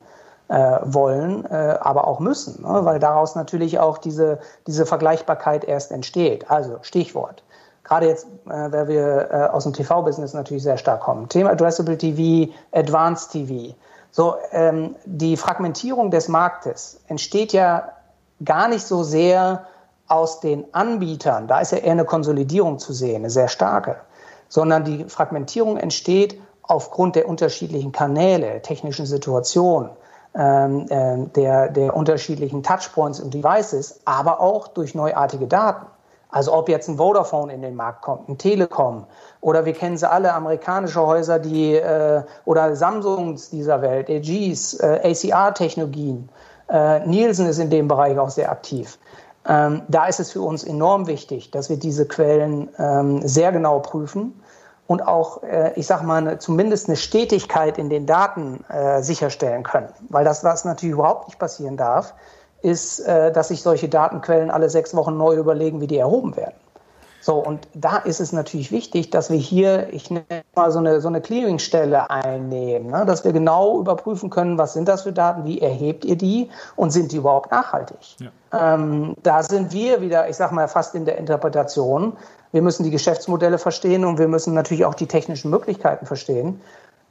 äh, 0.48 0.78
wollen, 0.82 1.44
äh, 1.46 1.76
aber 1.80 2.06
auch 2.06 2.20
müssen, 2.20 2.62
ne? 2.62 2.85
weil 2.85 2.98
daraus 2.98 3.35
natürlich 3.35 3.78
auch 3.78 3.98
diese, 3.98 4.38
diese 4.66 4.87
Vergleichbarkeit 4.87 5.64
erst 5.64 5.92
entsteht. 5.92 6.50
Also 6.50 6.78
Stichwort. 6.82 7.42
Gerade 7.85 8.06
jetzt, 8.06 8.26
äh, 8.46 8.72
weil 8.72 8.88
wir 8.88 9.30
äh, 9.30 9.35
aus 9.52 9.64
dem 9.64 9.72
TV-Business 9.72 10.35
natürlich 10.35 10.62
sehr 10.62 10.78
stark 10.78 11.00
kommen. 11.00 11.28
Thema 11.28 11.50
Addressable 11.50 11.98
TV, 11.98 12.52
Advanced 12.72 13.32
TV. 13.32 13.74
So, 14.11 14.37
ähm, 14.52 14.96
die 15.04 15.37
Fragmentierung 15.37 16.11
des 16.11 16.28
Marktes 16.28 17.00
entsteht 17.06 17.52
ja 17.52 17.88
gar 18.44 18.68
nicht 18.68 18.87
so 18.87 19.02
sehr 19.02 19.66
aus 20.08 20.40
den 20.40 20.64
Anbietern, 20.72 21.48
da 21.48 21.60
ist 21.60 21.72
ja 21.72 21.78
eher 21.78 21.92
eine 21.92 22.04
Konsolidierung 22.04 22.78
zu 22.78 22.92
sehen, 22.92 23.16
eine 23.16 23.30
sehr 23.30 23.48
starke, 23.48 23.96
sondern 24.48 24.84
die 24.84 25.04
Fragmentierung 25.04 25.76
entsteht 25.76 26.40
aufgrund 26.62 27.16
der 27.16 27.28
unterschiedlichen 27.28 27.92
Kanäle, 27.92 28.62
technischen 28.62 29.06
Situationen, 29.06 29.90
ähm, 30.34 30.86
äh, 30.88 31.26
der, 31.34 31.68
der 31.68 31.96
unterschiedlichen 31.96 32.62
Touchpoints 32.62 33.20
und 33.20 33.32
Devices, 33.32 34.00
aber 34.04 34.40
auch 34.40 34.68
durch 34.68 34.94
neuartige 34.94 35.46
Daten. 35.46 35.86
Also 36.28 36.52
ob 36.52 36.68
jetzt 36.68 36.88
ein 36.88 36.98
Vodafone 36.98 37.54
in 37.54 37.62
den 37.62 37.76
Markt 37.76 38.02
kommt, 38.02 38.28
ein 38.28 38.36
Telekom 38.36 39.06
oder 39.40 39.64
wir 39.64 39.72
kennen 39.72 39.96
sie 39.96 40.10
alle, 40.10 40.34
amerikanische 40.34 41.00
Häuser, 41.00 41.38
die 41.38 41.74
äh, 41.74 42.22
oder 42.44 42.74
Samsungs 42.74 43.48
dieser 43.48 43.80
Welt, 43.80 44.08
LGs, 44.08 44.80
äh, 44.80 45.00
ACR-Technologien. 45.04 46.28
Äh, 46.68 47.06
Nielsen 47.06 47.46
ist 47.46 47.58
in 47.58 47.70
dem 47.70 47.86
Bereich 47.86 48.18
auch 48.18 48.28
sehr 48.28 48.50
aktiv. 48.50 48.98
Ähm, 49.48 49.82
da 49.88 50.06
ist 50.06 50.20
es 50.20 50.32
für 50.32 50.42
uns 50.42 50.64
enorm 50.64 51.06
wichtig, 51.06 51.50
dass 51.50 51.68
wir 51.68 51.76
diese 51.76 52.06
Quellen 52.06 52.68
ähm, 52.78 53.26
sehr 53.26 53.52
genau 53.52 53.78
prüfen 53.78 54.40
und 54.87 55.06
auch, 55.06 55.42
äh, 55.42 55.72
ich 55.76 55.87
sage 55.87 56.04
mal, 56.04 56.16
eine, 56.16 56.38
zumindest 56.38 56.88
eine 56.88 56.96
Stetigkeit 56.96 57.78
in 57.78 57.88
den 57.88 58.06
Daten 58.06 58.64
äh, 58.68 59.02
sicherstellen 59.02 59.62
können. 59.62 59.88
Weil 60.09 60.24
das, 60.24 60.44
was 60.44 60.64
natürlich 60.64 60.94
überhaupt 60.94 61.28
nicht 61.28 61.38
passieren 61.38 61.76
darf, 61.76 62.14
ist, 62.62 63.00
äh, 63.00 63.32
dass 63.32 63.48
sich 63.48 63.62
solche 63.62 63.88
Datenquellen 63.88 64.50
alle 64.50 64.68
sechs 64.68 64.94
Wochen 64.94 65.16
neu 65.16 65.37
überlegen, 65.37 65.80
wie 65.80 65.87
die 65.87 65.98
erhoben 65.98 66.37
werden. 66.37 66.54
So, 67.26 67.38
und 67.38 67.66
da 67.74 67.96
ist 67.96 68.20
es 68.20 68.32
natürlich 68.32 68.70
wichtig, 68.70 69.10
dass 69.10 69.30
wir 69.30 69.36
hier, 69.36 69.92
ich 69.92 70.12
nenne 70.12 70.44
mal 70.54 70.70
so 70.70 70.78
eine, 70.78 71.00
so 71.00 71.08
eine 71.08 71.20
Clearingstelle 71.20 72.08
einnehmen, 72.08 72.92
ne? 72.92 73.04
dass 73.04 73.24
wir 73.24 73.32
genau 73.32 73.80
überprüfen 73.80 74.30
können, 74.30 74.58
was 74.58 74.74
sind 74.74 74.86
das 74.86 75.02
für 75.02 75.12
Daten, 75.12 75.44
wie 75.44 75.60
erhebt 75.60 76.04
ihr 76.04 76.14
die 76.14 76.48
und 76.76 76.92
sind 76.92 77.10
die 77.10 77.16
überhaupt 77.16 77.50
nachhaltig? 77.50 77.98
Ja. 78.20 78.74
Ähm, 78.74 79.16
da 79.24 79.42
sind 79.42 79.72
wir 79.72 80.00
wieder, 80.00 80.28
ich 80.28 80.36
sag 80.36 80.52
mal, 80.52 80.68
fast 80.68 80.94
in 80.94 81.04
der 81.04 81.18
Interpretation. 81.18 82.12
Wir 82.52 82.62
müssen 82.62 82.84
die 82.84 82.92
Geschäftsmodelle 82.92 83.58
verstehen 83.58 84.04
und 84.04 84.20
wir 84.20 84.28
müssen 84.28 84.54
natürlich 84.54 84.84
auch 84.84 84.94
die 84.94 85.08
technischen 85.08 85.50
Möglichkeiten 85.50 86.06
verstehen. 86.06 86.60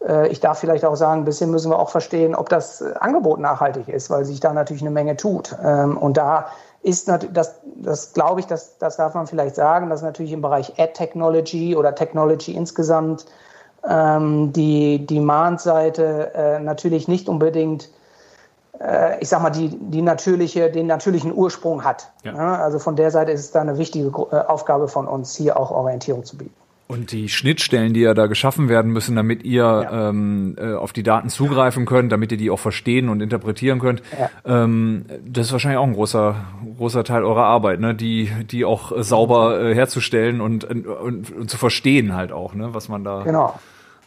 Äh, 0.08 0.30
ich 0.30 0.40
darf 0.40 0.60
vielleicht 0.60 0.86
auch 0.86 0.96
sagen, 0.96 1.24
ein 1.24 1.26
bisschen 1.26 1.52
müssen 1.52 1.72
wir 1.72 1.78
auch 1.78 1.90
verstehen, 1.90 2.36
ob 2.36 2.48
das 2.48 2.82
Angebot 2.82 3.42
nachhaltig 3.42 3.90
ist, 3.90 4.10
weil 4.10 4.24
sich 4.24 4.40
da 4.40 4.54
natürlich 4.54 4.82
eine 4.82 4.92
Menge 4.92 5.18
tut. 5.18 5.54
Ähm, 5.62 5.98
und 5.98 6.16
da 6.16 6.48
ist 6.86 7.08
natürlich, 7.08 7.34
das, 7.34 7.56
das 7.78 8.14
glaube 8.14 8.40
ich, 8.40 8.46
das, 8.46 8.78
das 8.78 8.98
darf 8.98 9.16
man 9.16 9.26
vielleicht 9.26 9.56
sagen, 9.56 9.90
dass 9.90 10.04
natürlich 10.04 10.32
im 10.32 10.42
Bereich 10.42 10.80
Ad 10.80 10.94
Technology 10.94 11.76
oder 11.76 11.96
Technology 11.96 12.54
insgesamt 12.54 13.26
ähm, 13.90 14.54
die 14.54 15.04
Demand-Seite 15.04 16.32
äh, 16.36 16.60
natürlich 16.60 17.08
nicht 17.08 17.28
unbedingt, 17.28 17.90
äh, 18.80 19.20
ich 19.20 19.30
sag 19.30 19.42
mal, 19.42 19.50
die, 19.50 19.70
die 19.70 20.04
natürliche, 20.04 20.70
den 20.70 20.86
natürlichen 20.86 21.34
Ursprung 21.34 21.84
hat. 21.84 22.12
Ja. 22.24 22.34
Ja, 22.34 22.56
also 22.58 22.78
von 22.78 22.96
der 22.96 23.10
Seite 23.10 23.32
ist 23.32 23.42
es 23.42 23.52
da 23.52 23.62
eine 23.62 23.80
wichtige 23.80 24.10
äh, 24.10 24.46
Aufgabe 24.46 24.88
von 24.88 25.08
uns, 25.08 25.36
hier 25.36 25.60
auch 25.60 25.72
Orientierung 25.72 26.24
zu 26.24 26.38
bieten. 26.38 26.54
Und 26.88 27.12
die 27.12 27.30
Schnittstellen, 27.30 27.96
die 27.96 28.02
ja 28.02 28.14
da 28.14 28.28
geschaffen 28.28 28.70
werden 28.70 28.92
müssen, 28.92 29.16
damit 29.16 29.44
ihr 29.44 29.64
ja. 29.64 30.10
ähm, 30.10 30.56
äh, 30.60 30.74
auf 30.74 30.94
die 30.94 31.02
Daten 31.02 31.30
zugreifen 31.30 31.88
könnt, 31.88 32.12
damit 32.12 32.32
ihr 32.32 32.38
die 32.38 32.52
auch 32.52 32.60
verstehen 32.60 33.10
und 33.10 33.22
interpretieren 33.22 33.80
könnt, 33.80 34.04
ja. 34.20 34.30
ähm, 34.46 35.06
das 35.26 35.48
ist 35.48 35.52
wahrscheinlich 35.52 35.80
auch 35.80 35.88
ein 35.88 35.94
großer, 35.94 36.36
großer 36.78 37.04
Teil 37.04 37.24
eurer 37.24 37.46
Arbeit, 37.46 37.80
ne? 37.80 37.96
die, 37.96 38.32
die 38.52 38.66
auch 38.66 38.92
äh, 38.92 39.02
sauber 39.02 39.60
äh, 39.60 39.74
herzustellen 39.74 40.42
und, 40.42 40.64
und, 40.64 40.86
und, 41.32 41.50
zu 41.50 41.58
verstehen 41.58 42.16
halt 42.16 42.32
auch, 42.32 42.54
ne? 42.54 42.76
was 42.76 42.88
man 42.88 43.04
da. 43.04 43.24
Genau. 43.24 43.60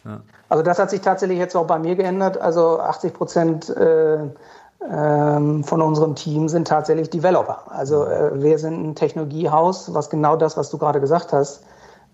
Ja. 0.05 0.21
Also 0.47 0.63
das 0.63 0.79
hat 0.79 0.89
sich 0.89 1.01
tatsächlich 1.01 1.37
jetzt 1.37 1.57
auch 1.57 1.67
bei 1.67 1.79
mir 1.79 1.95
geändert. 1.95 2.39
Also 2.39 2.79
80 2.79 3.13
Prozent 3.13 3.69
äh, 3.69 4.19
ähm, 4.89 5.65
von 5.65 5.81
unserem 5.81 6.15
Team 6.15 6.47
sind 6.47 6.67
tatsächlich 6.67 7.09
Developer. 7.09 7.63
Also 7.69 8.05
äh, 8.05 8.41
wir 8.41 8.57
sind 8.57 8.81
ein 8.81 8.95
Technologiehaus, 8.95 9.93
was 9.93 10.09
genau 10.09 10.37
das, 10.37 10.55
was 10.55 10.69
du 10.69 10.77
gerade 10.77 11.01
gesagt 11.01 11.33
hast, 11.33 11.63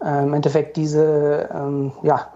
äh, 0.03 0.23
im 0.23 0.33
Endeffekt 0.33 0.77
diese, 0.77 1.49
ähm, 1.53 1.91
ja, 2.03 2.27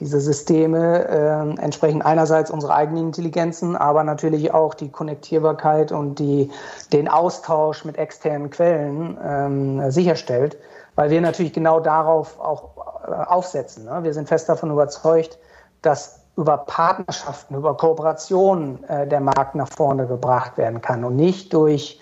diese 0.00 0.20
Systeme 0.20 1.06
äh, 1.06 1.62
entsprechen 1.62 2.02
einerseits 2.02 2.50
unsere 2.50 2.74
eigenen 2.74 3.06
Intelligenzen, 3.06 3.76
aber 3.76 4.02
natürlich 4.02 4.52
auch 4.52 4.74
die 4.74 4.90
Konnektierbarkeit 4.90 5.92
und 5.92 6.18
die, 6.18 6.50
den 6.92 7.08
Austausch 7.08 7.84
mit 7.84 7.96
externen 7.98 8.50
Quellen 8.50 9.16
ähm, 9.24 9.90
sicherstellt, 9.92 10.56
weil 10.96 11.10
wir 11.10 11.20
natürlich 11.20 11.52
genau 11.52 11.78
darauf 11.78 12.40
auch 12.40 12.70
äh, 13.06 13.12
aufsetzen. 13.12 13.84
Ne? 13.84 14.00
Wir 14.02 14.12
sind 14.12 14.26
fest 14.26 14.48
davon 14.48 14.72
überzeugt, 14.72 15.38
dass 15.82 16.20
über 16.36 16.58
Partnerschaften, 16.58 17.54
über 17.54 17.76
Kooperationen 17.76 18.82
äh, 18.84 19.06
der 19.06 19.20
Markt 19.20 19.54
nach 19.54 19.68
vorne 19.68 20.06
gebracht 20.06 20.56
werden 20.56 20.80
kann 20.80 21.04
und 21.04 21.14
nicht 21.14 21.52
durch, 21.52 22.00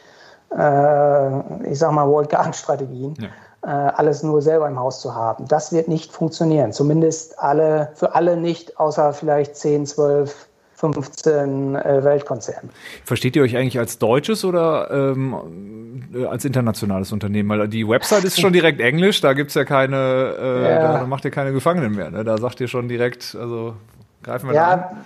äh, 0.56 1.68
ich 1.68 1.78
sag 1.78 1.92
mal, 1.92 2.08
World 2.08 2.30
Garden-Strategien. 2.30 3.14
Ja 3.18 3.26
äh, 3.26 3.49
alles 3.62 4.22
nur 4.22 4.40
selber 4.40 4.68
im 4.68 4.78
Haus 4.78 5.00
zu 5.00 5.14
haben. 5.14 5.46
Das 5.46 5.72
wird 5.72 5.86
nicht 5.86 6.12
funktionieren. 6.12 6.72
Zumindest 6.72 7.38
alle, 7.38 7.92
für 7.94 8.14
alle 8.14 8.36
nicht, 8.36 8.78
außer 8.78 9.12
vielleicht 9.12 9.56
10, 9.56 9.86
12, 9.86 10.48
15 10.80 11.76
äh, 11.76 12.04
Weltkonzernen. 12.04 12.70
Versteht 13.04 13.36
ihr 13.36 13.42
euch 13.42 13.56
eigentlich 13.56 13.78
als 13.78 13.98
deutsches 13.98 14.46
oder 14.46 14.90
ähm, 14.90 16.08
äh, 16.14 16.24
als 16.24 16.46
internationales 16.46 17.12
Unternehmen? 17.12 17.50
Weil 17.50 17.68
die 17.68 17.86
Website 17.86 18.24
ist 18.24 18.40
schon 18.40 18.54
direkt 18.54 18.80
Englisch, 18.80 19.20
da 19.20 19.34
gibt's 19.34 19.54
ja 19.54 19.64
keine, 19.64 20.34
äh, 20.40 20.62
ja. 20.64 20.98
da 20.98 21.06
macht 21.06 21.26
ihr 21.26 21.30
keine 21.30 21.52
Gefangenen 21.52 21.94
mehr. 21.94 22.10
Ne? 22.10 22.24
Da 22.24 22.38
sagt 22.38 22.60
ihr 22.60 22.68
schon 22.68 22.88
direkt, 22.88 23.36
also 23.38 23.74
greifen 24.22 24.48
wir 24.48 24.54
ja, 24.54 24.76
da 24.76 24.82
an. 24.82 24.96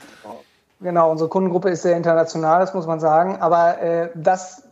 Genau, 0.80 1.10
unsere 1.10 1.28
Kundengruppe 1.28 1.70
ist 1.70 1.82
sehr 1.82 1.96
international, 1.96 2.60
das 2.60 2.72
muss 2.72 2.86
man 2.86 3.00
sagen. 3.00 3.38
Aber 3.40 3.80
äh, 3.80 4.10
das 4.14 4.62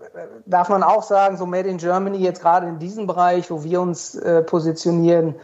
darf 0.47 0.69
man 0.69 0.83
auch 0.83 1.03
sagen, 1.03 1.37
so 1.37 1.47
Made 1.47 1.69
in 1.69 1.79
Germany 1.79 2.19
jetzt 2.19 2.41
gerade 2.41 2.67
in 2.67 2.79
diesem 2.79 3.07
Bereich, 3.07 3.51
wo 3.51 3.65
wir 3.65 3.81
uns 3.81 4.15
äh, 4.15 4.43
positionieren, 4.43 5.35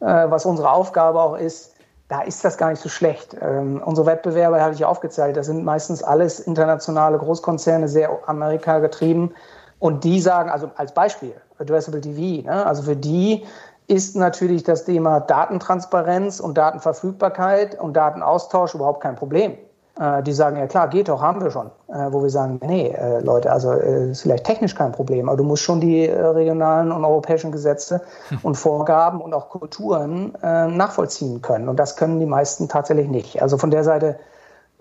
äh, 0.00 0.30
was 0.30 0.46
unsere 0.46 0.70
Aufgabe 0.70 1.20
auch 1.20 1.36
ist, 1.36 1.74
da 2.08 2.22
ist 2.22 2.44
das 2.44 2.56
gar 2.56 2.70
nicht 2.70 2.82
so 2.82 2.88
schlecht. 2.88 3.36
Ähm, 3.40 3.82
unsere 3.84 4.06
Wettbewerber 4.06 4.62
hatte 4.62 4.74
ich 4.74 4.84
aufgezeigt, 4.84 5.36
das 5.36 5.46
sind 5.46 5.64
meistens 5.64 6.02
alles 6.02 6.40
internationale 6.40 7.18
Großkonzerne, 7.18 7.88
sehr 7.88 8.10
Amerika 8.26 8.78
getrieben. 8.78 9.34
Und 9.78 10.04
die 10.04 10.20
sagen, 10.20 10.50
also 10.50 10.70
als 10.76 10.92
Beispiel, 10.92 11.34
Addressable 11.58 12.00
TV, 12.00 12.48
ne? 12.48 12.66
also 12.66 12.82
für 12.82 12.96
die 12.96 13.44
ist 13.86 14.16
natürlich 14.16 14.64
das 14.64 14.84
Thema 14.84 15.20
Datentransparenz 15.20 16.40
und 16.40 16.58
Datenverfügbarkeit 16.58 17.78
und 17.80 17.94
Datenaustausch 17.94 18.74
überhaupt 18.74 19.02
kein 19.02 19.16
Problem. 19.16 19.56
Äh, 19.98 20.22
die 20.22 20.32
sagen, 20.32 20.56
ja 20.56 20.66
klar, 20.68 20.88
geht 20.88 21.08
doch, 21.08 21.20
haben 21.20 21.42
wir 21.42 21.50
schon. 21.50 21.70
Äh, 21.88 22.12
wo 22.12 22.22
wir 22.22 22.30
sagen, 22.30 22.60
nee, 22.64 22.88
äh, 22.88 23.20
Leute, 23.20 23.50
also 23.50 23.72
ist 23.72 24.22
vielleicht 24.22 24.44
technisch 24.44 24.74
kein 24.74 24.92
Problem, 24.92 25.28
aber 25.28 25.36
du 25.36 25.44
musst 25.44 25.62
schon 25.64 25.80
die 25.80 26.04
regionalen 26.06 26.92
und 26.92 27.04
europäischen 27.04 27.50
Gesetze 27.50 28.02
hm. 28.28 28.38
und 28.42 28.54
Vorgaben 28.54 29.20
und 29.20 29.34
auch 29.34 29.48
Kulturen 29.48 30.32
nachvollziehen 30.42 31.42
können. 31.42 31.68
Und 31.68 31.76
das 31.78 31.96
können 31.96 32.20
die 32.20 32.26
meisten 32.26 32.68
tatsächlich 32.68 33.08
nicht. 33.08 33.42
Also 33.42 33.58
von 33.58 33.70
der 33.70 33.84
Seite 33.84 34.18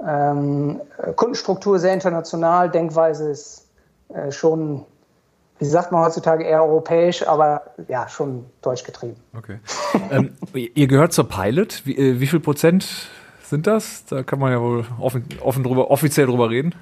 ähm, 0.06 0.82
Kundenstruktur 1.16 1.80
sehr 1.80 1.94
international, 1.94 2.70
Denkweise 2.70 3.30
ist 3.30 3.70
schon 4.30 4.86
wie 5.60 5.66
sagt 5.66 5.92
man 5.92 6.06
heutzutage, 6.06 6.44
eher 6.44 6.64
europäisch, 6.64 7.28
aber 7.28 7.64
ja, 7.88 8.08
schon 8.08 8.46
deutsch 8.62 8.84
getrieben. 8.84 9.16
Okay. 9.36 9.60
ähm, 10.12 10.34
ihr 10.54 10.88
gehört 10.88 11.14
zur 11.14 11.28
Pilot. 11.28 11.82
Wie, 11.86 12.20
wie 12.20 12.28
viel 12.28 12.40
Prozent 12.40 13.10
sind 13.50 13.68
das? 13.68 14.06
Da 14.06 14.24
kann 14.24 14.40
man 14.40 14.52
ja 14.52 14.62
wohl 14.62 14.86
offen, 15.00 15.28
offen 15.42 15.64
drüber, 15.64 15.92
offiziell 15.92 16.28
drüber 16.28 16.50
reden. 16.50 16.74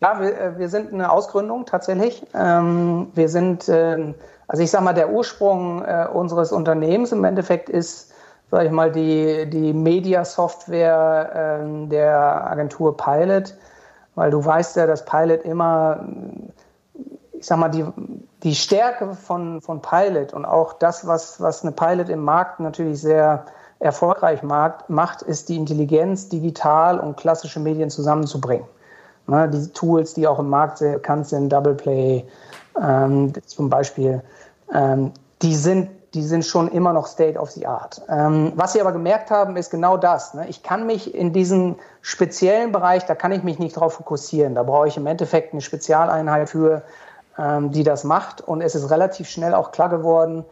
Ja, 0.00 0.20
wir, 0.20 0.40
äh, 0.40 0.58
wir 0.58 0.68
sind 0.68 0.92
eine 0.92 1.10
Ausgründung 1.10 1.66
tatsächlich. 1.66 2.24
Ähm, 2.34 3.08
wir 3.14 3.28
sind, 3.28 3.68
äh, 3.68 4.14
also 4.46 4.62
ich 4.62 4.70
sag 4.70 4.82
mal, 4.82 4.92
der 4.92 5.10
Ursprung 5.10 5.84
äh, 5.84 6.06
unseres 6.12 6.52
Unternehmens 6.52 7.12
im 7.12 7.24
Endeffekt 7.24 7.68
ist, 7.68 8.12
sag 8.50 8.64
ich 8.64 8.70
mal, 8.70 8.92
die, 8.92 9.48
die 9.50 9.72
Media-Software 9.72 11.62
äh, 11.62 11.88
der 11.88 12.46
Agentur 12.48 12.96
Pilot, 12.96 13.54
weil 14.14 14.30
du 14.30 14.44
weißt 14.44 14.76
ja, 14.76 14.86
dass 14.86 15.04
Pilot 15.04 15.42
immer, 15.42 16.06
ich 17.32 17.46
sag 17.46 17.58
mal, 17.58 17.68
die, 17.68 17.84
die 18.44 18.54
Stärke 18.54 19.14
von, 19.14 19.60
von 19.60 19.82
Pilot 19.82 20.32
und 20.32 20.44
auch 20.44 20.74
das, 20.74 21.06
was, 21.06 21.40
was 21.40 21.62
eine 21.62 21.72
Pilot 21.72 22.08
im 22.08 22.20
Markt 22.20 22.60
natürlich 22.60 23.00
sehr 23.00 23.46
erfolgreich 23.80 24.42
macht, 24.42 25.22
ist 25.22 25.48
die 25.48 25.56
Intelligenz, 25.56 26.28
digital 26.28 26.98
und 26.98 27.16
klassische 27.16 27.60
Medien 27.60 27.90
zusammenzubringen. 27.90 28.66
Ne, 29.26 29.48
die 29.48 29.68
Tools, 29.72 30.14
die 30.14 30.26
auch 30.26 30.38
im 30.38 30.48
Markt 30.48 30.78
sehr 30.78 30.94
bekannt 30.94 31.28
sind, 31.28 31.50
Double 31.50 31.74
Play 31.74 32.24
ähm, 32.82 33.32
zum 33.44 33.68
Beispiel, 33.68 34.22
ähm, 34.72 35.12
die, 35.42 35.54
sind, 35.54 35.90
die 36.14 36.22
sind 36.22 36.44
schon 36.44 36.68
immer 36.68 36.92
noch 36.94 37.06
State 37.06 37.38
of 37.38 37.50
the 37.50 37.66
Art. 37.66 38.00
Ähm, 38.08 38.52
was 38.56 38.72
sie 38.72 38.80
aber 38.80 38.92
gemerkt 38.92 39.30
haben, 39.30 39.56
ist 39.56 39.70
genau 39.70 39.98
das. 39.98 40.32
Ne? 40.34 40.48
Ich 40.48 40.62
kann 40.62 40.86
mich 40.86 41.14
in 41.14 41.32
diesem 41.32 41.76
speziellen 42.00 42.72
Bereich, 42.72 43.04
da 43.04 43.14
kann 43.14 43.32
ich 43.32 43.42
mich 43.42 43.58
nicht 43.58 43.76
darauf 43.76 43.94
fokussieren. 43.94 44.54
Da 44.54 44.62
brauche 44.62 44.88
ich 44.88 44.96
im 44.96 45.06
Endeffekt 45.06 45.52
eine 45.52 45.60
Spezialeinheit 45.60 46.48
für, 46.48 46.82
ähm, 47.38 47.70
die 47.70 47.84
das 47.84 48.04
macht. 48.04 48.40
Und 48.40 48.62
es 48.62 48.74
ist 48.74 48.90
relativ 48.90 49.28
schnell 49.28 49.54
auch 49.54 49.72
klar 49.72 49.90
geworden, 49.90 50.44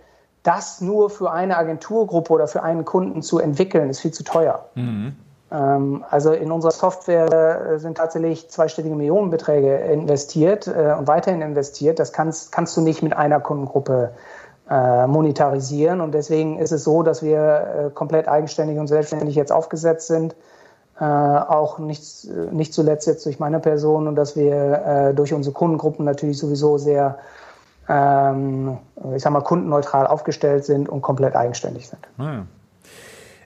das 0.47 0.81
nur 0.81 1.11
für 1.11 1.31
eine 1.31 1.57
Agenturgruppe 1.57 2.33
oder 2.33 2.49
für 2.49 2.63
einen 2.63 2.85
Kunden 2.85 3.23
zu 3.23 3.39
entwickeln, 3.39 3.91
ist 3.91 4.01
viel 4.01 4.13
zu 4.13 4.23
teuer. 4.23 4.67
Mhm. 4.75 5.17
Ähm, 5.51 6.05
also 6.11 6.33
in 6.33 6.53
unserer 6.53 6.73
Software 6.73 7.79
sind 7.79 7.99
tatsächlich 7.99 8.49
zweistellige 8.49 8.95
Millionenbeträge 8.95 9.77
investiert 9.77 10.67
äh, 10.67 10.95
und 10.99 11.07
weiterhin 11.09 11.43
investiert. 11.43 11.99
Das 11.99 12.13
kannst, 12.13 12.53
kannst 12.53 12.77
du 12.77 12.81
nicht 12.81 13.03
mit 13.03 13.17
einer 13.17 13.41
Kundengruppe 13.41 14.13
äh, 14.71 15.07
monetarisieren. 15.07 16.01
Und 16.01 16.13
deswegen 16.13 16.59
ist 16.59 16.73
es 16.73 16.85
so, 16.85 17.03
dass 17.03 17.23
wir 17.23 17.39
äh, 17.89 17.91
komplett 17.91 18.29
eigenständig 18.29 18.79
und 18.79 18.87
selbstständig 18.87 19.35
jetzt 19.35 19.53
aufgesetzt 19.53 20.09
sind. 20.09 20.35
Äh, 20.99 21.05
auch 21.05 21.79
nicht, 21.79 22.27
nicht 22.53 22.73
zuletzt 22.73 23.07
jetzt 23.07 23.27
durch 23.27 23.39
meine 23.39 23.61
Person 23.61 24.09
und 24.09 24.17
dass 24.17 24.35
wir 24.35 24.55
äh, 24.55 25.15
durch 25.15 25.35
unsere 25.35 25.53
Kundengruppen 25.53 26.05
natürlich 26.05 26.39
sowieso 26.39 26.79
sehr, 26.79 27.19
ähm, 27.89 28.79
ich 29.15 29.23
sag 29.23 29.33
mal, 29.33 29.43
kundenneutral 29.43 30.07
aufgestellt 30.07 30.65
sind 30.65 30.89
und 30.89 31.03
komplett 31.03 31.37
eigenständig 31.37 31.89
sind. 31.89 32.01
Ah 32.19 32.33
ja. 32.33 32.47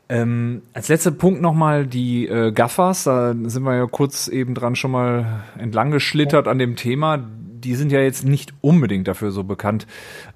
Ähm, 0.09 0.63
als 0.73 0.89
letzter 0.89 1.13
Punkt 1.13 1.41
nochmal 1.41 1.87
die 1.87 2.27
äh, 2.27 2.51
Gaffers, 2.51 3.05
da 3.05 3.33
sind 3.33 3.63
wir 3.63 3.77
ja 3.77 3.87
kurz 3.87 4.27
eben 4.27 4.55
dran 4.55 4.75
schon 4.75 4.91
mal 4.91 5.45
entlang 5.57 5.93
geschlittert 5.93 6.49
an 6.49 6.59
dem 6.59 6.75
Thema 6.75 7.19
die 7.61 7.75
sind 7.75 7.93
ja 7.93 8.01
jetzt 8.01 8.25
nicht 8.25 8.53
unbedingt 8.61 9.09
dafür 9.09 9.31
so 9.31 9.45
bekannt, 9.45 9.87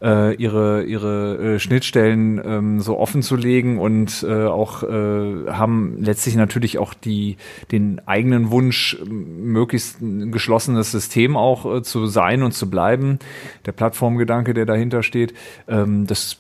äh, 0.03 0.35
ihre, 0.35 0.85
ihre 0.85 1.55
äh, 1.55 1.59
Schnittstellen 1.59 2.41
ähm, 2.45 2.81
so 2.81 2.99
offen 2.99 3.22
zu 3.22 3.37
legen 3.37 3.79
und 3.79 4.25
äh, 4.29 4.47
auch 4.47 4.83
äh, 4.83 5.51
haben 5.51 5.97
letztlich 6.01 6.37
natürlich 6.37 6.79
auch 6.79 6.95
die, 6.95 7.37
den 7.72 8.01
eigenen 8.07 8.51
Wunsch, 8.51 8.99
möglichst 9.05 10.01
ein 10.01 10.33
geschlossenes 10.33 10.91
System 10.91 11.37
auch 11.37 11.77
äh, 11.77 11.83
zu 11.83 12.07
sein 12.07 12.43
und 12.43 12.53
zu 12.53 12.68
bleiben. 12.68 13.18
Der 13.66 13.72
Plattformgedanke, 13.72 14.55
der 14.55 14.66
dahinter 14.66 15.03
steht, 15.03 15.35
ähm, 15.68 16.07
das 16.07 16.39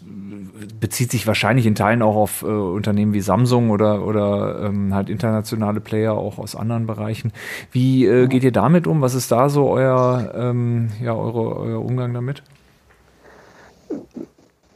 bezieht 0.80 1.10
sich 1.10 1.26
wahrscheinlich 1.26 1.66
in 1.66 1.74
Teilen 1.74 2.02
auch 2.02 2.16
auf 2.16 2.42
äh, 2.42 2.46
Unternehmen 2.46 3.12
wie 3.12 3.20
Samsung 3.20 3.70
oder, 3.70 4.06
oder 4.06 4.64
ähm, 4.64 4.94
halt 4.94 5.08
internationale 5.08 5.80
Player 5.80 6.12
auch 6.14 6.38
aus 6.38 6.54
anderen 6.54 6.86
Bereichen. 6.86 7.32
Wie 7.72 8.06
äh, 8.06 8.26
geht 8.28 8.44
ihr 8.44 8.52
damit 8.52 8.86
um? 8.86 9.00
Was 9.00 9.14
ist 9.14 9.32
da 9.32 9.48
so 9.48 9.68
euer, 9.68 10.32
ähm, 10.36 10.73
ja, 11.00 11.14
eure, 11.14 11.56
euer 11.56 11.80
Umgang 11.80 12.14
damit? 12.14 12.42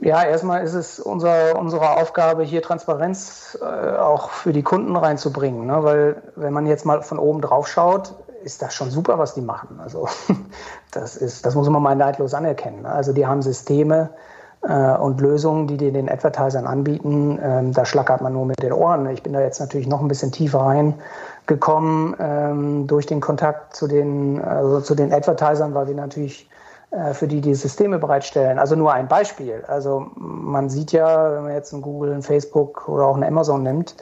Ja, 0.00 0.22
erstmal 0.22 0.62
ist 0.62 0.74
es 0.74 1.00
unser, 1.00 1.58
unsere 1.58 1.96
Aufgabe, 1.96 2.44
hier 2.44 2.62
Transparenz 2.62 3.58
äh, 3.60 3.96
auch 3.96 4.30
für 4.30 4.52
die 4.52 4.62
Kunden 4.62 4.96
reinzubringen. 4.96 5.66
Ne? 5.66 5.82
Weil 5.82 6.22
wenn 6.36 6.52
man 6.52 6.66
jetzt 6.66 6.86
mal 6.86 7.02
von 7.02 7.18
oben 7.18 7.40
drauf 7.40 7.66
schaut, 7.66 8.14
ist 8.44 8.62
das 8.62 8.74
schon 8.74 8.90
super, 8.90 9.18
was 9.18 9.34
die 9.34 9.40
machen. 9.40 9.80
Also 9.82 10.08
das 10.92 11.16
ist, 11.16 11.44
das 11.44 11.54
muss 11.54 11.68
man 11.68 11.82
mal 11.82 11.96
neidlos 11.96 12.32
anerkennen. 12.32 12.82
Ne? 12.82 12.90
Also 12.90 13.12
die 13.12 13.26
haben 13.26 13.42
Systeme, 13.42 14.10
äh, 14.62 14.96
und 14.96 15.20
Lösungen, 15.20 15.66
die 15.66 15.76
die 15.76 15.92
den 15.92 16.08
Advertisern 16.08 16.66
anbieten, 16.66 17.38
ähm, 17.42 17.72
da 17.72 17.84
schlackert 17.84 18.20
man 18.20 18.32
nur 18.32 18.46
mit 18.46 18.62
den 18.62 18.72
Ohren. 18.72 19.08
Ich 19.10 19.22
bin 19.22 19.32
da 19.32 19.40
jetzt 19.40 19.60
natürlich 19.60 19.86
noch 19.86 20.00
ein 20.00 20.08
bisschen 20.08 20.32
tiefer 20.32 20.60
reingekommen 21.48 22.14
ähm, 22.18 22.86
durch 22.86 23.06
den 23.06 23.20
Kontakt 23.20 23.74
zu 23.74 23.86
den, 23.86 24.40
also 24.42 24.80
zu 24.80 24.94
den 24.94 25.12
Advertisern, 25.12 25.74
weil 25.74 25.88
wir 25.88 25.94
natürlich 25.94 26.48
äh, 26.90 27.14
für 27.14 27.26
die 27.26 27.40
die 27.40 27.54
Systeme 27.54 27.98
bereitstellen. 27.98 28.58
Also 28.58 28.76
nur 28.76 28.92
ein 28.92 29.08
Beispiel. 29.08 29.64
Also 29.66 30.10
man 30.16 30.68
sieht 30.68 30.92
ja, 30.92 31.32
wenn 31.34 31.44
man 31.44 31.52
jetzt 31.52 31.72
einen 31.72 31.82
Google, 31.82 32.12
einen 32.12 32.22
Facebook 32.22 32.88
oder 32.88 33.06
auch 33.06 33.14
einen 33.14 33.24
Amazon 33.24 33.62
nimmt, 33.62 33.96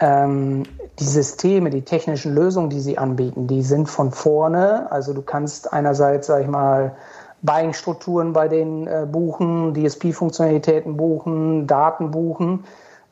ähm, 0.00 0.64
die 0.98 1.04
Systeme, 1.04 1.70
die 1.70 1.82
technischen 1.82 2.34
Lösungen, 2.34 2.68
die 2.70 2.80
sie 2.80 2.98
anbieten, 2.98 3.46
die 3.46 3.62
sind 3.62 3.88
von 3.88 4.10
vorne. 4.10 4.90
Also 4.90 5.14
du 5.14 5.22
kannst 5.22 5.72
einerseits, 5.72 6.26
sag 6.26 6.42
ich 6.42 6.48
mal, 6.48 6.94
Buying-Strukturen 7.42 8.32
bei 8.32 8.48
denen 8.48 8.86
äh, 8.86 9.06
buchen, 9.10 9.74
DSP-Funktionalitäten 9.74 10.96
buchen, 10.96 11.66
Daten 11.66 12.10
buchen, 12.10 12.64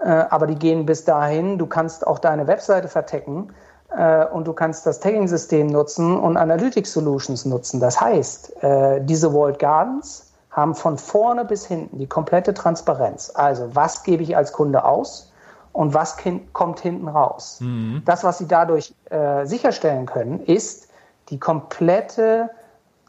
aber 0.08 0.46
die 0.46 0.56
gehen 0.56 0.86
bis 0.86 1.04
dahin. 1.04 1.58
Du 1.58 1.66
kannst 1.66 2.06
auch 2.06 2.18
deine 2.18 2.46
Webseite 2.46 2.88
vertecken 2.88 3.52
äh, 3.96 4.26
und 4.26 4.46
du 4.46 4.52
kannst 4.52 4.86
das 4.86 5.00
Tagging-System 5.00 5.68
nutzen 5.68 6.18
und 6.18 6.36
Analytics 6.36 6.92
Solutions 6.92 7.44
nutzen. 7.44 7.80
Das 7.80 8.00
heißt, 8.00 8.62
äh, 8.62 9.00
diese 9.04 9.32
Walled 9.32 9.58
Gardens 9.58 10.32
haben 10.50 10.74
von 10.74 10.98
vorne 10.98 11.44
bis 11.44 11.66
hinten 11.66 11.98
die 11.98 12.06
komplette 12.06 12.54
Transparenz. 12.54 13.32
Also 13.34 13.74
was 13.74 14.02
gebe 14.02 14.22
ich 14.22 14.36
als 14.36 14.52
Kunde 14.52 14.84
aus? 14.84 15.32
Und 15.72 15.94
was 15.94 16.18
kommt 16.52 16.80
hinten 16.80 17.08
raus? 17.08 17.58
Mhm. 17.60 18.02
Das, 18.04 18.24
was 18.24 18.36
Sie 18.36 18.46
dadurch 18.46 18.94
äh, 19.08 19.46
sicherstellen 19.46 20.04
können, 20.04 20.40
ist 20.40 20.88
die 21.30 21.38
komplette 21.38 22.50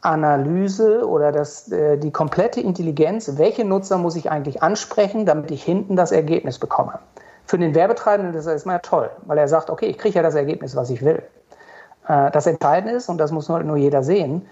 Analyse 0.04 1.06
oder 1.08 1.32
das, 1.32 1.70
äh, 1.72 1.96
die 1.98 2.10
komplette 2.10 2.60
Intelligenz, 2.60 3.30
welche 3.36 3.64
Nutzer 3.64 3.98
muss 3.98 4.16
ich 4.16 4.30
eigentlich 4.30 4.62
ansprechen, 4.62 5.26
damit 5.26 5.50
ich 5.50 5.62
hinten 5.62 5.96
das 5.96 6.12
Ergebnis 6.12 6.58
bekomme. 6.58 6.98
Für 7.46 7.58
den 7.58 7.74
Werbetreibenden 7.74 8.34
ist 8.34 8.46
das 8.46 8.52
erstmal 8.54 8.80
toll, 8.80 9.10
weil 9.26 9.38
er 9.38 9.48
sagt, 9.48 9.70
okay, 9.70 9.86
ich 9.86 9.98
kriege 9.98 10.16
ja 10.16 10.22
das 10.22 10.34
Ergebnis, 10.34 10.76
was 10.76 10.90
ich 10.90 11.02
will. 11.02 11.22
Äh, 12.08 12.30
das 12.30 12.46
Entscheidende 12.46 12.94
ist, 12.96 13.08
und 13.08 13.18
das 13.18 13.32
muss 13.32 13.48
nur 13.48 13.76
jeder 13.76 14.02
sehen, 14.02 14.46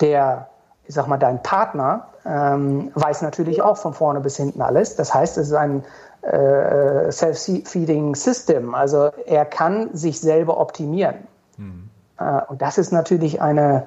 der, 0.00 0.48
ich 0.86 0.94
sag 0.94 1.06
mal, 1.06 1.18
dein 1.18 1.42
Partner 1.42 2.06
ähm, 2.24 2.90
weiß 2.94 3.22
natürlich 3.22 3.62
auch 3.62 3.76
von 3.76 3.94
vorne 3.94 4.20
bis 4.20 4.36
hinten 4.36 4.60
alles. 4.60 4.96
Das 4.96 5.14
heißt, 5.14 5.38
es 5.38 5.48
ist 5.48 5.54
ein 5.54 5.84
äh, 6.22 7.10
Self-Feeding 7.10 8.14
System. 8.14 8.74
Also 8.74 9.10
er 9.26 9.44
kann 9.44 9.94
sich 9.94 10.20
selber 10.20 10.60
optimieren. 10.60 11.16
Mhm. 11.56 11.88
Äh, 12.18 12.40
und 12.48 12.60
das 12.60 12.78
ist 12.78 12.92
natürlich 12.92 13.40
eine, 13.40 13.86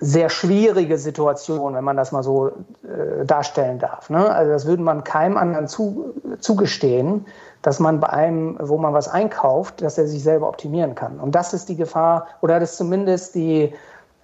sehr 0.00 0.30
schwierige 0.30 0.96
Situation, 0.96 1.74
wenn 1.74 1.84
man 1.84 1.96
das 1.96 2.10
mal 2.10 2.22
so 2.22 2.48
äh, 2.48 3.24
darstellen 3.24 3.78
darf. 3.78 4.08
Ne? 4.08 4.30
Also 4.30 4.50
das 4.50 4.66
würde 4.66 4.82
man 4.82 5.04
keinem 5.04 5.36
anderen 5.36 5.68
zu, 5.68 6.14
zugestehen, 6.40 7.26
dass 7.62 7.78
man 7.78 8.00
bei 8.00 8.08
einem, 8.08 8.56
wo 8.60 8.78
man 8.78 8.94
was 8.94 9.08
einkauft, 9.08 9.82
dass 9.82 9.98
er 9.98 10.06
sich 10.06 10.22
selber 10.22 10.48
optimieren 10.48 10.94
kann. 10.94 11.20
Und 11.20 11.34
das 11.34 11.52
ist 11.52 11.68
die 11.68 11.76
Gefahr, 11.76 12.26
oder 12.40 12.58
das 12.58 12.72
ist 12.72 12.78
zumindest 12.78 13.34
die, 13.34 13.74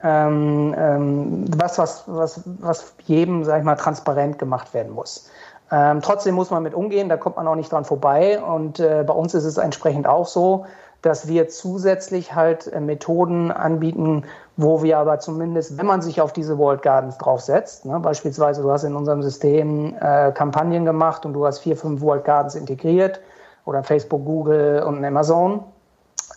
ähm, 0.02 0.74
ähm, 0.78 1.44
was, 1.56 1.78
was, 1.78 2.04
was, 2.06 2.40
was 2.60 2.94
jedem, 3.04 3.44
sag 3.44 3.58
ich 3.58 3.64
mal, 3.64 3.76
transparent 3.76 4.38
gemacht 4.38 4.72
werden 4.72 4.92
muss. 4.92 5.28
Ähm, 5.70 6.00
trotzdem 6.00 6.34
muss 6.34 6.50
man 6.50 6.62
mit 6.62 6.74
umgehen, 6.74 7.08
da 7.08 7.16
kommt 7.16 7.36
man 7.36 7.46
auch 7.46 7.54
nicht 7.54 7.70
dran 7.70 7.84
vorbei. 7.84 8.40
Und 8.40 8.80
äh, 8.80 9.04
bei 9.06 9.12
uns 9.12 9.34
ist 9.34 9.44
es 9.44 9.58
entsprechend 9.58 10.06
auch 10.06 10.26
so, 10.26 10.64
dass 11.06 11.28
wir 11.28 11.48
zusätzlich 11.48 12.34
halt 12.34 12.66
äh, 12.66 12.80
Methoden 12.80 13.52
anbieten, 13.52 14.24
wo 14.56 14.82
wir 14.82 14.98
aber 14.98 15.20
zumindest, 15.20 15.78
wenn 15.78 15.86
man 15.86 16.02
sich 16.02 16.20
auf 16.20 16.32
diese 16.32 16.58
World 16.58 16.82
Gardens 16.82 17.16
draufsetzt, 17.18 17.84
ne, 17.84 18.00
beispielsweise 18.00 18.62
du 18.62 18.70
hast 18.70 18.82
in 18.82 18.96
unserem 18.96 19.22
System 19.22 19.94
äh, 20.00 20.32
Kampagnen 20.32 20.84
gemacht 20.84 21.24
und 21.24 21.32
du 21.32 21.46
hast 21.46 21.60
vier, 21.60 21.76
fünf 21.76 22.00
World 22.00 22.24
Gardens 22.24 22.56
integriert 22.56 23.20
oder 23.64 23.84
Facebook, 23.84 24.24
Google 24.24 24.82
und 24.82 25.04
Amazon, 25.04 25.62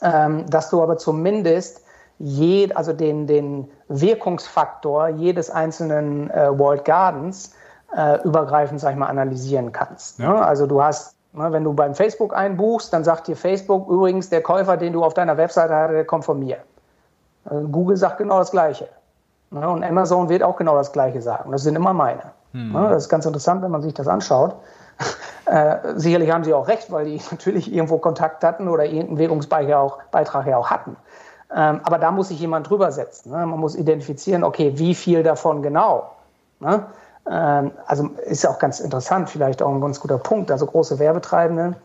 ähm, 0.02 0.46
dass 0.50 0.70
du 0.70 0.84
aber 0.84 0.98
zumindest 0.98 1.82
je, 2.20 2.72
also 2.74 2.94
den, 2.94 3.26
den 3.26 3.70
Wirkungsfaktor 3.88 5.08
jedes 5.08 5.50
einzelnen 5.50 6.30
äh, 6.30 6.58
World 6.58 6.86
Gardens 6.86 7.54
äh, 7.96 8.22
übergreifend, 8.24 8.80
sag 8.80 8.92
ich 8.92 8.98
mal, 8.98 9.08
analysieren 9.08 9.72
kannst. 9.72 10.20
Ne? 10.20 10.30
Also 10.30 10.68
du 10.68 10.84
hast 10.84 11.16
wenn 11.40 11.64
du 11.64 11.74
beim 11.74 11.96
Facebook 11.96 12.36
einbuchst, 12.36 12.92
dann 12.94 13.04
sagt 13.04 13.28
dir 13.28 13.36
Facebook 13.36 13.90
übrigens, 13.90 14.30
der 14.30 14.42
Käufer, 14.42 14.78
den 14.78 14.94
du 14.94 15.04
auf 15.04 15.14
deiner 15.14 15.38
Webseite 15.38 15.74
hast, 15.74 15.92
der 15.92 16.06
kommt 16.06 16.26
von 16.26 16.40
mir. 16.40 16.58
Also 17.46 17.68
Google 17.68 17.98
sagt 17.98 18.18
genau 18.18 18.40
das 18.40 18.52
Gleiche. 18.52 18.88
Ne, 19.52 19.68
und 19.68 19.84
Amazon 19.84 20.30
wird 20.30 20.44
auch 20.44 20.58
genau 20.58 20.76
das 20.76 20.92
Gleiche 20.92 21.22
sagen. 21.22 21.52
Das 21.52 21.64
sind 21.64 21.76
immer 21.76 21.94
meine. 21.94 22.22
Hm. 22.52 22.72
Ne, 22.72 22.90
das 22.90 23.04
ist 23.04 23.10
ganz 23.10 23.26
interessant, 23.26 23.64
wenn 23.64 23.72
man 23.72 23.82
sich 23.82 23.94
das 23.94 24.08
anschaut. 24.08 24.56
Äh, 25.46 25.96
sicherlich 25.96 26.30
haben 26.30 26.44
sie 26.44 26.54
auch 26.54 26.68
recht, 26.68 26.92
weil 26.92 27.06
die 27.06 27.20
natürlich 27.32 27.74
irgendwo 27.74 27.98
Kontakt 27.98 28.44
hatten 28.44 28.68
oder 28.68 28.86
irgendeinen 28.86 29.18
Währungsbeitrag 29.18 30.46
ja 30.46 30.58
auch 30.58 30.70
hatten. 30.70 30.96
Ähm, 31.52 31.82
aber 31.84 31.98
da 31.98 32.12
muss 32.12 32.28
sich 32.28 32.40
jemand 32.40 32.70
drüber 32.70 32.92
setzen. 32.92 33.32
Ne? 33.32 33.44
Man 33.48 33.60
muss 33.60 33.76
identifizieren, 33.76 34.44
okay, 34.44 34.74
wie 34.76 34.94
viel 34.94 35.24
davon 35.24 35.64
genau. 35.64 36.12
Ne? 36.60 36.86
Ähm, 37.30 37.72
also 37.86 38.10
ist 38.26 38.44
ja 38.44 38.50
auch 38.50 38.60
ganz 38.60 38.80
interessant, 38.80 39.30
vielleicht 39.30 39.62
auch 39.62 39.74
ein 39.74 39.82
ganz 39.82 40.00
guter 40.00 40.18
Punkt. 40.18 40.52
Also 40.52 40.66
große 40.66 41.00
Werbetreibende, 41.00 41.76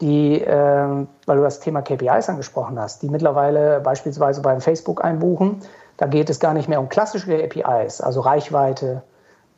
die, 0.00 0.40
ähm, 0.40 1.08
weil 1.26 1.36
du 1.36 1.42
das 1.42 1.60
Thema 1.60 1.82
KPIs 1.82 2.28
angesprochen 2.28 2.78
hast, 2.78 3.02
die 3.02 3.08
mittlerweile 3.08 3.80
beispielsweise 3.80 4.40
beim 4.40 4.60
Facebook 4.60 5.04
einbuchen. 5.04 5.62
Da 5.96 6.06
geht 6.06 6.28
es 6.30 6.40
gar 6.40 6.54
nicht 6.54 6.68
mehr 6.68 6.80
um 6.80 6.88
klassische 6.88 7.38
KPIs, 7.38 8.00
also 8.00 8.20
Reichweite, 8.20 9.02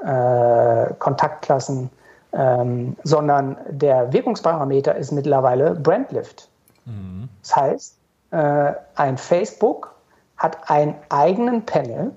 äh, 0.01 0.93
Kontaktklassen, 0.99 1.91
ähm, 2.33 2.97
sondern 3.03 3.57
der 3.69 4.13
Wirkungsparameter 4.13 4.95
ist 4.95 5.13
mittlerweile 5.13 5.75
Brandlift. 5.75 6.49
Mhm. 6.85 7.29
Das 7.41 7.57
heißt, 7.57 7.97
äh, 8.33 8.73
ein 8.97 9.17
Facebook 9.17 9.95
hat 10.37 10.71
einen 10.71 10.95
eigenen 11.09 11.65
Panel, 11.65 12.13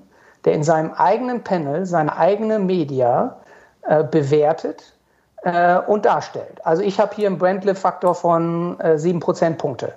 der 0.46 0.54
in 0.54 0.64
seinem 0.64 0.94
eigenen 0.94 1.44
Panel 1.44 1.86
seine 1.86 2.16
eigene 2.18 2.60
Media 2.60 3.38
äh, 3.84 4.04
bewertet 4.04 4.94
äh, 5.44 5.78
und 5.80 6.06
darstellt. 6.06 6.66
Also 6.66 6.82
ich 6.82 7.00
habe 7.00 7.16
hier 7.16 7.28
einen 7.28 7.38
Brandlift-Faktor 7.38 8.16
von 8.16 8.80
äh, 8.80 8.98
7 8.98 9.20
Prozentpunkte. 9.20 9.94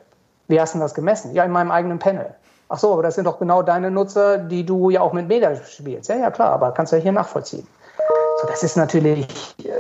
Wie 0.49 0.61
hast 0.61 0.75
du 0.75 0.79
das 0.79 0.95
gemessen? 0.95 1.35
Ja, 1.35 1.45
in 1.45 1.53
meinem 1.53 1.71
eigenen 1.71 1.99
Panel. 1.99 2.35
Ach 2.69 2.79
so, 2.79 2.93
aber 2.93 3.03
das 3.03 3.17
sind 3.17 3.27
doch 3.27 3.39
genau 3.39 3.63
deine 3.63 3.91
Nutzer, 3.91 4.39
die 4.39 4.65
du 4.65 4.91
ja 4.91 5.01
auch 5.01 5.13
mit 5.13 5.29
Media 5.29 5.55
spielst. 5.57 6.09
Ja, 6.09 6.17
ja, 6.17 6.31
klar, 6.31 6.53
aber 6.53 6.73
kannst 6.73 6.93
du 6.93 6.97
ja 6.97 7.03
hier 7.03 7.13
nachvollziehen. 7.13 7.67
So, 8.41 8.47
das 8.49 8.63
ist 8.63 8.77
natürlich, 8.77 9.55
äh, 9.65 9.71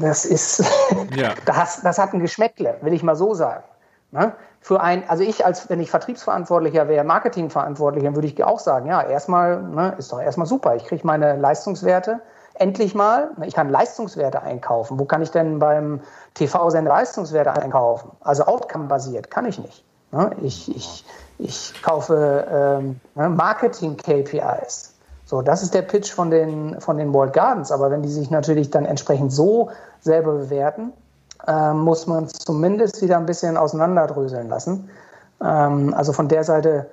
das 0.00 0.24
ist, 0.24 0.64
ja. 1.16 1.34
das, 1.44 1.82
das 1.82 1.98
hat 1.98 2.12
ein 2.12 2.20
Geschmäckle, 2.20 2.76
will 2.80 2.92
ich 2.92 3.02
mal 3.02 3.16
so 3.16 3.34
sagen. 3.34 3.62
Ne? 4.10 4.32
Für 4.60 4.80
ein, 4.80 5.08
also 5.08 5.22
ich 5.22 5.44
als, 5.44 5.70
wenn 5.70 5.80
ich 5.80 5.90
Vertriebsverantwortlicher 5.90 6.86
wäre, 6.86 7.02
Marketingverantwortlicher, 7.04 8.14
würde 8.14 8.28
ich 8.28 8.44
auch 8.44 8.58
sagen, 8.58 8.86
ja, 8.86 9.02
erstmal, 9.02 9.62
ne, 9.62 9.94
ist 9.98 10.12
doch 10.12 10.20
erstmal 10.20 10.46
super. 10.46 10.76
Ich 10.76 10.84
kriege 10.84 11.06
meine 11.06 11.36
Leistungswerte 11.36 12.20
endlich 12.54 12.94
mal. 12.94 13.30
Ich 13.44 13.54
kann 13.54 13.70
Leistungswerte 13.70 14.42
einkaufen. 14.42 14.98
Wo 14.98 15.06
kann 15.06 15.22
ich 15.22 15.30
denn 15.30 15.58
beim 15.58 16.00
TV-Sender 16.34 16.90
Leistungswerte 16.90 17.52
einkaufen? 17.52 18.10
Also 18.20 18.44
Outcome-basiert, 18.44 19.30
kann 19.30 19.46
ich 19.46 19.58
nicht. 19.58 19.82
Ne? 20.12 20.30
Ich, 20.42 20.74
ich, 20.76 21.04
ich 21.38 21.82
kaufe 21.82 22.46
ähm, 22.50 23.00
ne, 23.14 23.30
Marketing-KPIs. 23.30 24.94
So, 25.24 25.42
das 25.42 25.62
ist 25.62 25.72
der 25.72 25.82
Pitch 25.82 26.12
von 26.12 26.30
den, 26.30 26.80
von 26.80 26.98
den 26.98 27.14
World 27.14 27.32
Gardens. 27.32 27.72
Aber 27.72 27.90
wenn 27.90 28.02
die 28.02 28.10
sich 28.10 28.30
natürlich 28.30 28.70
dann 28.70 28.84
entsprechend 28.84 29.32
so 29.32 29.70
selber 30.00 30.32
bewerten, 30.32 30.92
äh, 31.46 31.72
muss 31.72 32.06
man 32.06 32.28
zumindest 32.28 33.02
wieder 33.02 33.16
ein 33.16 33.26
bisschen 33.26 33.56
auseinanderdröseln 33.56 34.48
lassen. 34.48 34.90
Ähm, 35.42 35.94
also 35.94 36.12
von 36.12 36.28
der 36.28 36.44
Seite 36.44 36.86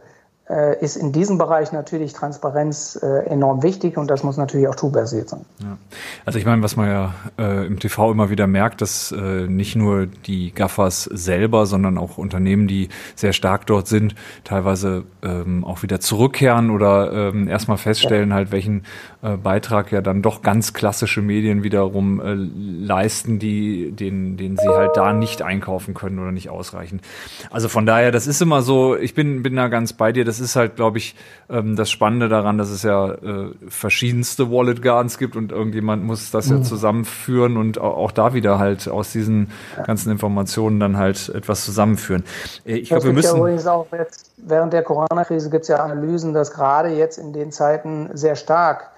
äh, 0.49 0.79
ist 0.83 0.95
in 0.95 1.11
diesem 1.11 1.37
Bereich 1.37 1.71
natürlich 1.71 2.13
Transparenz 2.13 2.97
äh, 3.01 3.25
enorm 3.25 3.63
wichtig 3.63 3.97
und 3.97 4.09
das 4.09 4.23
muss 4.23 4.37
natürlich 4.37 4.67
auch 4.67 4.75
toolbasiert 4.75 5.29
sein. 5.29 5.41
Ja. 5.59 5.77
Also 6.25 6.39
ich 6.39 6.45
meine, 6.45 6.63
was 6.63 6.75
man 6.75 6.87
ja 6.87 7.13
äh, 7.37 7.65
im 7.65 7.79
TV 7.79 8.11
immer 8.11 8.29
wieder 8.29 8.47
merkt, 8.47 8.81
dass 8.81 9.11
äh, 9.11 9.47
nicht 9.47 9.75
nur 9.75 10.05
die 10.05 10.53
Gaffers 10.53 11.03
selber, 11.03 11.65
sondern 11.65 11.97
auch 11.97 12.17
Unternehmen, 12.17 12.67
die 12.67 12.89
sehr 13.15 13.33
stark 13.33 13.65
dort 13.65 13.87
sind, 13.87 14.15
teilweise 14.45 15.03
ähm, 15.21 15.65
auch 15.65 15.83
wieder 15.83 15.99
zurückkehren 15.99 16.69
oder 16.69 17.11
ähm, 17.11 17.47
erstmal 17.47 17.77
feststellen, 17.77 18.29
ja. 18.29 18.35
halt 18.35 18.51
welchen 18.51 18.83
äh, 19.21 19.35
Beitrag 19.35 19.91
ja 19.91 20.01
dann 20.01 20.21
doch 20.21 20.41
ganz 20.41 20.73
klassische 20.73 21.21
Medien 21.21 21.63
wiederum 21.63 22.21
äh, 22.21 22.33
leisten, 22.33 23.39
die 23.39 23.91
den, 23.91 24.37
den 24.37 24.57
sie 24.57 24.67
halt 24.67 24.95
da 24.95 25.11
nicht 25.11 25.41
einkaufen 25.41 25.93
können 25.93 26.19
oder 26.19 26.31
nicht 26.31 26.49
ausreichen. 26.49 27.01
Also 27.49 27.67
von 27.67 27.85
daher, 27.85 28.11
das 28.11 28.27
ist 28.27 28.41
immer 28.41 28.61
so, 28.61 28.95
ich 28.95 29.13
bin, 29.13 29.43
bin 29.43 29.55
da 29.55 29.67
ganz 29.67 29.93
bei 29.93 30.11
dir, 30.11 30.23
das 30.23 30.36
ist 30.39 30.55
halt, 30.55 30.75
glaube 30.75 30.97
ich, 30.97 31.15
ähm, 31.49 31.75
das 31.75 31.89
Spannende 31.89 32.29
daran, 32.29 32.57
dass 32.57 32.69
es 32.69 32.83
ja 32.83 33.11
äh, 33.11 33.51
verschiedenste 33.67 34.51
Wallet 34.51 34.81
Gardens 34.81 35.17
gibt 35.17 35.35
und 35.35 35.51
irgendjemand 35.51 36.03
muss 36.03 36.31
das 36.31 36.47
mhm. 36.47 36.57
ja 36.57 36.63
zusammenführen 36.63 37.57
und 37.57 37.79
auch, 37.79 38.11
da 38.11 38.33
wieder 38.33 38.57
halt 38.57 38.87
aus 38.87 39.11
diesen 39.11 39.51
ganzen 39.85 40.11
Informationen 40.11 40.79
dann 40.79 40.97
halt 40.97 41.29
etwas 41.29 41.65
zusammenführen. 41.65 42.23
Äh, 42.65 42.77
ich 42.77 42.89
glaube, 42.89 43.05
wir 43.05 43.13
müssen. 43.13 43.35
Ja 43.35 43.37
übrigens 43.37 43.67
auch 43.67 43.87
jetzt, 43.91 44.31
während 44.37 44.73
der 44.73 44.83
Corona-Krise 44.83 45.49
gibt 45.49 45.63
es 45.63 45.67
ja 45.67 45.77
Analysen, 45.77 46.33
dass 46.33 46.51
gerade 46.51 46.89
jetzt 46.89 47.17
in 47.17 47.33
den 47.33 47.51
Zeiten 47.51 48.09
sehr 48.13 48.35
stark 48.35 48.91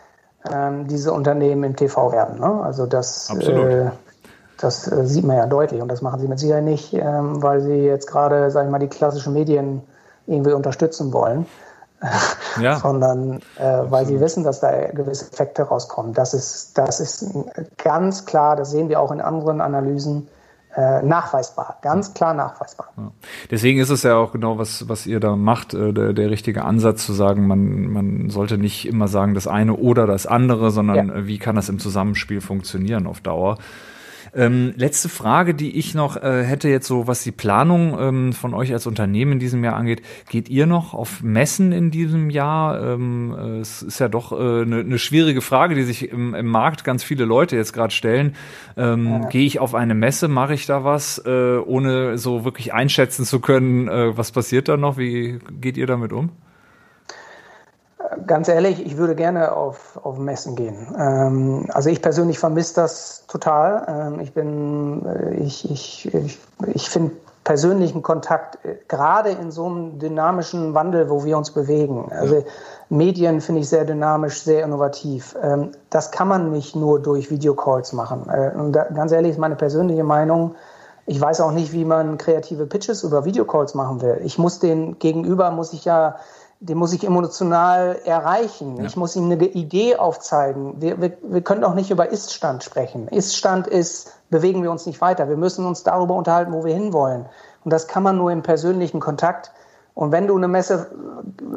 ähm, 0.50 0.88
diese 0.88 1.12
Unternehmen 1.14 1.64
im 1.64 1.76
TV 1.76 2.12
werden. 2.12 2.40
Ne? 2.40 2.62
Also 2.64 2.86
das, 2.86 3.30
äh, 3.30 3.90
das 4.58 4.92
äh, 4.92 5.06
sieht 5.06 5.26
man 5.26 5.38
ja 5.38 5.46
deutlich 5.46 5.82
und 5.82 5.90
das 5.90 6.02
machen 6.02 6.20
sie 6.20 6.28
mit 6.28 6.40
Sicherheit 6.40 6.64
nicht, 6.64 6.94
ähm, 6.94 7.42
weil 7.42 7.62
sie 7.62 7.76
jetzt 7.76 8.08
gerade, 8.08 8.50
sage 8.52 8.68
ich 8.68 8.72
mal, 8.72 8.80
die 8.80 8.88
klassischen 8.88 9.34
Medien 9.34 9.82
irgendwie 10.30 10.54
unterstützen 10.54 11.12
wollen, 11.12 11.46
ja. 12.62 12.78
sondern 12.78 13.40
äh, 13.58 13.64
weil 13.90 14.06
sie 14.06 14.20
wissen, 14.20 14.44
dass 14.44 14.60
da 14.60 14.88
gewisse 14.88 15.32
Effekte 15.32 15.64
rauskommen. 15.64 16.14
Das 16.14 16.34
ist, 16.34 16.78
das 16.78 17.00
ist 17.00 17.26
ganz 17.78 18.26
klar, 18.26 18.56
das 18.56 18.72
sehen 18.72 18.90
wir 18.90 19.00
auch 19.00 19.12
in 19.12 19.22
anderen 19.22 19.60
Analysen, 19.60 20.28
äh, 20.76 21.02
nachweisbar, 21.02 21.80
ganz 21.82 22.14
klar 22.14 22.36
nachweisbar. 22.36 22.90
Ja. 22.96 23.12
Deswegen 23.50 23.80
ist 23.80 23.90
es 23.90 24.04
ja 24.04 24.16
auch 24.18 24.32
genau, 24.32 24.60
was, 24.60 24.88
was 24.88 25.08
ihr 25.08 25.20
da 25.20 25.36
macht, 25.36 25.74
äh, 25.74 25.94
der, 25.94 26.14
der 26.14 26.30
richtige 26.30 26.64
Ansatz 26.64 27.06
zu 27.06 27.14
sagen, 27.14 27.48
man, 27.48 27.88
man 27.88 28.30
sollte 28.30 28.58
nicht 28.60 28.88
immer 28.88 29.08
sagen, 29.08 29.34
das 29.34 29.48
eine 29.48 29.74
oder 29.76 30.06
das 30.06 30.28
andere, 30.28 30.70
sondern 30.70 31.08
ja. 31.08 31.28
wie 31.28 31.40
kann 31.40 31.56
das 31.56 31.70
im 31.70 31.80
Zusammenspiel 31.80 32.40
funktionieren 32.40 33.08
auf 33.08 33.20
Dauer. 33.20 33.58
Ähm, 34.36 34.74
letzte 34.76 35.10
Frage, 35.10 35.54
die 35.54 35.78
ich 35.78 35.94
noch 35.96 36.18
äh, 36.18 36.44
hätte 36.44 36.70
jetzt 36.70 36.88
so, 36.88 37.08
was 37.08 37.24
die 37.24 37.32
Planung 37.32 37.98
ähm, 38.00 38.34
von 38.34 38.54
euch 38.54 38.74
als 38.74 38.88
Unternehmen 38.88 39.34
in 39.34 39.40
diesem 39.40 39.64
Jahr 39.64 39.76
angeht. 39.76 40.02
Geht 40.30 40.50
ihr 40.50 40.66
noch 40.66 40.94
auf 40.94 41.22
Messen 41.24 41.72
in 41.72 41.92
diesem 41.92 42.30
Jahr? 42.30 42.82
Ähm, 42.82 43.36
äh, 43.38 43.60
es 43.60 43.82
ist 43.82 44.00
ja 44.00 44.08
doch 44.08 44.32
eine 44.32 44.62
äh, 44.62 44.66
ne, 44.66 44.84
ne 44.84 45.00
schwierige 45.00 45.42
Frage, 45.42 45.76
die 45.76 45.84
sich 45.84 46.10
im, 46.10 46.36
im 46.36 46.48
Markt 46.48 46.84
ganz 46.84 47.04
viele 47.04 47.26
Leute 47.26 47.56
jetzt 47.56 47.74
gerade 47.74 47.94
stellen. 47.94 48.36
Ähm, 48.78 49.06
ja. 49.06 49.30
Gehe 49.30 49.46
ich 49.46 49.60
auf 49.60 49.76
eine 49.76 49.96
Messe, 49.96 50.28
mache 50.28 50.54
ich 50.54 50.66
da 50.66 50.84
was, 50.84 51.20
äh, 51.26 51.58
ohne 51.58 52.18
so 52.18 52.46
wirklich 52.46 52.74
einschätzen 52.74 53.26
zu 53.26 53.40
können, 53.40 53.88
äh, 53.88 54.18
was 54.18 54.32
passiert 54.32 54.68
da 54.68 54.78
noch? 54.78 54.98
Wie 54.98 55.40
geht 55.60 55.78
ihr 55.78 55.88
damit 55.88 56.14
um? 56.14 56.32
Ganz 58.26 58.48
ehrlich, 58.48 58.84
ich 58.86 58.98
würde 58.98 59.16
gerne 59.16 59.52
auf, 59.52 60.00
auf 60.04 60.18
Messen 60.18 60.56
gehen. 60.56 60.96
Ähm, 60.98 61.68
also 61.74 61.90
ich 61.90 62.02
persönlich 62.02 62.40
vermisse 62.40 62.76
das 62.76 63.26
total. 63.28 63.86
Ähm, 63.88 64.20
ich 64.20 64.34
bin, 64.34 65.06
äh, 65.06 65.36
ich, 65.36 65.70
ich, 65.70 66.14
ich, 66.14 66.40
ich 66.74 66.90
finde 66.90 67.12
persönlichen 67.44 68.02
Kontakt, 68.02 68.64
äh, 68.66 68.78
gerade 68.88 69.30
in 69.30 69.52
so 69.52 69.66
einem 69.66 70.00
dynamischen 70.00 70.74
Wandel, 70.74 71.10
wo 71.10 71.24
wir 71.24 71.38
uns 71.38 71.52
bewegen. 71.52 72.12
Also 72.12 72.44
Medien 72.90 73.42
finde 73.42 73.62
ich 73.62 73.70
sehr 73.70 73.86
dynamisch, 73.86 74.42
sehr 74.42 74.64
innovativ. 74.64 75.36
Ähm, 75.42 75.72
das 75.90 76.12
kann 76.12 76.28
man 76.28 76.52
nicht 76.52 76.76
nur 76.76 77.00
durch 77.00 77.30
Videocalls 77.30 77.94
machen. 77.94 78.28
Äh, 78.30 78.58
und 78.58 78.74
da, 78.74 78.86
ganz 78.86 79.12
ehrlich 79.12 79.32
ist 79.32 79.40
meine 79.40 79.56
persönliche 79.56 80.04
Meinung, 80.04 80.56
ich 81.06 81.20
weiß 81.20 81.42
auch 81.42 81.52
nicht, 81.52 81.74
wie 81.74 81.86
man 81.86 82.20
kreative 82.20 82.68
Pitches 82.68 83.04
über 83.04 83.26
Videocalls 83.26 83.74
machen 83.74 84.02
will. 84.02 84.20
Ich 84.24 84.38
muss 84.38 84.60
den 84.60 85.00
Gegenüber, 85.00 85.50
muss 85.50 85.74
ich 85.74 85.86
ja 85.86 86.18
den 86.62 86.78
muss 86.78 86.94
ich 86.94 87.06
emotional 87.06 88.00
erreichen. 88.04 88.78
Ja. 88.78 88.84
Ich 88.84 88.98
muss 88.98 89.16
ihm 89.16 89.26
eine 89.26 89.44
Idee 89.46 89.96
aufzeigen. 89.96 90.82
Wir, 90.82 91.02
wir, 91.02 91.18
wir 91.22 91.42
können 91.42 91.64
auch 91.64 91.74
nicht 91.74 91.90
über 91.90 92.10
Iststand 92.10 92.64
sprechen. 92.64 93.08
Iststand 93.08 93.68
ist, 93.68 94.12
bewegen 94.30 94.62
wir 94.62 94.72
uns 94.72 94.86
nicht 94.86 95.00
weiter. 95.00 95.30
Wir 95.30 95.38
müssen 95.38 95.66
uns 95.66 95.84
darüber 95.84 96.16
unterhalten, 96.16 96.52
wo 96.52 96.66
wir 96.66 96.74
hinwollen. 96.74 97.28
Und 97.64 97.72
das 97.72 97.88
kann 97.88 98.04
man 98.04 98.18
nur 98.18 98.32
im 98.32 98.44
persönlichen 98.44 99.00
Kontakt. 99.00 99.52
Und 99.96 100.12
wenn 100.12 100.28
du 100.28 100.38
eine 100.38 100.48
Messe 100.48 100.92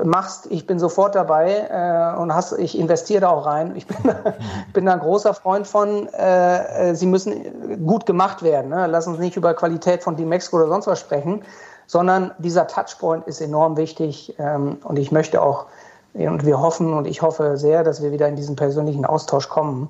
machst, 0.04 0.46
ich 0.50 0.66
bin 0.66 0.78
sofort 0.78 1.14
dabei 1.14 1.68
äh, 1.70 2.20
und 2.20 2.34
hast, 2.34 2.58
ich 2.58 2.76
investiere 2.76 3.20
da 3.20 3.28
auch 3.28 3.46
rein. 3.46 3.76
Ich 3.76 3.86
bin, 3.86 3.96
bin 4.72 4.86
da 4.86 4.94
ein 4.94 5.00
großer 5.00 5.34
Freund 5.34 5.66
von, 5.66 6.08
äh, 6.08 6.90
äh, 6.90 6.94
sie 6.94 7.06
müssen 7.06 7.86
gut 7.86 8.06
gemacht 8.06 8.42
werden. 8.42 8.70
Ne? 8.70 8.86
Lass 8.88 9.06
uns 9.06 9.18
nicht 9.18 9.36
über 9.36 9.54
Qualität 9.54 10.02
von 10.02 10.16
D-Mexico 10.16 10.56
oder 10.56 10.68
sonst 10.68 10.86
was 10.86 10.98
sprechen, 10.98 11.42
sondern 11.86 12.32
dieser 12.38 12.66
Touchpoint 12.66 13.26
ist 13.26 13.40
enorm 13.40 13.76
wichtig 13.76 14.34
ähm, 14.38 14.78
und 14.84 14.98
ich 14.98 15.12
möchte 15.12 15.42
auch, 15.42 15.66
und 16.14 16.44
wir 16.44 16.60
hoffen 16.60 16.92
und 16.92 17.06
ich 17.06 17.22
hoffe 17.22 17.56
sehr, 17.56 17.84
dass 17.84 18.02
wir 18.02 18.12
wieder 18.12 18.28
in 18.28 18.36
diesen 18.36 18.56
persönlichen 18.56 19.04
Austausch 19.04 19.48
kommen, 19.48 19.88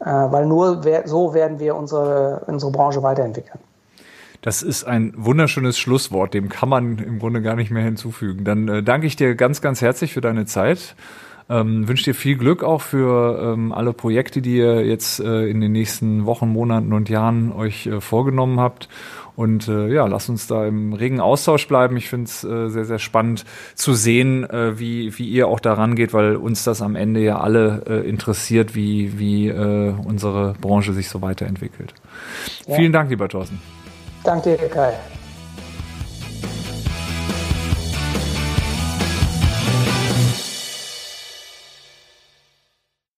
äh, 0.00 0.04
weil 0.06 0.46
nur 0.46 0.82
so 1.04 1.34
werden 1.34 1.58
wir 1.58 1.76
unsere, 1.76 2.42
unsere 2.46 2.70
Branche 2.70 3.02
weiterentwickeln. 3.02 3.58
Das 4.42 4.62
ist 4.62 4.84
ein 4.84 5.12
wunderschönes 5.16 5.76
Schlusswort, 5.76 6.32
dem 6.32 6.48
kann 6.48 6.68
man 6.68 6.98
im 6.98 7.18
Grunde 7.18 7.42
gar 7.42 7.56
nicht 7.56 7.70
mehr 7.70 7.82
hinzufügen. 7.82 8.44
Dann 8.44 8.68
äh, 8.68 8.82
danke 8.82 9.06
ich 9.06 9.16
dir 9.16 9.34
ganz, 9.34 9.60
ganz 9.60 9.80
herzlich 9.80 10.12
für 10.12 10.20
deine 10.20 10.46
Zeit. 10.46 10.94
Ähm, 11.48 11.86
wünsche 11.86 12.04
dir 12.04 12.14
viel 12.14 12.36
Glück 12.36 12.64
auch 12.64 12.82
für 12.82 13.52
ähm, 13.54 13.72
alle 13.72 13.92
Projekte, 13.92 14.42
die 14.42 14.56
ihr 14.56 14.84
jetzt 14.84 15.20
äh, 15.20 15.46
in 15.48 15.60
den 15.60 15.72
nächsten 15.72 16.26
Wochen, 16.26 16.48
Monaten 16.48 16.92
und 16.92 17.08
Jahren 17.08 17.52
euch 17.52 17.86
äh, 17.86 18.00
vorgenommen 18.00 18.58
habt. 18.58 18.88
Und 19.36 19.68
äh, 19.68 19.88
ja, 19.92 20.06
lass 20.06 20.28
uns 20.28 20.46
da 20.46 20.66
im 20.66 20.94
regen 20.94 21.20
Austausch 21.20 21.68
bleiben. 21.68 21.96
Ich 21.98 22.08
finde 22.08 22.24
es 22.24 22.42
äh, 22.42 22.68
sehr, 22.68 22.86
sehr 22.86 22.98
spannend 22.98 23.44
zu 23.74 23.92
sehen, 23.92 24.48
äh, 24.48 24.78
wie, 24.78 25.16
wie 25.18 25.28
ihr 25.28 25.46
auch 25.46 25.60
daran 25.60 25.94
geht, 25.94 26.14
weil 26.14 26.36
uns 26.36 26.64
das 26.64 26.80
am 26.80 26.96
Ende 26.96 27.20
ja 27.20 27.38
alle 27.38 27.82
äh, 27.86 28.08
interessiert, 28.08 28.74
wie, 28.74 29.18
wie 29.18 29.48
äh, 29.48 29.92
unsere 30.04 30.54
Branche 30.54 30.94
sich 30.94 31.10
so 31.10 31.20
weiterentwickelt. 31.20 31.92
Ja. 32.66 32.76
Vielen 32.76 32.92
Dank, 32.92 33.10
lieber 33.10 33.28
Thorsten. 33.28 33.60
Danke 34.24 34.56
Kai. 34.72 34.94